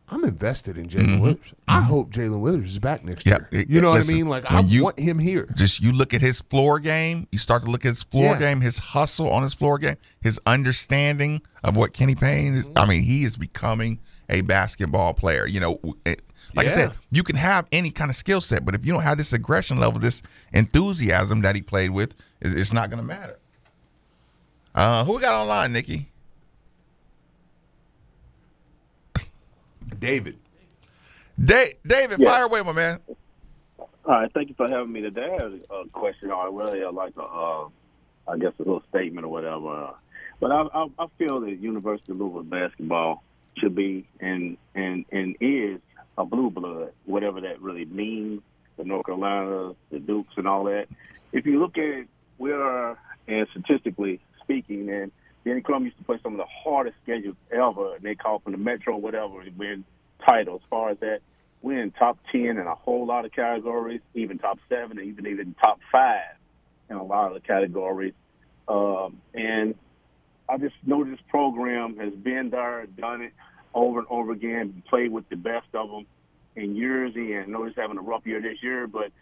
I'm 0.09 0.23
invested 0.23 0.79
in 0.79 0.87
Jalen 0.87 1.21
Withers. 1.21 1.53
I 1.67 1.81
hope 1.81 2.11
Jalen 2.13 2.39
Withers 2.41 2.71
is 2.71 2.79
back 2.79 3.03
next 3.05 3.27
Mm-hmm. 3.27 3.55
Year. 3.57 3.65
You 3.69 3.81
know 3.81 3.91
what 3.91 4.09
I 4.09 4.13
mean? 4.13 4.29
Like 4.29 4.45
I 4.51 4.61
you- 4.61 4.85
want 4.85 4.99
him 5.01 5.19
here. 5.19 5.49
Just 5.57 5.81
you 5.83 5.93
look 5.93 6.15
at 6.15 6.21
his 6.21 6.41
floor 6.43 6.79
game. 6.79 7.27
You 7.33 7.39
start 7.39 7.65
to 7.65 7.71
look 7.71 7.85
at 7.85 7.89
his 7.89 8.05
floor 8.05 8.35
Yeah. 8.35 8.39
game, 8.39 8.61
his 8.61 8.79
hustle 8.79 9.29
on 9.31 9.43
his 9.43 9.53
floor 9.55 9.79
game, 9.79 9.97
his 10.21 10.39
understanding 10.47 11.43
of 11.65 11.77
what 11.77 11.93
Kenny 11.93 12.15
Payne 12.15 12.55
is. 12.55 12.71
I 12.77 12.87
mean, 12.87 13.03
he 13.03 13.25
is 13.25 13.37
becoming 13.37 13.99
a 14.31 14.43
basketball 14.43 15.13
player. 15.13 15.45
You 15.47 15.59
know, 15.61 15.81
it, 16.05 16.23
like 16.55 16.67
I 16.69 16.71
said, 16.71 16.93
you 17.11 17.23
can 17.25 17.37
have 17.37 17.67
any 17.73 17.91
kind 17.91 18.09
of 18.09 18.15
skill 18.17 18.41
set, 18.41 18.65
but 18.65 18.75
if 18.77 18.87
you 18.87 18.93
don't 18.93 19.03
have 19.03 19.19
this 19.19 19.33
aggression 19.33 19.79
level, 19.79 19.99
this 20.01 20.23
enthusiasm 20.53 21.41
that 21.43 21.55
he 21.57 21.63
played 21.63 21.91
with, 21.91 22.15
it's 22.41 22.73
not 22.73 22.91
going 22.91 23.01
to 23.03 23.07
matter. 23.07 23.39
Uh, 24.75 25.05
who 25.05 25.17
we 25.17 25.21
got 25.21 25.35
online, 25.35 25.73
Nikki? 25.73 26.11
David. 29.99 30.39
Da- 31.43 31.75
David, 31.87 32.19
Yeah. 32.19 32.31
fire 32.31 32.45
away, 32.45 32.63
my 32.63 32.73
man. 32.73 32.99
All 33.79 33.87
right, 34.07 34.31
thank 34.33 34.49
you 34.49 34.55
for 34.55 34.69
having 34.69 34.93
me 34.93 35.01
today. 35.01 35.37
I 35.39 35.43
have 35.43 35.53
a 35.71 35.85
question, 35.93 36.31
or 36.31 36.51
really, 36.53 36.83
uh, 36.83 36.93
like 36.93 37.15
a, 37.17 37.23
uh, 37.25 37.69
I 38.29 38.39
guess, 38.39 38.53
a 38.59 38.63
little 38.63 38.83
statement 38.89 39.25
or 39.25 39.29
whatever. 39.31 39.69
Uh, 39.69 39.91
but 40.41 40.53
I, 40.53 40.63
I, 40.63 40.87
I 40.99 41.07
feel 41.19 41.41
that 41.41 41.51
University 41.59 42.13
of 42.13 42.19
Louisville 42.19 42.43
basketball 42.45 43.23
should 43.59 43.75
be 43.75 44.07
and 44.21 44.59
and 44.75 45.07
and 45.11 45.35
is 45.41 45.81
a 46.19 46.25
blue 46.25 46.51
blood, 46.51 46.93
whatever 47.05 47.41
that 47.41 47.61
really 47.61 47.85
means. 47.87 48.43
The 48.77 48.85
North 48.85 49.07
Carolina, 49.07 49.75
the 49.91 49.99
Dukes, 49.99 50.35
and 50.37 50.47
all 50.47 50.65
that. 50.65 50.89
If 51.33 51.47
you 51.47 51.59
look 51.59 51.79
at 51.79 51.85
it, 51.85 52.09
we 52.39 52.53
are, 52.53 52.99
and 53.27 53.49
statistically 53.51 54.21
speaking, 54.43 54.91
and 54.91 55.11
Denny 55.47 55.61
Crum 55.61 55.85
used 55.85 55.97
to 55.99 56.03
play 56.03 56.19
some 56.25 56.33
of 56.33 56.39
the 56.39 56.47
hardest 56.65 56.97
schedules 57.05 57.37
ever, 57.53 57.95
and 57.95 58.03
they 58.03 58.17
call 58.17 58.41
from 58.41 58.51
the 58.51 58.59
Metro, 58.59 58.95
or 58.95 59.01
whatever, 59.01 59.45
to 59.45 59.51
win 59.51 59.85
titles. 60.27 60.61
As 60.65 60.69
far 60.69 60.91
as 60.91 60.99
that, 60.99 61.21
we're 61.63 61.81
in 61.81 61.93
top 61.93 62.19
ten 62.33 62.59
in 62.59 62.67
a 62.67 62.75
whole 62.75 63.07
lot 63.07 63.25
of 63.25 63.31
categories, 63.31 64.01
even 64.13 64.39
top 64.39 64.59
seven, 64.69 64.99
and 64.99 65.07
even 65.07 65.29
even 65.29 65.55
top 65.55 65.79
five 65.93 66.35
in 66.91 66.97
a 66.97 67.05
lot 67.05 67.29
of 67.29 67.35
the 67.35 67.41
categories. 67.41 68.13
Um, 68.67 69.21
and 69.35 69.77
I 70.49 70.59
just 70.59 70.75
know 70.85 71.05
this 71.05 71.21
program 71.29 71.97
has 71.99 72.13
been 72.13 72.51
there, 72.51 72.87
done 72.87 73.23
it 73.23 73.33
over 73.73 74.01
and 74.01 74.09
over 74.11 74.33
again, 74.33 74.83
played 74.89 75.13
with 75.13 75.29
the 75.29 75.37
best 75.37 75.69
of 75.75 75.89
them 75.91 76.07
in 76.57 76.75
years 76.75 77.15
in. 77.15 77.45
I 77.47 77.49
know 77.49 77.65
it's 77.67 77.77
having 77.77 77.99
a 77.99 78.03
rough 78.03 78.27
year 78.27 78.41
this 78.41 78.61
year, 78.65 78.89
but 78.89 79.13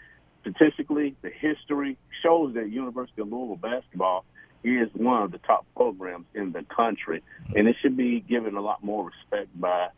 statistically, 0.41 1.17
the 1.21 1.29
history 1.29 1.99
shows 2.23 2.55
that 2.55 2.71
University 2.71 3.21
of 3.21 3.31
Louisville 3.31 3.57
basketball 3.57 4.25
is 4.65 4.89
one 4.95 5.23
of 5.23 5.31
the 5.33 5.39
top 5.39 5.67
programs 5.77 6.27
in 6.35 6.53
the 6.53 6.65
country, 6.75 7.23
and 7.55 7.69
it 7.69 7.77
should 7.81 7.97
be 7.97 8.21
given 8.21 8.57
a 8.57 8.61
lot 8.61 8.83
more 8.83 9.07
respect 9.11 9.49
by 9.61 9.89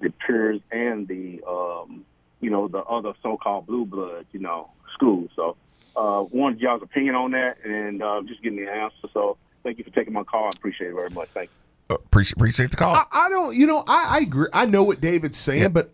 the 0.00 0.10
peers 0.26 0.60
and 0.70 1.08
the 1.08 1.40
um, 1.48 2.04
you 2.40 2.50
know 2.50 2.68
the 2.68 2.80
other 2.84 3.12
so-called 3.22 3.66
blue 3.66 3.84
bloods, 3.86 4.26
you 4.32 4.40
know, 4.40 4.68
schools. 4.92 5.30
So, 5.36 5.56
uh, 5.96 6.24
wanted 6.30 6.60
y'all's 6.60 6.82
opinion 6.82 7.14
on 7.14 7.30
that, 7.30 7.56
and 7.64 8.02
uh, 8.02 8.20
just 8.26 8.42
getting 8.42 8.64
the 8.64 8.70
answer. 8.70 9.08
So 9.14 9.38
Thank 9.62 9.78
you 9.78 9.84
for 9.84 9.90
taking 9.90 10.12
my 10.12 10.22
call. 10.22 10.44
I 10.46 10.50
appreciate 10.50 10.90
it 10.90 10.94
very 10.94 11.10
much. 11.10 11.28
Thank 11.34 11.50
you. 11.88 11.96
Uh, 11.96 11.98
appreciate, 12.04 12.36
appreciate 12.36 12.70
the 12.70 12.76
call. 12.76 12.94
I, 12.94 13.04
I 13.12 13.28
don't. 13.28 13.56
You 13.56 13.66
know, 13.66 13.82
I, 13.88 14.18
I 14.18 14.18
agree. 14.20 14.46
I 14.52 14.64
know 14.64 14.84
what 14.84 15.00
David's 15.00 15.36
saying, 15.38 15.62
Yeah. 15.62 15.68
but 15.68 15.92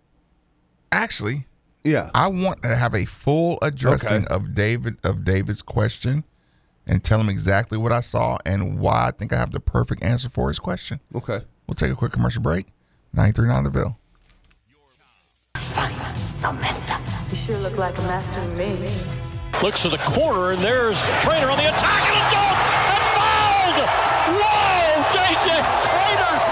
Actually, 0.90 1.46
yeah, 1.84 2.10
I 2.14 2.26
want 2.28 2.62
to 2.62 2.76
have 2.76 2.94
a 2.94 3.06
full 3.06 3.58
addressing 3.62 4.24
Okay. 4.24 4.34
of 4.34 4.54
David 4.54 4.98
of 5.02 5.24
David's 5.24 5.62
question 5.62 6.24
and 6.86 7.02
tell 7.02 7.20
him 7.20 7.28
exactly 7.28 7.78
what 7.78 7.92
I 7.92 8.00
saw 8.00 8.38
and 8.44 8.78
why 8.78 9.06
I 9.06 9.10
think 9.10 9.32
I 9.32 9.36
have 9.36 9.52
the 9.52 9.60
perfect 9.60 10.02
answer 10.02 10.28
for 10.28 10.48
his 10.48 10.58
question. 10.58 11.00
Okay. 11.14 11.40
We'll 11.66 11.74
take 11.74 11.92
a 11.92 11.96
quick 11.96 12.12
commercial 12.12 12.42
break. 12.42 12.66
939 13.14 13.64
The 13.64 13.70
Ville. 13.70 13.98
You 17.30 17.38
sure 17.38 17.58
look 17.58 17.78
like 17.78 17.96
a 17.98 18.02
master 18.02 18.40
to 18.40 18.56
me. 18.56 18.88
Looks 19.62 19.82
to 19.82 19.88
the 19.88 19.98
corner, 19.98 20.52
and 20.52 20.62
there's 20.62 21.02
Traynor 21.20 21.50
on 21.50 21.56
the 21.56 21.68
attack, 21.68 22.02
and 22.08 22.16
a 22.16 22.20
dunk, 22.34 22.58
and 22.92 23.04
fouled! 23.14 23.88
Whoa, 24.42 25.02
J.J. 25.12 25.46
Traynor! 25.86 26.51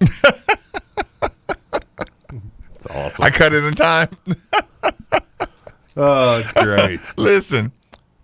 It's 0.00 0.12
awesome. 2.88 3.24
I 3.24 3.30
cut 3.30 3.52
it 3.52 3.64
in 3.64 3.74
time. 3.74 4.08
Oh, 5.96 6.38
it's 6.38 6.52
great. 6.52 7.00
Listen, 7.16 7.72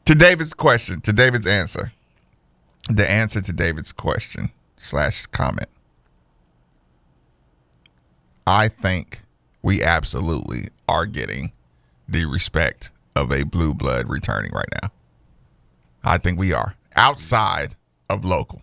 to 0.04 0.14
David's 0.14 0.52
question, 0.52 1.00
to 1.00 1.12
David's 1.12 1.46
answer, 1.46 1.92
the 2.90 3.10
answer 3.10 3.40
to 3.40 3.52
David's 3.52 3.92
question 3.92 4.50
slash 4.76 5.24
comment. 5.26 5.70
I 8.46 8.68
think 8.68 9.22
we 9.62 9.82
absolutely 9.82 10.68
are 10.86 11.06
getting 11.06 11.52
the 12.06 12.26
respect 12.26 12.90
of 13.16 13.32
a 13.32 13.44
blue 13.44 13.72
blood 13.72 14.10
returning 14.10 14.50
right 14.52 14.68
now. 14.82 14.90
I 16.04 16.18
think 16.18 16.38
we 16.38 16.52
are 16.52 16.74
outside 16.94 17.76
of 18.10 18.24
local. 18.24 18.60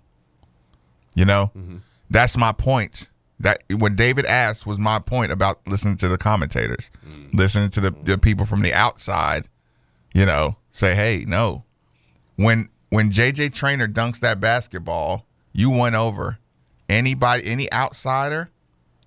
You 1.16 1.26
know, 1.26 1.52
mm-hmm. 1.58 1.78
That's 2.10 2.38
my 2.38 2.52
point. 2.52 3.10
That 3.42 3.64
what 3.72 3.96
David 3.96 4.26
asked 4.26 4.68
was 4.68 4.78
my 4.78 5.00
point 5.00 5.32
about 5.32 5.66
listening 5.66 5.96
to 5.98 6.10
the 6.10 6.18
commentators, 6.18 6.92
mm. 7.08 7.34
listening 7.34 7.70
to 7.70 7.80
the, 7.82 7.92
the 7.92 8.18
people 8.18 8.46
from 8.46 8.62
the 8.62 8.74
outside. 8.74 9.48
You 10.14 10.26
know, 10.26 10.58
say, 10.72 10.96
hey, 10.96 11.24
no, 11.26 11.64
when 12.36 12.70
when 12.90 13.12
JJ 13.12 13.54
Traynor 13.54 13.88
dunks 13.88 14.20
that 14.20 14.40
basketball, 14.40 15.26
you 15.54 15.70
went 15.70 15.96
over 15.96 16.40
anybody, 16.90 17.46
any 17.46 17.72
outsider 17.72 18.50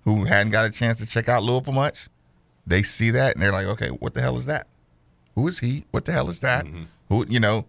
who 0.03 0.25
hadn't 0.25 0.51
got 0.51 0.65
a 0.65 0.69
chance 0.69 0.97
to 0.97 1.05
check 1.05 1.29
out 1.29 1.43
Louisville 1.43 1.73
much. 1.73 2.09
They 2.65 2.81
see 2.81 3.09
that 3.11 3.35
and 3.35 3.43
they're 3.43 3.51
like, 3.51 3.65
okay, 3.67 3.89
what 3.89 4.13
the 4.13 4.21
hell 4.21 4.37
is 4.37 4.45
that? 4.45 4.67
Who 5.35 5.47
is 5.47 5.59
he? 5.59 5.85
What 5.91 6.05
the 6.05 6.11
hell 6.11 6.29
is 6.29 6.39
that? 6.39 6.65
Mm-hmm. 6.65 6.83
Who 7.09 7.25
you 7.27 7.39
know? 7.39 7.65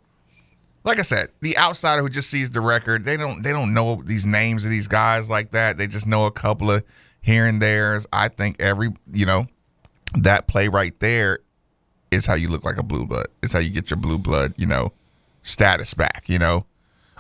Like 0.85 0.99
I 0.99 1.03
said, 1.03 1.29
the 1.41 1.57
outsider 1.57 2.03
who 2.03 2.11
just 2.11 2.29
sees 2.31 2.51
the 2.51 2.61
record, 2.61 3.05
they 3.05 3.17
don't 3.17 3.43
they 3.43 3.53
don't 3.53 3.73
know 3.73 4.03
these 4.05 4.27
names 4.27 4.65
of 4.65 4.71
these 4.71 4.87
guys 4.89 5.31
like 5.31 5.51
that. 5.53 5.79
They 5.79 5.87
just 5.87 6.07
know 6.07 6.27
a 6.27 6.31
couple 6.31 6.71
of 6.71 6.85
here 7.23 7.47
and 7.47 7.61
there's. 7.61 8.07
I 8.13 8.29
think 8.29 8.61
every 8.61 8.91
you 9.11 9.25
know 9.27 9.47
that 10.19 10.47
play 10.47 10.69
right 10.69 10.99
there 11.01 11.39
is 12.11 12.27
how 12.27 12.35
you 12.35 12.49
look 12.49 12.65
like 12.65 12.77
a 12.77 12.83
blue 12.83 13.07
blood. 13.07 13.27
It's 13.43 13.53
how 13.55 13.59
you 13.61 13.71
get 13.71 13.91
your 13.91 13.97
blue 13.97 14.19
blood, 14.19 14.53
you 14.59 14.67
know, 14.67 14.93
status 15.43 15.95
back, 15.95 16.25
you 16.29 16.39
know, 16.39 16.67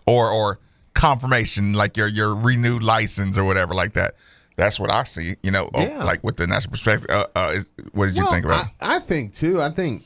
or 0.06 0.30
or 0.30 0.58
confirmation 0.92 1.72
like 1.72 1.96
your 1.96 2.06
your 2.08 2.34
renewed 2.36 2.82
license 2.82 3.38
or 3.38 3.44
whatever 3.44 3.72
like 3.74 3.94
that. 3.94 4.14
That's 4.56 4.78
what 4.78 4.92
I 4.92 5.02
see, 5.02 5.34
you 5.42 5.50
know, 5.50 5.68
oh, 5.74 5.82
Yeah. 5.82 6.04
like 6.04 6.22
with 6.22 6.36
the 6.36 6.46
national 6.46 6.70
perspective. 6.72 7.10
Uh, 7.10 7.26
uh, 7.34 7.52
is, 7.54 7.72
what 7.92 8.06
did 8.06 8.16
you 8.16 8.24
think 8.30 8.44
about? 8.44 8.66
I, 8.80 8.96
I 8.96 8.98
think 9.00 9.32
too. 9.32 9.60
I 9.60 9.70
think 9.70 10.04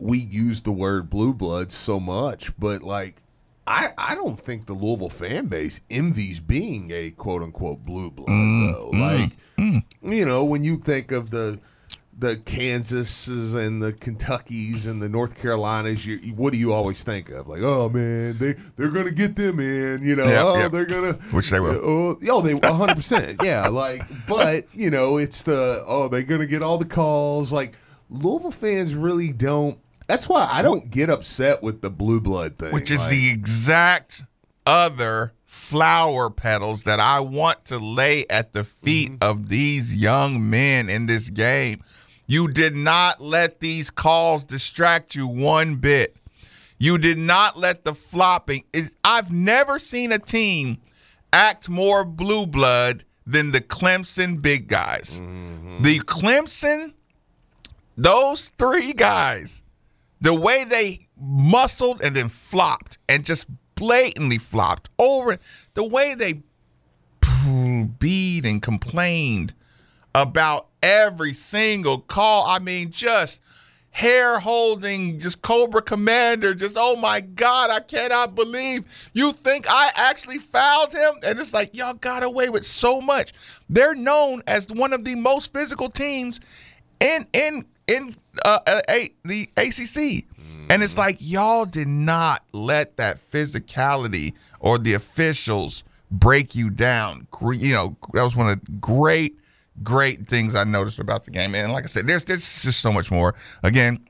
we 0.00 0.18
use 0.18 0.60
the 0.62 0.72
word 0.72 1.10
blue 1.10 1.32
blood 1.34 1.72
so 1.72 1.98
much, 2.00 2.56
but 2.58 2.82
like 2.82 3.22
I 3.66 3.90
I 3.98 4.14
don't 4.14 4.38
think 4.38 4.66
the 4.66 4.74
Louisville 4.74 5.08
fan 5.10 5.46
base 5.46 5.80
envies 5.90 6.40
being 6.40 6.90
a 6.92 7.10
quote 7.10 7.42
unquote 7.42 7.82
blue 7.82 8.10
blood 8.10 8.28
Mm, 8.28 8.72
though. 8.72 8.90
like 8.90 9.32
you 10.02 10.24
know, 10.24 10.44
when 10.44 10.62
you 10.64 10.76
think 10.76 11.12
of 11.12 11.30
the 11.30 11.58
the 12.18 12.36
Kansases 12.36 13.54
and 13.54 13.82
the 13.82 13.92
Kentuckys 13.92 14.86
and 14.86 15.02
the 15.02 15.08
North 15.08 15.38
Carolinas, 15.38 16.06
you, 16.06 16.16
you- 16.16 16.32
what 16.34 16.52
do 16.52 16.58
you 16.58 16.72
always 16.72 17.04
think 17.04 17.28
of? 17.28 17.46
Like, 17.46 17.60
oh 17.62 17.88
man, 17.90 18.38
they 18.38 18.54
they're 18.76 18.88
gonna 18.90 19.10
get 19.10 19.36
them 19.36 19.60
in, 19.60 20.02
you 20.02 20.16
know. 20.16 20.24
Yep, 20.24 20.44
oh, 20.46 20.56
yep. 20.58 20.72
they're 20.72 20.86
gonna 20.86 21.12
Which 21.32 21.50
they 21.50 21.60
will. 21.60 21.78
Oh, 21.82 22.16
oh, 22.30 22.40
they 22.40 22.54
100 22.54 22.94
percent, 22.94 23.40
yeah. 23.44 23.68
Like, 23.68 24.00
but 24.28 24.64
you 24.72 24.90
know, 24.90 25.18
it's 25.18 25.42
the 25.42 25.84
oh, 25.86 26.08
they're 26.08 26.22
gonna 26.22 26.46
get 26.46 26.62
all 26.62 26.78
the 26.78 26.86
calls. 26.86 27.52
Like, 27.52 27.74
Louisville 28.08 28.50
fans 28.50 28.94
really 28.94 29.32
don't. 29.32 29.78
That's 30.06 30.28
why 30.28 30.48
I 30.50 30.62
don't 30.62 30.90
get 30.90 31.10
upset 31.10 31.62
with 31.62 31.82
the 31.82 31.90
blue 31.90 32.20
blood 32.20 32.58
thing. 32.58 32.72
which 32.72 32.90
is 32.90 33.00
Like, 33.00 33.10
the 33.10 33.30
exact 33.30 34.22
other 34.64 35.32
flower 35.46 36.30
petals 36.30 36.84
that 36.84 37.00
I 37.00 37.20
want 37.20 37.64
to 37.66 37.78
lay 37.78 38.24
at 38.30 38.52
the 38.52 38.62
feet 38.64 39.10
Mm-hmm. 39.12 39.22
of 39.22 39.48
these 39.48 40.00
young 40.00 40.48
men 40.48 40.88
in 40.88 41.06
this 41.06 41.30
game. 41.30 41.82
You 42.28 42.48
did 42.48 42.74
not 42.76 43.20
let 43.20 43.60
these 43.60 43.90
calls 43.90 44.44
distract 44.44 45.14
you 45.14 45.26
one 45.26 45.76
bit. 45.76 46.16
You 46.78 46.98
did 46.98 47.18
not 47.18 47.56
let 47.58 47.84
the 47.84 47.94
flopping. 47.94 48.64
It, 48.72 48.90
I've 49.04 49.32
never 49.32 49.78
seen 49.78 50.12
a 50.12 50.18
team 50.18 50.78
act 51.32 51.68
more 51.68 52.04
blue 52.04 52.46
blood 52.46 53.04
than 53.26 53.50
the 53.52 53.60
Clemson 53.60 54.40
big 54.42 54.68
guys. 54.68 55.20
Mm-hmm. 55.20 55.82
The 55.82 55.98
Clemson, 56.00 56.92
those 57.96 58.48
three 58.58 58.92
guys, 58.92 59.62
the 60.20 60.34
way 60.34 60.64
they 60.64 61.08
muscled 61.18 62.00
and 62.02 62.16
then 62.16 62.28
flopped 62.28 62.98
and 63.08 63.24
just 63.24 63.46
blatantly 63.74 64.38
flopped 64.38 64.88
over 64.98 65.38
the 65.74 65.84
way 65.84 66.14
they 66.14 66.42
beat 67.98 68.44
and 68.44 68.62
complained 68.62 69.54
about 70.14 70.68
every 70.82 71.32
single 71.32 71.98
call. 71.98 72.46
I 72.46 72.58
mean, 72.58 72.90
just 72.90 73.40
hair 73.90 74.38
holding, 74.38 75.18
just 75.20 75.40
Cobra 75.40 75.80
Commander, 75.80 76.54
just 76.54 76.76
oh 76.78 76.96
my 76.96 77.20
God, 77.20 77.70
I 77.70 77.80
cannot 77.80 78.34
believe 78.34 78.84
you 79.12 79.32
think 79.32 79.66
I 79.68 79.90
actually 79.94 80.38
fouled 80.38 80.92
him. 80.92 81.14
And 81.22 81.38
it's 81.38 81.54
like, 81.54 81.74
y'all 81.74 81.94
got 81.94 82.22
away 82.22 82.48
with 82.48 82.66
so 82.66 83.00
much. 83.00 83.32
They're 83.70 83.94
known 83.94 84.42
as 84.46 84.68
one 84.68 84.92
of 84.92 85.04
the 85.04 85.14
most 85.14 85.52
physical 85.52 85.88
teams 85.88 86.40
in 87.00 87.26
in 87.32 87.64
in 87.86 88.14
uh, 88.44 88.58
uh, 88.66 88.80
a, 88.90 89.10
the 89.24 89.48
ACC. 89.56 90.24
And 90.68 90.82
it's 90.82 90.98
like 90.98 91.18
y'all 91.20 91.64
did 91.64 91.86
not 91.86 92.42
let 92.52 92.96
that 92.96 93.18
physicality 93.30 94.34
or 94.58 94.78
the 94.78 94.94
officials 94.94 95.84
break 96.10 96.56
you 96.56 96.70
down. 96.70 97.28
You 97.40 97.72
know, 97.72 97.96
that 98.14 98.22
was 98.24 98.34
one 98.34 98.48
of 98.48 98.64
the 98.64 98.72
great, 98.72 99.38
great 99.84 100.26
things 100.26 100.56
I 100.56 100.64
noticed 100.64 100.98
about 100.98 101.24
the 101.24 101.30
game. 101.30 101.54
And 101.54 101.72
like 101.72 101.84
I 101.84 101.86
said, 101.86 102.08
there's 102.08 102.24
there's 102.24 102.62
just 102.62 102.80
so 102.80 102.90
much 102.92 103.12
more. 103.12 103.36
Again, 103.62 104.04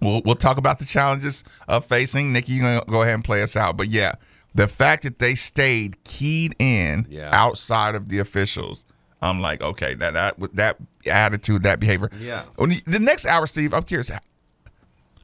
we'll 0.00 0.22
we'll 0.24 0.34
talk 0.34 0.56
about 0.56 0.78
the 0.78 0.86
challenges 0.86 1.44
of 1.68 1.84
facing. 1.84 2.32
Nikki, 2.32 2.54
You're 2.54 2.78
gonna 2.80 2.90
go 2.90 3.02
ahead 3.02 3.14
and 3.14 3.24
play 3.24 3.42
us 3.42 3.54
out. 3.54 3.76
But 3.76 3.88
yeah, 3.88 4.12
the 4.54 4.66
fact 4.66 5.02
that 5.02 5.18
they 5.18 5.34
stayed 5.34 6.02
keyed 6.04 6.54
in 6.58 7.06
Yeah. 7.10 7.28
outside 7.34 7.94
of 7.94 8.08
the 8.08 8.18
officials, 8.18 8.86
I'm 9.20 9.40
like, 9.40 9.62
okay, 9.62 9.94
that 9.94 10.14
that 10.14 10.38
with 10.38 10.52
that 10.54 10.76
attitude, 11.06 11.64
that 11.64 11.80
behavior. 11.80 12.10
Yeah. 12.18 12.44
The 12.56 12.98
next 13.00 13.26
hour, 13.26 13.46
Steve, 13.46 13.74
I'm 13.74 13.82
curious. 13.82 14.10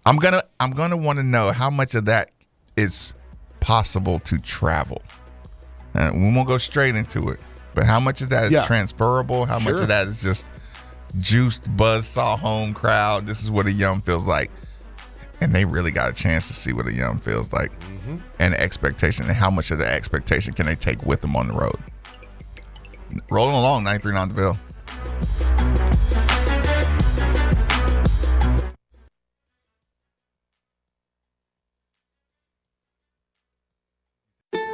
I'm 0.06 0.16
gonna 0.16 0.42
I'm 0.60 0.72
gonna 0.72 0.96
want 0.96 1.18
to 1.18 1.22
know 1.22 1.52
how 1.52 1.70
much 1.70 1.94
of 1.94 2.06
that 2.06 2.30
is 2.76 3.14
possible 3.60 4.18
to 4.20 4.38
travel. 4.38 5.02
And 5.94 6.22
we 6.22 6.34
won't 6.34 6.48
go 6.48 6.58
straight 6.58 6.96
into 6.96 7.28
it, 7.30 7.38
but 7.74 7.84
how 7.84 8.00
much 8.00 8.20
of 8.20 8.30
that 8.30 8.44
is 8.44 8.50
Yeah. 8.50 8.64
transferable? 8.66 9.46
How 9.46 9.58
much 9.60 9.74
of 9.74 9.88
that 9.88 10.08
is 10.08 10.20
just 10.20 10.46
juiced 11.20 11.74
buzz 11.76 12.06
saw 12.06 12.36
home 12.36 12.74
crowd? 12.74 13.26
This 13.26 13.42
is 13.44 13.50
what 13.50 13.66
a 13.66 13.72
young 13.72 14.00
feels 14.00 14.26
like, 14.26 14.50
and 15.40 15.52
they 15.54 15.64
really 15.64 15.92
got 15.92 16.10
a 16.10 16.12
chance 16.12 16.48
to 16.48 16.52
see 16.52 16.72
what 16.72 16.86
a 16.88 16.92
young 16.92 17.18
feels 17.18 17.52
like, 17.52 17.70
mm-hmm. 17.78 18.16
and 18.40 18.54
expectation, 18.54 19.26
and 19.26 19.36
how 19.36 19.50
much 19.50 19.70
of 19.70 19.78
the 19.78 19.86
expectation 19.86 20.52
can 20.52 20.66
they 20.66 20.74
take 20.74 21.04
with 21.04 21.20
them 21.20 21.36
on 21.36 21.46
the 21.46 21.54
road? 21.54 21.78
Rolling 23.30 23.54
along, 23.54 23.84
939 23.84 24.28
The 24.28 24.34
Ville. 24.34 24.58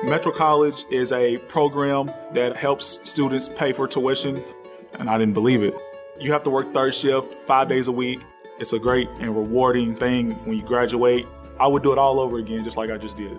Metro 0.04 0.32
College 0.32 0.86
is 0.90 1.12
a 1.12 1.38
program 1.38 2.10
that 2.32 2.56
helps 2.56 3.00
students 3.08 3.48
pay 3.48 3.72
for 3.72 3.86
tuition, 3.86 4.42
and 4.98 5.08
I 5.08 5.18
didn't 5.18 5.34
believe 5.34 5.62
it. 5.62 5.74
You 6.18 6.32
have 6.32 6.42
to 6.44 6.50
work 6.50 6.74
third 6.74 6.94
shift 6.94 7.42
five 7.42 7.68
days 7.68 7.86
a 7.86 7.92
week. 7.92 8.20
It's 8.58 8.72
a 8.72 8.78
great 8.78 9.08
and 9.20 9.36
rewarding 9.36 9.94
thing 9.94 10.32
when 10.46 10.56
you 10.56 10.64
graduate. 10.64 11.26
I 11.60 11.66
would 11.66 11.82
do 11.82 11.92
it 11.92 11.98
all 11.98 12.18
over 12.18 12.38
again, 12.38 12.64
just 12.64 12.76
like 12.76 12.90
I 12.90 12.96
just 12.96 13.16
did. 13.16 13.38